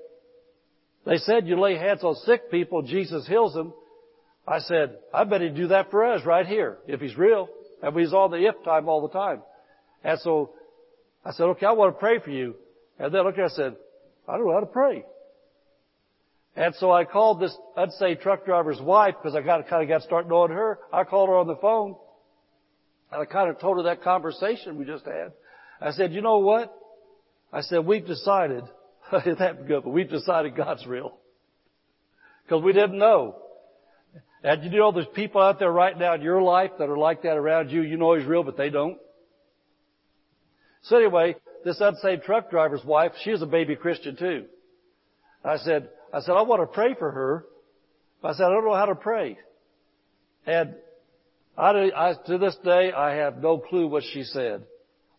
they 1.06 1.16
said 1.18 1.46
you 1.46 1.60
lay 1.60 1.76
hands 1.76 2.02
on 2.02 2.14
sick 2.26 2.50
people, 2.50 2.82
Jesus 2.82 3.26
heals 3.26 3.54
them. 3.54 3.72
I 4.46 4.58
said, 4.58 4.98
I 5.12 5.24
bet 5.24 5.40
he'd 5.40 5.56
do 5.56 5.68
that 5.68 5.90
for 5.90 6.04
us 6.04 6.24
right 6.24 6.46
here, 6.46 6.78
if 6.86 7.00
he's 7.00 7.16
real. 7.16 7.48
And 7.82 7.96
he's 7.98 8.12
on 8.12 8.30
the 8.30 8.46
if 8.46 8.62
time 8.64 8.88
all 8.88 9.06
the 9.06 9.12
time. 9.12 9.42
And 10.02 10.18
so 10.20 10.50
I 11.24 11.32
said, 11.32 11.44
okay, 11.44 11.66
I 11.66 11.72
want 11.72 11.94
to 11.94 11.98
pray 11.98 12.18
for 12.18 12.30
you. 12.30 12.54
And 12.98 13.12
then 13.12 13.26
okay, 13.28 13.42
I 13.42 13.48
said, 13.48 13.76
I 14.28 14.36
don't 14.36 14.46
know 14.46 14.54
how 14.54 14.60
to 14.60 14.66
pray. 14.66 15.04
And 16.56 16.74
so 16.76 16.92
I 16.92 17.04
called 17.04 17.40
this 17.40 17.56
unsaved 17.76 18.20
truck 18.20 18.44
driver's 18.44 18.80
wife 18.80 19.14
because 19.20 19.34
I 19.34 19.40
got, 19.40 19.66
kind 19.68 19.82
of 19.82 19.88
got 19.88 20.02
started 20.02 20.28
knowing 20.28 20.52
her. 20.52 20.78
I 20.92 21.04
called 21.04 21.28
her 21.28 21.36
on 21.36 21.46
the 21.46 21.56
phone 21.56 21.96
and 23.14 23.22
I 23.22 23.26
kind 23.26 23.48
of 23.48 23.60
told 23.60 23.76
her 23.76 23.84
that 23.84 24.02
conversation 24.02 24.76
we 24.76 24.84
just 24.84 25.04
had. 25.04 25.32
I 25.80 25.92
said, 25.92 26.12
you 26.12 26.20
know 26.20 26.38
what? 26.38 26.76
I 27.52 27.60
said, 27.60 27.86
we've 27.86 28.04
decided, 28.04 28.64
it 29.12 29.38
happened 29.38 29.68
good, 29.68 29.84
but 29.84 29.90
we've 29.90 30.10
decided 30.10 30.56
God's 30.56 30.84
real. 30.84 31.16
Because 32.44 32.64
we 32.64 32.72
didn't 32.72 32.98
know. 32.98 33.36
And 34.42 34.64
you 34.64 34.78
know 34.78 34.90
there's 34.90 35.06
people 35.14 35.40
out 35.40 35.60
there 35.60 35.70
right 35.70 35.96
now 35.96 36.14
in 36.14 36.22
your 36.22 36.42
life 36.42 36.72
that 36.78 36.90
are 36.90 36.98
like 36.98 37.22
that 37.22 37.36
around 37.36 37.70
you. 37.70 37.82
You 37.82 37.96
know 37.96 38.14
he's 38.14 38.26
real, 38.26 38.42
but 38.42 38.56
they 38.56 38.68
don't. 38.68 38.98
So 40.82 40.96
anyway, 40.96 41.36
this 41.64 41.80
unsaved 41.80 42.24
truck 42.24 42.50
driver's 42.50 42.84
wife, 42.84 43.12
she 43.22 43.30
is 43.30 43.40
a 43.40 43.46
baby 43.46 43.76
Christian 43.76 44.16
too. 44.16 44.46
I 45.44 45.56
said, 45.58 45.88
I 46.12 46.20
said, 46.20 46.32
I 46.32 46.42
want 46.42 46.62
to 46.62 46.66
pray 46.66 46.94
for 46.98 47.10
her. 47.10 47.46
I 48.22 48.32
said, 48.32 48.44
I 48.44 48.50
don't 48.50 48.64
know 48.64 48.74
how 48.74 48.86
to 48.86 48.94
pray. 48.94 49.38
And 50.46 50.74
I, 51.56 51.90
I, 51.94 52.14
to 52.26 52.38
this 52.38 52.56
day, 52.64 52.92
I 52.92 53.14
have 53.14 53.38
no 53.38 53.58
clue 53.58 53.86
what 53.86 54.02
she 54.12 54.24
said. 54.24 54.64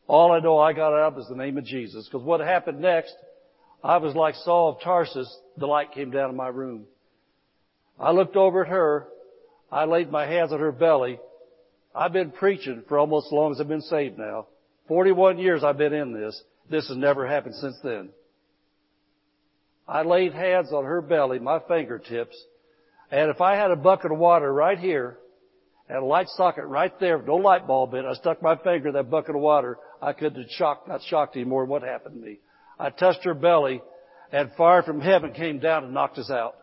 All 0.07 0.31
I 0.31 0.39
know 0.39 0.59
I 0.59 0.73
got 0.73 0.93
out 0.93 1.17
is 1.17 1.27
the 1.27 1.35
name 1.35 1.57
of 1.57 1.65
Jesus. 1.65 2.05
Because 2.05 2.25
what 2.25 2.39
happened 2.41 2.79
next, 2.79 3.15
I 3.83 3.97
was 3.97 4.15
like 4.15 4.35
Saul 4.35 4.73
of 4.73 4.81
Tarsus. 4.81 5.33
The 5.57 5.65
light 5.65 5.93
came 5.93 6.11
down 6.11 6.29
in 6.29 6.35
my 6.35 6.49
room. 6.49 6.85
I 7.99 8.11
looked 8.11 8.35
over 8.35 8.63
at 8.63 8.69
her. 8.69 9.07
I 9.71 9.85
laid 9.85 10.11
my 10.11 10.25
hands 10.25 10.51
on 10.51 10.59
her 10.59 10.71
belly. 10.71 11.19
I've 11.95 12.13
been 12.13 12.31
preaching 12.31 12.83
for 12.87 12.99
almost 12.99 13.27
as 13.27 13.31
long 13.31 13.53
as 13.53 13.61
I've 13.61 13.67
been 13.67 13.81
saved 13.81 14.17
now. 14.17 14.47
41 14.89 15.39
years 15.39 15.63
I've 15.63 15.77
been 15.77 15.93
in 15.93 16.13
this. 16.13 16.39
This 16.69 16.87
has 16.89 16.97
never 16.97 17.25
happened 17.25 17.55
since 17.55 17.77
then. 17.83 18.09
I 19.87 20.01
laid 20.01 20.33
hands 20.33 20.73
on 20.73 20.83
her 20.83 21.01
belly, 21.01 21.39
my 21.39 21.59
fingertips, 21.67 22.35
and 23.11 23.29
if 23.29 23.39
I 23.39 23.55
had 23.55 23.71
a 23.71 23.75
bucket 23.75 24.11
of 24.11 24.17
water 24.17 24.51
right 24.51 24.79
here, 24.79 25.19
and 25.87 25.99
a 25.99 26.05
light 26.05 26.27
socket 26.29 26.65
right 26.65 26.97
there, 26.99 27.21
no 27.21 27.35
light 27.35 27.67
bulb 27.67 27.93
in 27.93 28.05
it, 28.05 28.07
I 28.07 28.13
stuck 28.13 28.41
my 28.41 28.55
finger 28.55 28.87
in 28.89 28.93
that 28.95 29.09
bucket 29.09 29.35
of 29.35 29.41
water, 29.41 29.77
I 30.01 30.13
couldn't 30.13 30.41
have 30.41 30.51
shocked, 30.51 30.87
not 30.87 31.01
shocked 31.03 31.35
anymore 31.35 31.65
what 31.65 31.83
happened 31.83 32.21
to 32.21 32.27
me. 32.27 32.39
I 32.79 32.89
touched 32.89 33.23
her 33.23 33.33
belly, 33.33 33.81
and 34.31 34.51
fire 34.57 34.83
from 34.83 34.99
heaven 34.99 35.33
came 35.33 35.59
down 35.59 35.83
and 35.83 35.93
knocked 35.93 36.17
us 36.17 36.29
out. 36.29 36.55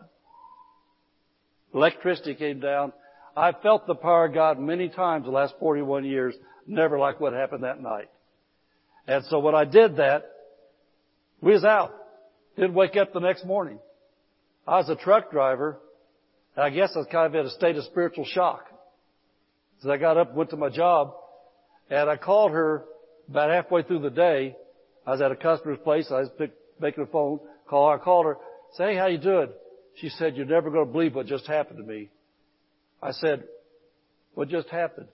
Electricity 1.73 2.35
came 2.35 2.59
down. 2.59 2.93
I 3.35 3.51
felt 3.51 3.87
the 3.87 3.95
power 3.95 4.25
of 4.25 4.33
God 4.33 4.59
many 4.59 4.89
times 4.89 5.25
the 5.25 5.31
last 5.31 5.55
41 5.59 6.05
years, 6.05 6.35
never 6.67 6.99
like 6.99 7.19
what 7.19 7.33
happened 7.33 7.63
that 7.63 7.81
night. 7.81 8.09
And 9.07 9.25
so 9.25 9.39
when 9.39 9.55
I 9.55 9.65
did 9.65 9.97
that, 9.97 10.29
we 11.41 11.51
was 11.51 11.63
out. 11.63 11.93
Didn't 12.55 12.75
wake 12.75 12.95
up 12.95 13.11
the 13.11 13.19
next 13.19 13.45
morning. 13.45 13.79
I 14.67 14.77
was 14.77 14.89
a 14.89 14.95
truck 14.95 15.31
driver, 15.31 15.79
and 16.55 16.63
I 16.63 16.69
guess 16.69 16.91
I 16.95 16.99
was 16.99 17.07
kind 17.11 17.33
of 17.33 17.39
in 17.39 17.47
a 17.47 17.49
state 17.49 17.75
of 17.75 17.83
spiritual 17.85 18.25
shock. 18.25 18.67
So 19.83 19.91
I 19.91 19.97
got 19.97 20.17
up, 20.17 20.33
went 20.33 20.49
to 20.51 20.57
my 20.57 20.69
job, 20.69 21.13
and 21.89 22.09
I 22.09 22.15
called 22.15 22.51
her 22.51 22.85
about 23.29 23.49
halfway 23.49 23.83
through 23.83 23.99
the 23.99 24.09
day. 24.09 24.55
I 25.05 25.11
was 25.11 25.21
at 25.21 25.31
a 25.31 25.35
customer's 25.35 25.79
place. 25.83 26.07
I 26.09 26.21
was 26.21 26.29
making 26.79 27.03
a 27.03 27.07
phone 27.07 27.41
call. 27.67 27.89
I 27.89 27.97
called 27.97 28.25
her, 28.27 28.37
say, 28.77 28.93
hey, 28.93 28.95
how 28.95 29.07
you 29.07 29.17
doing? 29.17 29.49
She 29.95 30.07
said, 30.07 30.37
you're 30.37 30.45
never 30.45 30.69
going 30.69 30.87
to 30.87 30.91
believe 30.91 31.13
what 31.13 31.25
just 31.27 31.45
happened 31.47 31.79
to 31.79 31.83
me. 31.83 32.09
I 33.01 33.11
said, 33.11 33.43
what 34.35 34.47
just 34.47 34.69
happened? 34.69 35.07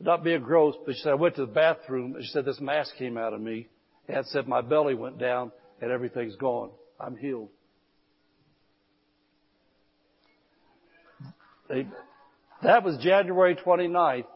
Not 0.00 0.24
being 0.24 0.40
gross, 0.40 0.74
but 0.86 0.94
she 0.94 1.02
said, 1.02 1.12
I 1.12 1.16
went 1.16 1.34
to 1.34 1.42
the 1.42 1.52
bathroom 1.52 2.14
and 2.14 2.24
she 2.24 2.30
said, 2.30 2.46
this 2.46 2.60
mask 2.60 2.96
came 2.96 3.18
out 3.18 3.34
of 3.34 3.40
me 3.42 3.68
and 4.08 4.24
said 4.28 4.48
my 4.48 4.62
belly 4.62 4.94
went 4.94 5.18
down 5.18 5.52
and 5.82 5.90
everything's 5.90 6.36
gone. 6.36 6.70
I'm 6.98 7.16
healed. 7.16 7.50
They, 11.68 11.86
that 12.62 12.84
was 12.84 12.96
January 12.98 13.56
29th. 13.56 14.26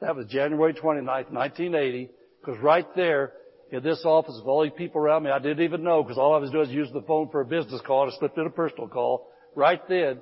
That 0.00 0.14
was 0.14 0.26
January 0.26 0.74
29th, 0.74 1.30
1980, 1.30 2.10
because 2.40 2.60
right 2.62 2.86
there 2.94 3.32
in 3.70 3.82
this 3.82 4.02
office 4.04 4.36
with 4.38 4.46
all 4.46 4.62
these 4.62 4.72
people 4.76 5.00
around 5.00 5.24
me, 5.24 5.30
I 5.30 5.38
didn't 5.38 5.64
even 5.64 5.82
know 5.82 6.02
because 6.02 6.18
all 6.18 6.34
I 6.34 6.38
was 6.38 6.50
doing 6.50 6.66
was 6.66 6.70
using 6.70 6.94
the 6.94 7.02
phone 7.02 7.28
for 7.30 7.40
a 7.40 7.44
business 7.44 7.80
call 7.86 8.04
and 8.04 8.12
I 8.12 8.18
slipped 8.18 8.38
in 8.38 8.46
a 8.46 8.50
personal 8.50 8.88
call. 8.88 9.28
Right 9.54 9.80
then, 9.88 10.20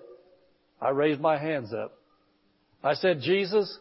I 0.81 0.91
raised 0.91 1.21
my 1.21 1.39
hands 1.39 1.73
up. 1.73 1.93
I 2.83 2.95
said, 2.95 3.21
Jesus, 3.21 3.79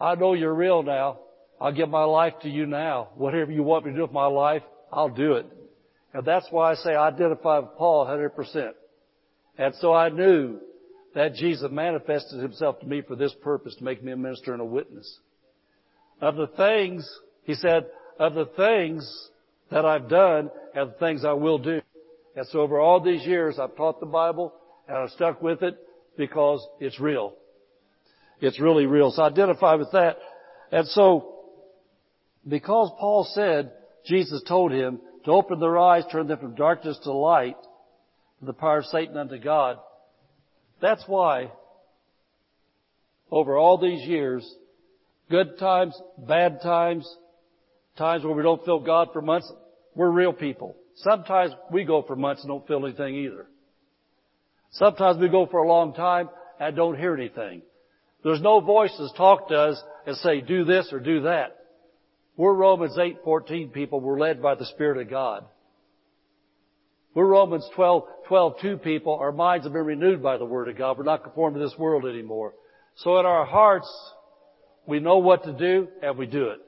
I 0.00 0.14
know 0.14 0.34
you're 0.34 0.54
real 0.54 0.82
now. 0.82 1.18
I'll 1.60 1.72
give 1.72 1.88
my 1.88 2.04
life 2.04 2.34
to 2.42 2.48
you 2.48 2.66
now. 2.66 3.10
Whatever 3.14 3.52
you 3.52 3.62
want 3.62 3.84
me 3.84 3.92
to 3.92 3.96
do 3.96 4.02
with 4.02 4.12
my 4.12 4.26
life, 4.26 4.62
I'll 4.92 5.08
do 5.08 5.34
it. 5.34 5.46
And 6.12 6.24
that's 6.24 6.46
why 6.50 6.72
I 6.72 6.74
say 6.74 6.94
I 6.94 7.08
identify 7.08 7.60
with 7.60 7.76
Paul 7.76 8.06
100%. 8.06 8.72
And 9.58 9.74
so 9.76 9.92
I 9.92 10.08
knew 10.08 10.58
that 11.14 11.34
Jesus 11.34 11.70
manifested 11.70 12.40
himself 12.40 12.80
to 12.80 12.86
me 12.86 13.02
for 13.02 13.16
this 13.16 13.34
purpose, 13.42 13.74
to 13.76 13.84
make 13.84 14.02
me 14.02 14.12
a 14.12 14.16
minister 14.16 14.52
and 14.52 14.62
a 14.62 14.64
witness. 14.66 15.18
Of 16.20 16.36
the 16.36 16.46
things, 16.46 17.08
he 17.44 17.54
said, 17.54 17.86
of 18.18 18.34
the 18.34 18.46
things 18.56 19.30
that 19.70 19.84
I've 19.84 20.08
done 20.08 20.50
and 20.74 20.90
the 20.90 20.98
things 20.98 21.24
I 21.24 21.32
will 21.32 21.58
do. 21.58 21.80
And 22.36 22.46
so 22.48 22.60
over 22.60 22.80
all 22.80 23.00
these 23.00 23.26
years, 23.26 23.58
I've 23.58 23.76
taught 23.76 24.00
the 24.00 24.06
Bible 24.06 24.54
and 24.88 24.96
I've 24.96 25.10
stuck 25.10 25.42
with 25.42 25.62
it 25.62 25.78
because 26.16 26.66
it's 26.80 27.00
real. 27.00 27.34
It's 28.40 28.60
really 28.60 28.86
real. 28.86 29.10
So 29.10 29.22
identify 29.22 29.74
with 29.74 29.92
that. 29.92 30.18
And 30.70 30.86
so, 30.88 31.34
because 32.46 32.90
Paul 32.98 33.28
said, 33.34 33.72
Jesus 34.06 34.42
told 34.48 34.72
him 34.72 35.00
to 35.24 35.30
open 35.30 35.60
their 35.60 35.78
eyes, 35.78 36.04
turn 36.10 36.26
them 36.26 36.38
from 36.38 36.54
darkness 36.54 36.98
to 37.04 37.12
light, 37.12 37.56
from 38.38 38.46
the 38.46 38.52
power 38.52 38.78
of 38.78 38.86
Satan 38.86 39.16
unto 39.16 39.38
God. 39.38 39.78
That's 40.82 41.04
why, 41.06 41.52
over 43.30 43.56
all 43.56 43.78
these 43.78 44.06
years, 44.06 44.44
good 45.30 45.56
times, 45.58 45.98
bad 46.18 46.60
times, 46.60 47.08
times 47.96 48.24
where 48.24 48.34
we 48.34 48.42
don't 48.42 48.64
feel 48.64 48.80
God 48.80 49.08
for 49.12 49.22
months, 49.22 49.50
we're 49.94 50.10
real 50.10 50.32
people. 50.32 50.76
Sometimes 50.96 51.52
we 51.70 51.84
go 51.84 52.02
for 52.02 52.16
months 52.16 52.42
and 52.42 52.50
don't 52.50 52.66
feel 52.66 52.84
anything 52.84 53.14
either. 53.14 53.46
Sometimes 54.72 55.18
we 55.20 55.28
go 55.28 55.46
for 55.46 55.62
a 55.62 55.68
long 55.68 55.94
time 55.94 56.28
and 56.58 56.74
don't 56.74 56.98
hear 56.98 57.14
anything. 57.14 57.62
There's 58.24 58.40
no 58.40 58.60
voices 58.60 59.12
talk 59.16 59.48
to 59.48 59.54
us 59.54 59.82
and 60.06 60.16
say, 60.16 60.40
do 60.40 60.64
this 60.64 60.88
or 60.92 60.98
do 60.98 61.22
that. 61.22 61.58
We're 62.36 62.54
Romans 62.54 62.96
8:14 62.98 63.72
people. 63.72 64.00
We're 64.00 64.18
led 64.18 64.42
by 64.42 64.56
the 64.56 64.66
Spirit 64.66 65.00
of 65.00 65.10
God. 65.10 65.44
We're 67.14 67.26
Romans 67.26 67.68
12, 67.76 68.04
12, 68.32 68.60
2 68.62 68.76
people. 68.78 69.18
Our 69.20 69.30
minds 69.30 69.66
have 69.66 69.74
been 69.74 69.84
renewed 69.84 70.22
by 70.22 70.38
the 70.38 70.46
Word 70.46 70.66
of 70.70 70.78
God. 70.78 70.96
We're 70.96 71.04
not 71.04 71.22
conformed 71.22 71.54
to 71.56 71.60
this 71.60 71.76
world 71.76 72.06
anymore. 72.06 72.54
So 72.96 73.18
in 73.18 73.26
our 73.26 73.44
hearts, 73.44 73.86
we 74.86 75.00
know 75.00 75.18
what 75.18 75.44
to 75.44 75.52
do 75.52 75.88
and 76.02 76.16
we 76.16 76.24
do 76.24 76.44
it. 76.48 76.60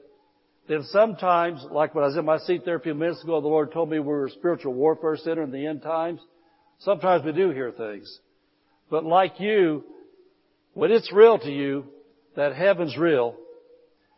Then 0.69 0.83
sometimes, 0.91 1.65
like 1.71 1.95
when 1.95 2.03
I 2.03 2.07
was 2.09 2.17
in 2.17 2.23
my 2.23 2.37
seat 2.37 2.65
there 2.65 2.75
a 2.75 2.79
few 2.79 2.93
minutes 2.93 3.23
ago, 3.23 3.41
the 3.41 3.47
Lord 3.47 3.73
told 3.73 3.89
me 3.89 3.97
we 3.97 4.05
were 4.05 4.27
a 4.27 4.29
spiritual 4.29 4.75
warfare 4.75 5.17
center 5.17 5.41
in 5.41 5.49
the 5.49 5.65
end 5.65 5.81
times. 5.81 6.19
Sometimes 6.81 7.25
we 7.25 7.31
do 7.31 7.49
hear 7.49 7.71
things. 7.71 8.15
But 8.91 9.03
like 9.03 9.39
you, 9.39 9.85
when 10.75 10.91
it's 10.91 11.11
real 11.11 11.39
to 11.39 11.51
you 11.51 11.85
that 12.35 12.55
heaven's 12.55 12.95
real 12.95 13.37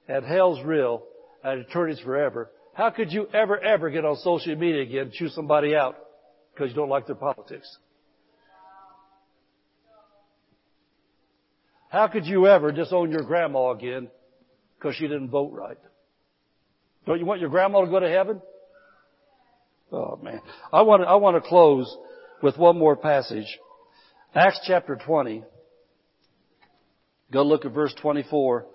and 0.09 0.25
hell's 0.25 0.61
real 0.65 1.03
and 1.45 1.65
eternity's 1.65 2.03
forever, 2.03 2.51
how 2.73 2.89
could 2.89 3.13
you 3.13 3.25
ever, 3.33 3.57
ever 3.57 3.89
get 3.89 4.03
on 4.03 4.17
social 4.17 4.53
media 4.57 4.81
again 4.81 5.03
and 5.03 5.13
choose 5.13 5.33
somebody 5.33 5.77
out 5.77 5.95
because 6.57 6.71
you 6.71 6.75
don't 6.75 6.89
like 6.89 7.05
their 7.05 7.15
politics? 7.15 7.77
How 11.89 12.07
could 12.07 12.25
you 12.25 12.47
ever 12.47 12.71
disown 12.71 13.11
your 13.11 13.23
grandma 13.23 13.71
again 13.71 14.09
because 14.77 14.95
she 14.95 15.07
didn't 15.07 15.29
vote 15.29 15.53
right? 15.53 15.77
Don't 17.05 17.19
you 17.19 17.25
want 17.25 17.39
your 17.39 17.49
grandma 17.49 17.81
to 17.81 17.89
go 17.89 17.99
to 17.99 18.09
heaven? 18.09 18.41
Oh 19.91 20.19
man. 20.21 20.41
I 20.73 20.81
want 20.81 21.03
to, 21.03 21.07
I 21.07 21.15
want 21.15 21.41
to 21.41 21.47
close 21.47 21.95
with 22.41 22.57
one 22.57 22.77
more 22.77 22.95
passage. 22.95 23.57
Acts 24.35 24.59
chapter 24.67 24.97
20. 25.05 25.43
Go 27.31 27.43
look 27.43 27.65
at 27.65 27.71
verse 27.71 27.93
24 28.01 28.65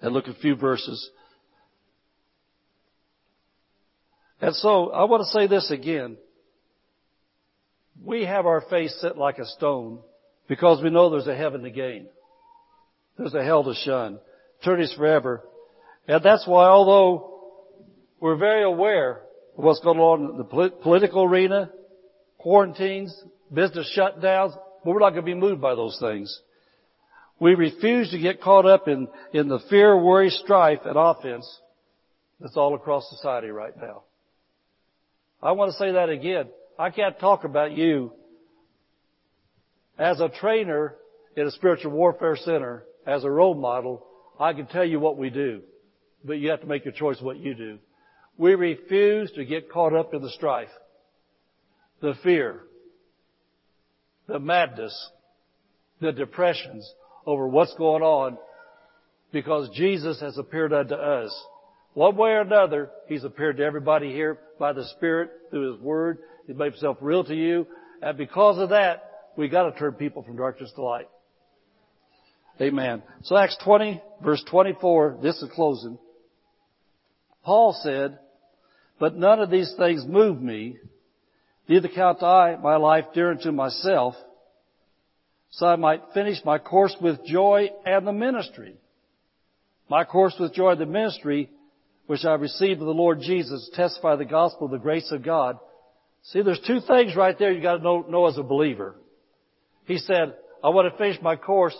and 0.00 0.14
look 0.14 0.28
at 0.28 0.36
a 0.36 0.40
few 0.40 0.56
verses. 0.56 1.10
And 4.40 4.54
so 4.56 4.90
I 4.90 5.04
want 5.04 5.22
to 5.22 5.38
say 5.38 5.46
this 5.46 5.70
again. 5.70 6.16
We 8.04 8.24
have 8.24 8.46
our 8.46 8.62
face 8.62 8.96
set 9.00 9.16
like 9.16 9.38
a 9.38 9.46
stone 9.46 10.00
because 10.48 10.82
we 10.82 10.90
know 10.90 11.10
there's 11.10 11.26
a 11.26 11.36
heaven 11.36 11.62
to 11.62 11.70
gain. 11.70 12.06
There's 13.18 13.34
a 13.34 13.44
hell 13.44 13.64
to 13.64 13.74
shun. 13.74 14.18
Eternity's 14.60 14.94
forever. 14.94 15.42
And 16.08 16.22
that's 16.22 16.46
why 16.46 16.66
although 16.66 17.40
we're 18.20 18.36
very 18.36 18.64
aware 18.64 19.22
of 19.56 19.64
what's 19.64 19.80
going 19.80 19.98
on 19.98 20.30
in 20.30 20.38
the 20.38 20.70
political 20.82 21.24
arena, 21.24 21.70
quarantines, 22.38 23.16
business 23.52 23.92
shutdowns, 23.96 24.54
but 24.84 24.92
we're 24.92 25.00
not 25.00 25.10
going 25.10 25.24
to 25.24 25.34
be 25.34 25.34
moved 25.34 25.60
by 25.60 25.74
those 25.74 25.98
things. 26.00 26.40
We 27.38 27.54
refuse 27.54 28.10
to 28.10 28.18
get 28.18 28.40
caught 28.40 28.66
up 28.66 28.88
in, 28.88 29.08
in 29.32 29.48
the 29.48 29.60
fear, 29.68 29.96
worry, 29.96 30.30
strife, 30.30 30.80
and 30.84 30.96
offense 30.96 31.46
that's 32.42 32.56
all 32.56 32.74
across 32.74 33.08
society 33.08 33.48
right 33.48 33.74
now. 33.80 34.02
I 35.40 35.52
want 35.52 35.72
to 35.72 35.78
say 35.78 35.92
that 35.92 36.08
again. 36.08 36.48
I 36.78 36.90
can't 36.90 37.18
talk 37.18 37.44
about 37.44 37.72
you 37.72 38.12
as 39.98 40.20
a 40.20 40.28
trainer 40.28 40.96
in 41.36 41.46
a 41.46 41.50
spiritual 41.50 41.92
warfare 41.92 42.36
center, 42.36 42.84
as 43.06 43.24
a 43.24 43.30
role 43.30 43.54
model. 43.54 44.06
I 44.38 44.52
can 44.52 44.66
tell 44.66 44.84
you 44.84 44.98
what 44.98 45.16
we 45.16 45.30
do, 45.30 45.62
but 46.24 46.34
you 46.34 46.50
have 46.50 46.60
to 46.60 46.66
make 46.66 46.84
your 46.84 46.94
choice 46.94 47.20
what 47.20 47.38
you 47.38 47.54
do. 47.54 47.78
We 48.38 48.54
refuse 48.54 49.30
to 49.32 49.44
get 49.44 49.70
caught 49.70 49.94
up 49.94 50.14
in 50.14 50.22
the 50.22 50.30
strife, 50.30 50.70
the 52.00 52.14
fear, 52.22 52.60
the 54.26 54.40
madness, 54.40 55.10
the 56.00 56.12
depressions 56.12 56.90
over 57.26 57.46
what's 57.46 57.74
going 57.74 58.02
on 58.02 58.38
because 59.32 59.68
Jesus 59.74 60.20
has 60.20 60.36
appeared 60.38 60.72
unto 60.72 60.94
us. 60.94 61.46
One 61.94 62.16
way 62.16 62.30
or 62.30 62.40
another, 62.40 62.90
He's 63.06 63.24
appeared 63.24 63.58
to 63.58 63.64
everybody 63.64 64.12
here 64.12 64.38
by 64.58 64.72
the 64.72 64.84
Spirit 64.96 65.30
through 65.50 65.72
His 65.72 65.80
Word. 65.80 66.18
He's 66.46 66.56
made 66.56 66.72
Himself 66.72 66.98
real 67.00 67.24
to 67.24 67.34
you. 67.34 67.66
And 68.00 68.16
because 68.16 68.58
of 68.58 68.70
that, 68.70 69.30
we 69.36 69.48
gotta 69.48 69.78
turn 69.78 69.92
people 69.92 70.22
from 70.22 70.36
darkness 70.36 70.72
to 70.74 70.82
light. 70.82 71.08
Amen. 72.60 73.02
So 73.24 73.36
Acts 73.36 73.56
20, 73.64 74.02
verse 74.22 74.42
24, 74.50 75.18
this 75.22 75.36
is 75.42 75.50
closing. 75.54 75.98
Paul 77.44 77.78
said, 77.82 78.18
But 78.98 79.16
none 79.16 79.40
of 79.40 79.50
these 79.50 79.72
things 79.76 80.04
move 80.06 80.40
me, 80.40 80.76
neither 81.68 81.88
count 81.88 82.22
I 82.22 82.56
my 82.56 82.76
life 82.76 83.06
dear 83.14 83.30
unto 83.30 83.50
myself, 83.52 84.14
so 85.50 85.66
I 85.66 85.76
might 85.76 86.02
finish 86.14 86.38
my 86.44 86.58
course 86.58 86.94
with 87.00 87.24
joy 87.26 87.70
and 87.84 88.06
the 88.06 88.12
ministry. 88.12 88.76
My 89.88 90.04
course 90.04 90.34
with 90.38 90.54
joy 90.54 90.70
and 90.72 90.80
the 90.80 90.86
ministry, 90.86 91.50
which 92.06 92.24
I 92.24 92.34
received 92.34 92.80
of 92.80 92.86
the 92.86 92.92
Lord 92.92 93.20
Jesus, 93.20 93.70
testify 93.74 94.16
the 94.16 94.24
gospel 94.24 94.66
of 94.66 94.72
the 94.72 94.78
grace 94.78 95.10
of 95.12 95.22
God. 95.22 95.58
See, 96.24 96.42
there's 96.42 96.60
two 96.66 96.80
things 96.80 97.16
right 97.16 97.38
there 97.38 97.52
you 97.52 97.62
gotta 97.62 97.82
know, 97.82 98.04
know 98.08 98.26
as 98.26 98.38
a 98.38 98.42
believer. 98.42 98.96
He 99.84 99.98
said, 99.98 100.34
I 100.62 100.68
want 100.68 100.92
to 100.92 100.98
finish 100.98 101.20
my 101.20 101.36
course. 101.36 101.76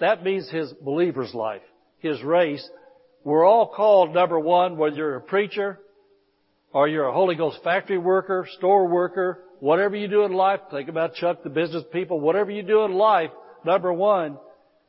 That 0.00 0.24
means 0.24 0.48
his 0.50 0.72
believer's 0.72 1.34
life, 1.34 1.62
his 1.98 2.22
race. 2.22 2.68
We're 3.24 3.46
all 3.46 3.72
called, 3.74 4.14
number 4.14 4.38
one, 4.38 4.76
whether 4.76 4.96
you're 4.96 5.16
a 5.16 5.20
preacher, 5.20 5.80
or 6.72 6.88
you're 6.88 7.08
a 7.08 7.12
Holy 7.12 7.36
Ghost 7.36 7.58
factory 7.64 7.98
worker, 7.98 8.46
store 8.58 8.86
worker, 8.86 9.42
whatever 9.60 9.96
you 9.96 10.08
do 10.08 10.24
in 10.24 10.32
life, 10.32 10.60
think 10.70 10.88
about 10.88 11.14
Chuck, 11.14 11.42
the 11.42 11.50
business 11.50 11.84
people, 11.92 12.20
whatever 12.20 12.50
you 12.50 12.62
do 12.62 12.84
in 12.84 12.92
life, 12.92 13.30
number 13.64 13.92
one, 13.92 14.38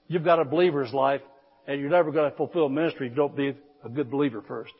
you've 0.07 0.25
got 0.25 0.39
a 0.39 0.45
believer's 0.45 0.91
life, 0.91 1.21
and 1.67 1.79
you're 1.79 1.89
never 1.89 2.11
going 2.11 2.29
to 2.29 2.35
fulfill 2.35 2.69
ministry 2.69 3.07
if 3.07 3.11
you 3.11 3.15
don't 3.15 3.35
be 3.35 3.55
a 3.87 3.93
good 3.93 4.11
believer 4.11 4.43
first. 4.47 4.73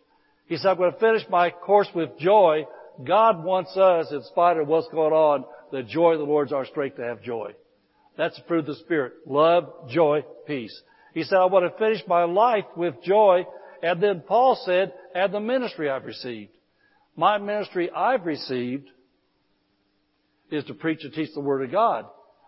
He 0.47 0.58
said, 0.58 0.70
I'm 0.70 0.78
going 0.78 0.93
to 0.93 0.99
finish 0.99 1.24
my 1.30 1.49
course 1.49 1.88
with 1.95 2.18
joy. 2.20 2.66
God 3.03 3.43
wants 3.43 3.76
us, 3.76 4.12
in 4.12 4.24
spite 4.24 4.58
of 4.58 4.68
what's 4.68 4.88
going 4.89 5.14
on, 5.14 5.45
the 5.72 5.84
joy 5.84 6.14
of 6.14 6.20
the 6.20 6.26
Lord 6.26 6.47
is 6.47 6.53
our 6.53 6.66
strength 6.66 6.97
to 6.97 7.03
have 7.03 7.22
joy. 7.22 7.53
That's 8.18 8.36
the 8.36 8.43
fruit 8.47 8.60
of 8.60 8.66
the 8.66 8.76
Spirit. 8.76 9.14
Love, 9.26 9.89
joy, 9.89 10.24
peace. 10.45 10.82
He 11.14 11.24
said, 11.24 11.38
I 11.38 11.45
want 11.45 11.72
to 11.72 11.78
finish 11.78 12.01
my 12.08 12.24
life 12.24 12.66
with 12.76 13.01
joy. 13.03 13.45
And 13.84 14.01
then 14.01 14.24
Paul 14.26 14.60
said, 14.66 14.93
and 15.14 15.34
the 15.34 15.39
ministry 15.39 15.89
I've 15.89 16.05
received. 16.05 16.51
My 17.16 17.38
ministry 17.38 17.91
I've 17.91 18.26
received 18.26 18.89
is 20.49 20.64
to 20.66 20.74
preach 20.74 20.99
and 21.03 21.14
teach 21.14 21.30
the 21.34 21.41
Word 21.41 21.64
of 21.64 21.72
God. 21.72 22.05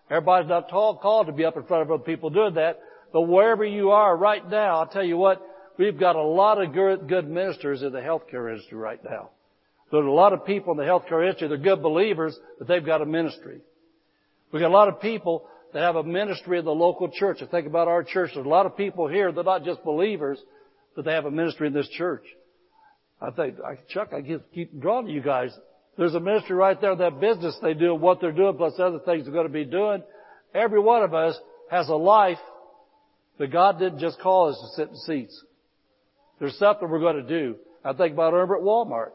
Everybody's 0.09 0.49
not 0.49 0.69
called 0.69 1.27
to 1.27 1.33
be 1.33 1.45
up 1.45 1.57
in 1.57 1.63
front 1.63 1.83
of 1.83 1.91
other 1.91 2.03
people 2.03 2.29
doing 2.29 2.55
that. 2.55 2.79
But 3.11 3.21
wherever 3.21 3.65
you 3.65 3.91
are 3.91 4.15
right 4.15 4.47
now, 4.47 4.79
I'll 4.79 4.87
tell 4.87 5.03
you 5.03 5.17
what, 5.17 5.41
we've 5.79 5.99
got 5.99 6.15
a 6.15 6.21
lot 6.21 6.61
of 6.61 6.73
good 6.73 7.27
ministers 7.27 7.81
in 7.81 7.93
the 7.93 8.01
healthcare 8.01 8.51
industry 8.51 8.77
right 8.77 9.03
now. 9.03 9.29
There's 9.91 10.05
a 10.05 10.09
lot 10.09 10.33
of 10.33 10.45
people 10.45 10.73
in 10.73 10.77
the 10.77 10.83
healthcare 10.83 11.25
industry, 11.25 11.47
they're 11.47 11.57
good 11.57 11.81
believers, 11.81 12.37
but 12.59 12.67
they've 12.67 12.85
got 12.85 13.01
a 13.01 13.05
ministry. 13.05 13.61
We've 14.51 14.61
got 14.61 14.67
a 14.67 14.73
lot 14.73 14.89
of 14.89 15.01
people 15.01 15.47
that 15.73 15.81
have 15.81 15.95
a 15.95 16.03
ministry 16.03 16.59
in 16.59 16.65
the 16.65 16.71
local 16.71 17.09
church. 17.09 17.39
I 17.41 17.45
think 17.45 17.65
about 17.65 17.87
our 17.87 18.03
church. 18.03 18.31
There's 18.33 18.45
a 18.45 18.49
lot 18.49 18.65
of 18.65 18.77
people 18.77 19.07
here, 19.07 19.31
they're 19.31 19.43
not 19.43 19.63
just 19.63 19.83
believers, 19.83 20.37
but 20.95 21.05
they 21.05 21.13
have 21.13 21.25
a 21.25 21.31
ministry 21.31 21.67
in 21.67 21.73
this 21.73 21.89
church. 21.89 22.23
I 23.21 23.31
think, 23.31 23.55
Chuck, 23.89 24.09
I 24.13 24.21
keep, 24.53 24.79
drawing 24.79 25.07
to 25.07 25.11
you 25.11 25.21
guys. 25.21 25.51
There's 25.97 26.13
a 26.13 26.19
ministry 26.19 26.55
right 26.55 26.79
there, 26.79 26.93
in 26.93 26.99
that 26.99 27.19
business 27.19 27.57
they 27.61 27.73
do, 27.73 27.95
what 27.95 28.21
they're 28.21 28.31
doing, 28.31 28.55
plus 28.57 28.73
other 28.79 28.99
things 28.99 29.25
they're 29.25 29.33
going 29.33 29.47
to 29.47 29.53
be 29.53 29.65
doing. 29.65 30.03
Every 30.53 30.79
one 30.79 31.03
of 31.03 31.13
us 31.13 31.37
has 31.69 31.89
a 31.89 31.95
life, 31.95 32.37
but 33.37 33.51
God 33.51 33.79
didn't 33.79 33.99
just 33.99 34.19
call 34.19 34.49
us 34.49 34.59
to 34.59 34.81
sit 34.81 34.89
in 34.89 34.95
seats. 34.95 35.43
There's 36.39 36.57
something 36.57 36.89
we're 36.89 36.99
going 36.99 37.25
to 37.25 37.41
do. 37.41 37.55
I 37.83 37.93
think 37.93 38.13
about 38.13 38.33
over 38.33 38.57
at 38.57 38.63
Walmart. 38.63 39.11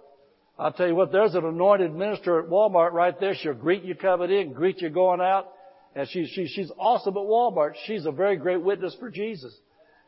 I'll 0.59 0.73
tell 0.73 0.87
you 0.87 0.95
what, 0.95 1.11
there's 1.11 1.35
an 1.35 1.45
anointed 1.45 1.93
minister 1.93 2.39
at 2.39 2.49
Walmart 2.49 2.93
right 2.93 3.19
there. 3.19 3.35
She'll 3.35 3.55
greet 3.55 3.83
you 3.83 3.95
coming 3.95 4.31
in, 4.31 4.53
greet 4.53 4.81
you 4.81 4.89
going 4.89 5.21
out. 5.21 5.49
And 5.97 6.09
she, 6.09 6.27
she, 6.27 6.47
she's 6.47 6.71
awesome 6.79 7.17
at 7.17 7.23
Walmart. 7.23 7.73
She's 7.87 8.07
a 8.07 8.13
very 8.13 8.37
great 8.37 8.63
witness 8.63 8.97
for 8.99 9.11
Jesus. 9.11 9.55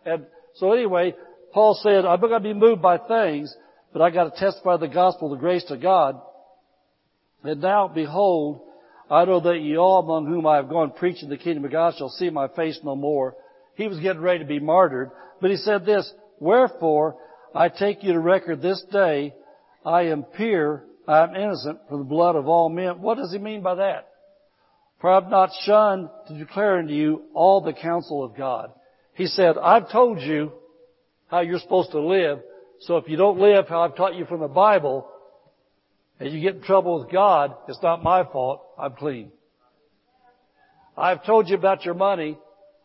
And 0.04 0.26
so 0.54 0.72
anyway, 0.72 1.14
Paul 1.52 1.78
said, 1.82 2.04
I'm 2.04 2.20
going 2.20 2.32
to 2.32 2.40
be 2.40 2.54
moved 2.54 2.82
by 2.82 2.98
things, 2.98 3.54
but 3.92 4.02
I 4.02 4.10
got 4.10 4.34
to 4.34 4.38
testify 4.38 4.76
the 4.76 4.88
gospel, 4.88 5.30
the 5.30 5.36
grace 5.36 5.64
to 5.64 5.76
God. 5.76 6.20
And 7.42 7.60
now 7.60 7.88
behold, 7.88 8.62
I 9.10 9.24
know 9.24 9.40
that 9.40 9.60
ye 9.60 9.76
all 9.76 10.00
among 10.00 10.26
whom 10.26 10.46
I 10.46 10.56
have 10.56 10.68
gone 10.68 10.92
preaching 10.92 11.28
the 11.28 11.36
kingdom 11.36 11.64
of 11.64 11.72
God 11.72 11.94
shall 11.96 12.08
see 12.08 12.30
my 12.30 12.48
face 12.48 12.78
no 12.82 12.96
more. 12.96 13.34
He 13.74 13.88
was 13.88 13.98
getting 13.98 14.22
ready 14.22 14.40
to 14.40 14.44
be 14.44 14.58
martyred, 14.58 15.10
but 15.40 15.50
he 15.50 15.56
said 15.56 15.84
this, 15.84 16.10
Wherefore 16.40 17.16
I 17.54 17.68
take 17.68 18.02
you 18.02 18.12
to 18.12 18.20
record 18.20 18.62
this 18.62 18.84
day, 18.92 19.34
I 19.84 20.02
am 20.02 20.24
pure, 20.24 20.84
I 21.08 21.22
am 21.22 21.34
innocent 21.34 21.78
from 21.88 21.98
the 21.98 22.04
blood 22.04 22.36
of 22.36 22.48
all 22.48 22.68
men. 22.68 23.00
What 23.00 23.16
does 23.18 23.32
he 23.32 23.38
mean 23.38 23.62
by 23.62 23.76
that? 23.76 24.08
For 25.00 25.10
I 25.10 25.14
have 25.14 25.30
not 25.30 25.50
shunned 25.64 26.08
to 26.28 26.38
declare 26.38 26.78
unto 26.78 26.92
you 26.92 27.24
all 27.34 27.60
the 27.60 27.72
counsel 27.72 28.24
of 28.24 28.36
God. 28.36 28.72
He 29.14 29.26
said, 29.26 29.56
I've 29.56 29.90
told 29.90 30.20
you 30.20 30.52
how 31.28 31.40
you're 31.40 31.58
supposed 31.58 31.92
to 31.92 32.00
live, 32.00 32.40
so 32.80 32.96
if 32.96 33.08
you 33.08 33.16
don't 33.16 33.38
live 33.38 33.68
how 33.68 33.82
I've 33.82 33.96
taught 33.96 34.14
you 34.14 34.26
from 34.26 34.40
the 34.40 34.48
Bible, 34.48 35.08
and 36.18 36.32
you 36.32 36.40
get 36.40 36.56
in 36.56 36.62
trouble 36.62 37.00
with 37.00 37.12
God, 37.12 37.54
it's 37.68 37.82
not 37.82 38.02
my 38.02 38.24
fault, 38.24 38.62
I'm 38.78 38.92
clean. 38.92 39.30
I've 40.96 41.24
told 41.24 41.48
you 41.48 41.56
about 41.56 41.84
your 41.84 41.94
money, 41.94 42.38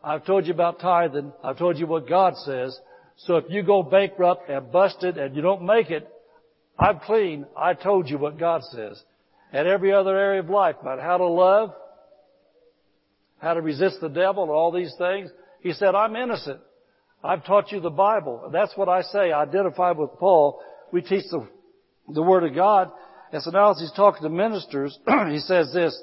I've 0.03 0.25
told 0.25 0.47
you 0.47 0.53
about 0.53 0.79
tithing, 0.79 1.31
I've 1.43 1.57
told 1.57 1.77
you 1.77 1.87
what 1.87 2.09
God 2.09 2.35
says, 2.37 2.77
so 3.17 3.37
if 3.37 3.45
you 3.49 3.63
go 3.63 3.83
bankrupt 3.83 4.49
and 4.49 4.71
busted 4.71 5.17
and 5.17 5.35
you 5.35 5.41
don't 5.41 5.63
make 5.63 5.89
it, 5.89 6.07
I'm 6.79 6.99
clean, 6.99 7.45
I 7.55 7.73
told 7.73 8.09
you 8.09 8.17
what 8.17 8.39
God 8.39 8.63
says. 8.71 9.01
And 9.53 9.67
every 9.67 9.93
other 9.93 10.17
area 10.17 10.39
of 10.39 10.49
life 10.49 10.75
about 10.81 10.99
how 10.99 11.17
to 11.17 11.27
love, 11.27 11.73
how 13.39 13.53
to 13.53 13.61
resist 13.61 13.97
the 14.01 14.09
devil 14.09 14.43
and 14.43 14.51
all 14.51 14.71
these 14.71 14.93
things. 14.97 15.29
He 15.61 15.73
said, 15.73 15.93
I'm 15.93 16.15
innocent. 16.15 16.59
I've 17.23 17.45
taught 17.45 17.71
you 17.71 17.79
the 17.79 17.89
Bible. 17.89 18.49
That's 18.51 18.75
what 18.75 18.89
I 18.89 19.01
say. 19.01 19.31
I 19.31 19.43
identify 19.43 19.91
with 19.91 20.11
Paul. 20.17 20.61
We 20.91 21.01
teach 21.01 21.25
the, 21.29 21.47
the 22.07 22.23
Word 22.23 22.43
of 22.43 22.55
God. 22.55 22.91
And 23.31 23.43
so 23.43 23.51
now 23.51 23.71
as 23.71 23.79
he's 23.79 23.91
talking 23.91 24.23
to 24.23 24.29
ministers, 24.29 24.97
he 25.29 25.39
says 25.39 25.71
this, 25.73 25.99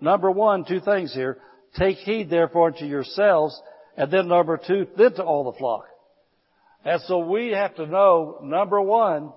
number 0.00 0.30
one, 0.30 0.64
two 0.64 0.80
things 0.80 1.14
here. 1.14 1.38
Take 1.78 1.98
heed 1.98 2.30
therefore 2.30 2.68
unto 2.68 2.86
yourselves, 2.86 3.60
and 3.96 4.10
then 4.10 4.28
number 4.28 4.58
two, 4.64 4.86
then 4.96 5.12
to 5.14 5.22
all 5.22 5.50
the 5.50 5.58
flock. 5.58 5.84
And 6.86 7.00
so 7.08 7.18
we 7.18 7.48
have 7.48 7.74
to 7.74 7.86
know, 7.86 8.38
number 8.44 8.80
one, 8.80 9.32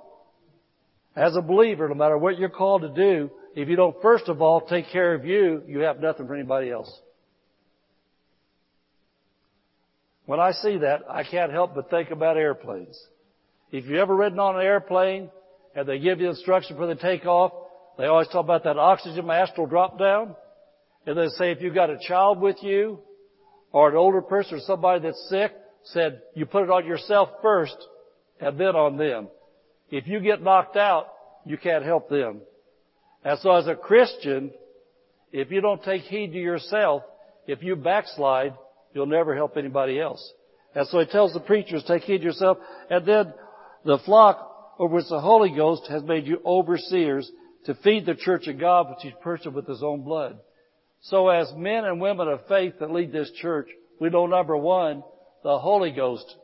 as 1.16 1.36
a 1.36 1.42
believer, 1.42 1.90
no 1.90 1.96
matter 1.96 2.16
what 2.16 2.38
you're 2.38 2.48
called 2.48 2.84
to 2.84 2.90
do, 2.90 3.32
if 3.56 3.68
you 3.68 3.76
don't 3.76 4.00
first 4.04 4.30
of 4.30 4.40
all 4.40 4.62
take 4.62 4.92
care 4.92 5.16
of 5.16 5.26
you, 5.26 5.64
you 5.68 5.80
have 5.80 6.00
nothing 6.00 6.28
for 6.28 6.36
anybody 6.36 6.70
else. 6.70 6.96
When 10.28 10.40
I 10.40 10.52
see 10.52 10.78
that, 10.78 11.02
I 11.10 11.24
can't 11.24 11.52
help 11.52 11.74
but 11.74 11.90
think 11.90 12.12
about 12.12 12.38
airplanes. 12.38 12.96
If 13.72 13.86
you've 13.86 13.98
ever 13.98 14.16
ridden 14.16 14.40
on 14.40 14.56
an 14.56 14.62
airplane 14.62 15.32
and 15.76 15.90
they 15.90 15.98
give 15.98 16.22
you 16.22 16.30
instruction 16.30 16.78
for 16.78 16.86
the 16.86 16.94
takeoff, 16.94 17.52
they 17.98 18.06
always 18.06 18.28
talk 18.28 18.44
about 18.44 18.64
that 18.66 18.78
oxygen 18.78 19.26
mask 19.26 19.58
will 19.58 19.66
drop 19.66 19.98
down. 19.98 20.36
And 21.08 21.18
they 21.18 21.30
say 21.30 21.52
if 21.52 21.62
you've 21.62 21.74
got 21.74 21.90
a 21.90 21.98
child 22.08 22.40
with 22.40 22.62
you 22.62 23.00
or 23.72 23.90
an 23.90 23.96
older 23.96 24.22
person 24.22 24.60
or 24.60 24.62
somebody 24.62 25.02
that's 25.02 25.30
sick, 25.32 25.52
said 25.86 26.22
you 26.36 26.46
put 26.46 26.64
it 26.64 26.70
on 26.70 26.86
yourself 26.86 27.30
first 27.42 27.78
and 28.40 28.60
then 28.60 28.76
on 28.76 28.98
them. 28.98 29.28
If 29.90 30.08
you 30.08 30.20
get 30.20 30.42
knocked 30.42 30.78
out, 30.78 31.08
you 31.46 31.58
can't 31.58 31.84
help 31.84 32.10
them. 32.10 32.42
And 33.24 33.40
so 33.40 33.52
as 33.56 33.68
a 33.68 33.76
Christian, 33.76 34.52
if 35.32 35.52
you 35.52 35.62
don't 35.62 35.84
take 35.84 36.04
heed 36.04 36.32
to 36.32 36.38
yourself, 36.38 37.04
if 37.48 37.64
you 37.64 37.76
backslide, 37.76 38.54
You'll 38.94 39.06
never 39.06 39.36
help 39.36 39.58
anybody 39.58 40.00
else. 40.00 40.34
And 40.76 40.88
so 40.88 41.00
he 41.00 41.06
tells 41.06 41.34
the 41.34 41.40
preachers, 41.40 41.84
take 41.88 42.04
heed 42.04 42.20
to 42.20 42.24
yourself. 42.24 42.58
And 42.90 43.06
then 43.06 43.34
the 43.86 44.00
flock 44.00 44.76
over 44.80 44.96
which 44.96 45.10
the 45.10 45.20
Holy 45.20 45.56
Ghost 45.56 45.88
has 45.90 46.04
made 46.04 46.26
you 46.26 46.42
overseers 46.46 47.30
to 47.66 47.76
feed 47.76 48.06
the 48.06 48.16
church 48.16 48.48
of 48.48 48.60
God 48.60 48.90
which 48.90 49.00
he's 49.02 49.14
purchased 49.22 49.54
with 49.54 49.68
his 49.68 49.84
own 49.84 50.04
blood. 50.04 50.40
So 51.02 51.30
as 51.30 51.52
men 51.56 51.86
and 51.86 52.02
women 52.02 52.28
of 52.28 52.48
faith 52.48 52.76
that 52.80 52.92
lead 52.92 53.12
this 53.12 53.32
church, 53.42 53.68
we 54.00 54.10
know 54.10 54.26
number 54.26 54.56
one, 54.58 55.04
the 55.44 55.60
Holy 55.60 55.92
Ghost, 55.92 56.36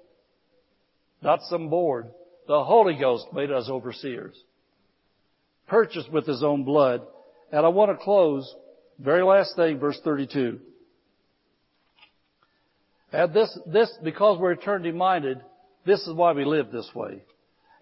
not 1.21 1.41
some 1.43 1.69
board, 1.69 2.07
the 2.47 2.63
Holy 2.63 2.95
Ghost 2.95 3.27
made 3.33 3.51
us 3.51 3.69
overseers. 3.69 4.35
Purchased 5.67 6.11
with 6.11 6.27
his 6.27 6.43
own 6.43 6.63
blood. 6.63 7.01
And 7.51 7.65
I 7.65 7.69
want 7.69 7.91
to 7.91 8.03
close, 8.03 8.53
very 8.99 9.23
last 9.23 9.55
thing, 9.55 9.79
verse 9.79 9.99
32. 10.03 10.59
And 13.11 13.33
this, 13.33 13.57
this, 13.65 13.91
because 14.03 14.39
we're 14.39 14.51
eternity 14.51 14.91
minded, 14.91 15.41
this 15.85 16.01
is 16.01 16.13
why 16.13 16.33
we 16.33 16.45
live 16.45 16.71
this 16.71 16.89
way. 16.93 17.23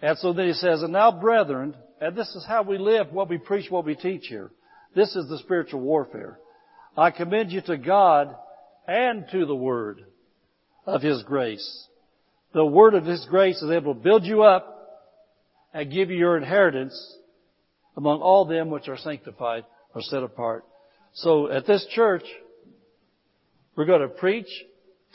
And 0.01 0.17
so 0.17 0.33
then 0.33 0.47
he 0.47 0.53
says, 0.53 0.83
and 0.83 0.93
now 0.93 1.11
brethren, 1.11 1.75
and 1.99 2.15
this 2.15 2.29
is 2.35 2.45
how 2.47 2.63
we 2.63 2.77
live, 2.77 3.11
what 3.11 3.29
we 3.29 3.37
preach, 3.37 3.69
what 3.69 3.85
we 3.85 3.95
teach 3.95 4.27
here. 4.27 4.51
This 4.95 5.15
is 5.15 5.27
the 5.27 5.39
spiritual 5.39 5.81
warfare. 5.81 6.39
I 6.95 7.11
commend 7.11 7.51
you 7.51 7.61
to 7.61 7.77
God 7.77 8.35
and 8.87 9.25
to 9.31 9.45
the 9.45 9.55
word 9.55 10.03
of 10.85 11.01
His 11.01 11.23
grace. 11.23 11.87
The 12.53 12.65
word 12.65 12.93
of 12.93 13.05
His 13.05 13.25
grace 13.29 13.61
is 13.61 13.71
able 13.71 13.93
to 13.93 13.99
build 13.99 14.23
you 14.25 14.43
up 14.43 14.69
and 15.73 15.91
give 15.91 16.09
you 16.09 16.17
your 16.17 16.37
inheritance 16.37 17.17
among 17.97 18.21
all 18.21 18.45
them 18.45 18.69
which 18.69 18.87
are 18.87 18.97
sanctified 18.97 19.65
or 19.93 20.01
set 20.01 20.23
apart. 20.23 20.65
So 21.13 21.49
at 21.51 21.65
this 21.65 21.85
church, 21.91 22.23
we're 23.75 23.85
going 23.85 24.01
to 24.01 24.07
preach, 24.07 24.47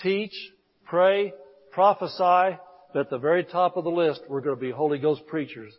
teach, 0.03 0.33
pray, 0.85 1.33
prophesy, 1.71 2.59
but 2.93 3.01
at 3.01 3.11
the 3.11 3.19
very 3.19 3.45
top 3.45 3.77
of 3.77 3.85
the 3.85 3.91
list, 3.91 4.23
we're 4.29 4.41
going 4.41 4.57
to 4.57 4.61
be 4.61 4.71
Holy 4.71 4.99
Ghost 4.99 5.27
preachers. 5.27 5.73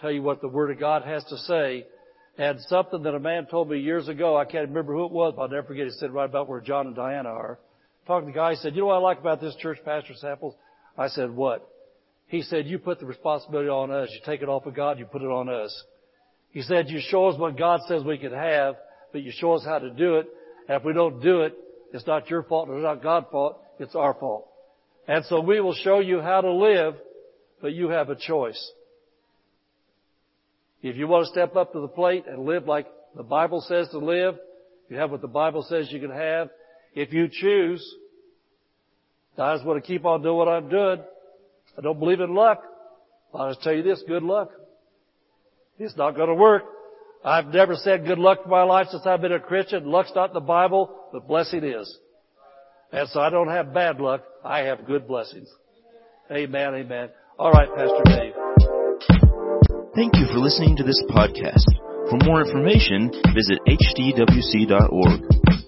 Tell 0.00 0.10
you 0.10 0.22
what 0.22 0.40
the 0.40 0.48
Word 0.48 0.70
of 0.70 0.78
God 0.78 1.02
has 1.04 1.24
to 1.24 1.36
say. 1.38 1.86
And 2.36 2.60
something 2.68 3.02
that 3.02 3.14
a 3.14 3.20
man 3.20 3.46
told 3.46 3.68
me 3.68 3.78
years 3.78 4.08
ago, 4.08 4.36
I 4.36 4.44
can't 4.44 4.68
remember 4.68 4.94
who 4.94 5.06
it 5.06 5.12
was, 5.12 5.34
but 5.36 5.42
I'll 5.42 5.48
never 5.48 5.66
forget, 5.66 5.86
he 5.86 5.92
said 5.92 6.12
right 6.12 6.28
about 6.28 6.48
where 6.48 6.60
John 6.60 6.86
and 6.86 6.94
Diana 6.94 7.30
are. 7.30 7.58
Talking 8.08 8.28
to 8.28 8.32
the 8.32 8.36
guy, 8.36 8.52
he 8.52 8.56
said, 8.56 8.74
you 8.74 8.80
know 8.80 8.86
what 8.86 8.94
I 8.94 9.00
like 9.00 9.20
about 9.20 9.38
this 9.38 9.54
church, 9.56 9.78
Pastor 9.84 10.14
Samples? 10.16 10.54
I 10.96 11.08
said, 11.08 11.30
what? 11.30 11.68
He 12.26 12.40
said, 12.40 12.66
you 12.66 12.78
put 12.78 13.00
the 13.00 13.04
responsibility 13.04 13.68
on 13.68 13.90
us. 13.90 14.08
You 14.10 14.20
take 14.24 14.40
it 14.40 14.48
off 14.48 14.64
of 14.64 14.74
God, 14.74 14.98
you 14.98 15.04
put 15.04 15.20
it 15.20 15.26
on 15.26 15.50
us. 15.50 15.84
He 16.50 16.62
said, 16.62 16.88
you 16.88 17.00
show 17.02 17.26
us 17.26 17.38
what 17.38 17.58
God 17.58 17.80
says 17.86 18.02
we 18.02 18.16
can 18.16 18.32
have, 18.32 18.76
but 19.12 19.20
you 19.20 19.30
show 19.30 19.52
us 19.52 19.62
how 19.62 19.78
to 19.78 19.90
do 19.90 20.16
it. 20.16 20.26
And 20.68 20.78
if 20.78 20.84
we 20.86 20.94
don't 20.94 21.20
do 21.20 21.42
it, 21.42 21.54
it's 21.92 22.06
not 22.06 22.30
your 22.30 22.42
fault, 22.44 22.70
it's 22.70 22.82
not 22.82 23.02
God's 23.02 23.26
fault, 23.30 23.62
it's 23.78 23.94
our 23.94 24.14
fault. 24.14 24.48
And 25.06 25.26
so 25.26 25.40
we 25.40 25.60
will 25.60 25.74
show 25.74 26.00
you 26.00 26.22
how 26.22 26.40
to 26.40 26.50
live, 26.50 26.94
but 27.60 27.74
you 27.74 27.90
have 27.90 28.08
a 28.08 28.16
choice. 28.16 28.72
If 30.80 30.96
you 30.96 31.08
want 31.08 31.26
to 31.26 31.30
step 31.30 31.56
up 31.56 31.74
to 31.74 31.80
the 31.80 31.88
plate 31.88 32.24
and 32.26 32.46
live 32.46 32.66
like 32.66 32.86
the 33.14 33.22
Bible 33.22 33.62
says 33.68 33.86
to 33.90 33.98
live, 33.98 34.36
you 34.88 34.96
have 34.96 35.10
what 35.10 35.20
the 35.20 35.28
Bible 35.28 35.62
says 35.68 35.92
you 35.92 36.00
can 36.00 36.10
have. 36.10 36.48
If 36.94 37.12
you 37.12 37.28
choose, 37.30 37.94
I 39.38 39.54
just 39.54 39.66
want 39.66 39.82
to 39.82 39.86
keep 39.86 40.04
on 40.04 40.22
doing 40.22 40.36
what 40.36 40.48
I'm 40.48 40.68
doing. 40.68 40.98
I 41.76 41.80
don't 41.80 41.98
believe 41.98 42.20
in 42.20 42.34
luck. 42.34 42.62
I'll 43.34 43.50
just 43.50 43.62
tell 43.62 43.74
you 43.74 43.82
this, 43.82 44.02
good 44.06 44.22
luck. 44.22 44.50
It's 45.78 45.96
not 45.96 46.16
going 46.16 46.28
to 46.28 46.34
work. 46.34 46.64
I've 47.24 47.46
never 47.46 47.74
said 47.74 48.06
good 48.06 48.18
luck 48.18 48.40
in 48.44 48.50
my 48.50 48.62
life 48.62 48.88
since 48.90 49.06
I've 49.06 49.20
been 49.20 49.32
a 49.32 49.40
Christian. 49.40 49.86
Luck's 49.86 50.12
not 50.14 50.30
in 50.30 50.34
the 50.34 50.40
Bible, 50.40 50.90
but 51.12 51.28
blessing 51.28 51.64
is. 51.64 51.98
And 52.92 53.08
so 53.10 53.20
I 53.20 53.30
don't 53.30 53.48
have 53.48 53.74
bad 53.74 54.00
luck. 54.00 54.22
I 54.44 54.60
have 54.60 54.86
good 54.86 55.06
blessings. 55.06 55.48
Amen, 56.30 56.74
amen. 56.74 57.10
All 57.38 57.52
right, 57.52 57.68
Pastor 57.68 58.02
Dave. 58.06 58.32
Thank 59.94 60.16
you 60.16 60.26
for 60.26 60.38
listening 60.38 60.76
to 60.76 60.84
this 60.84 61.02
podcast. 61.10 61.64
For 62.08 62.16
more 62.24 62.40
information, 62.40 63.10
visit 63.34 63.58
hdwc.org. 63.68 65.67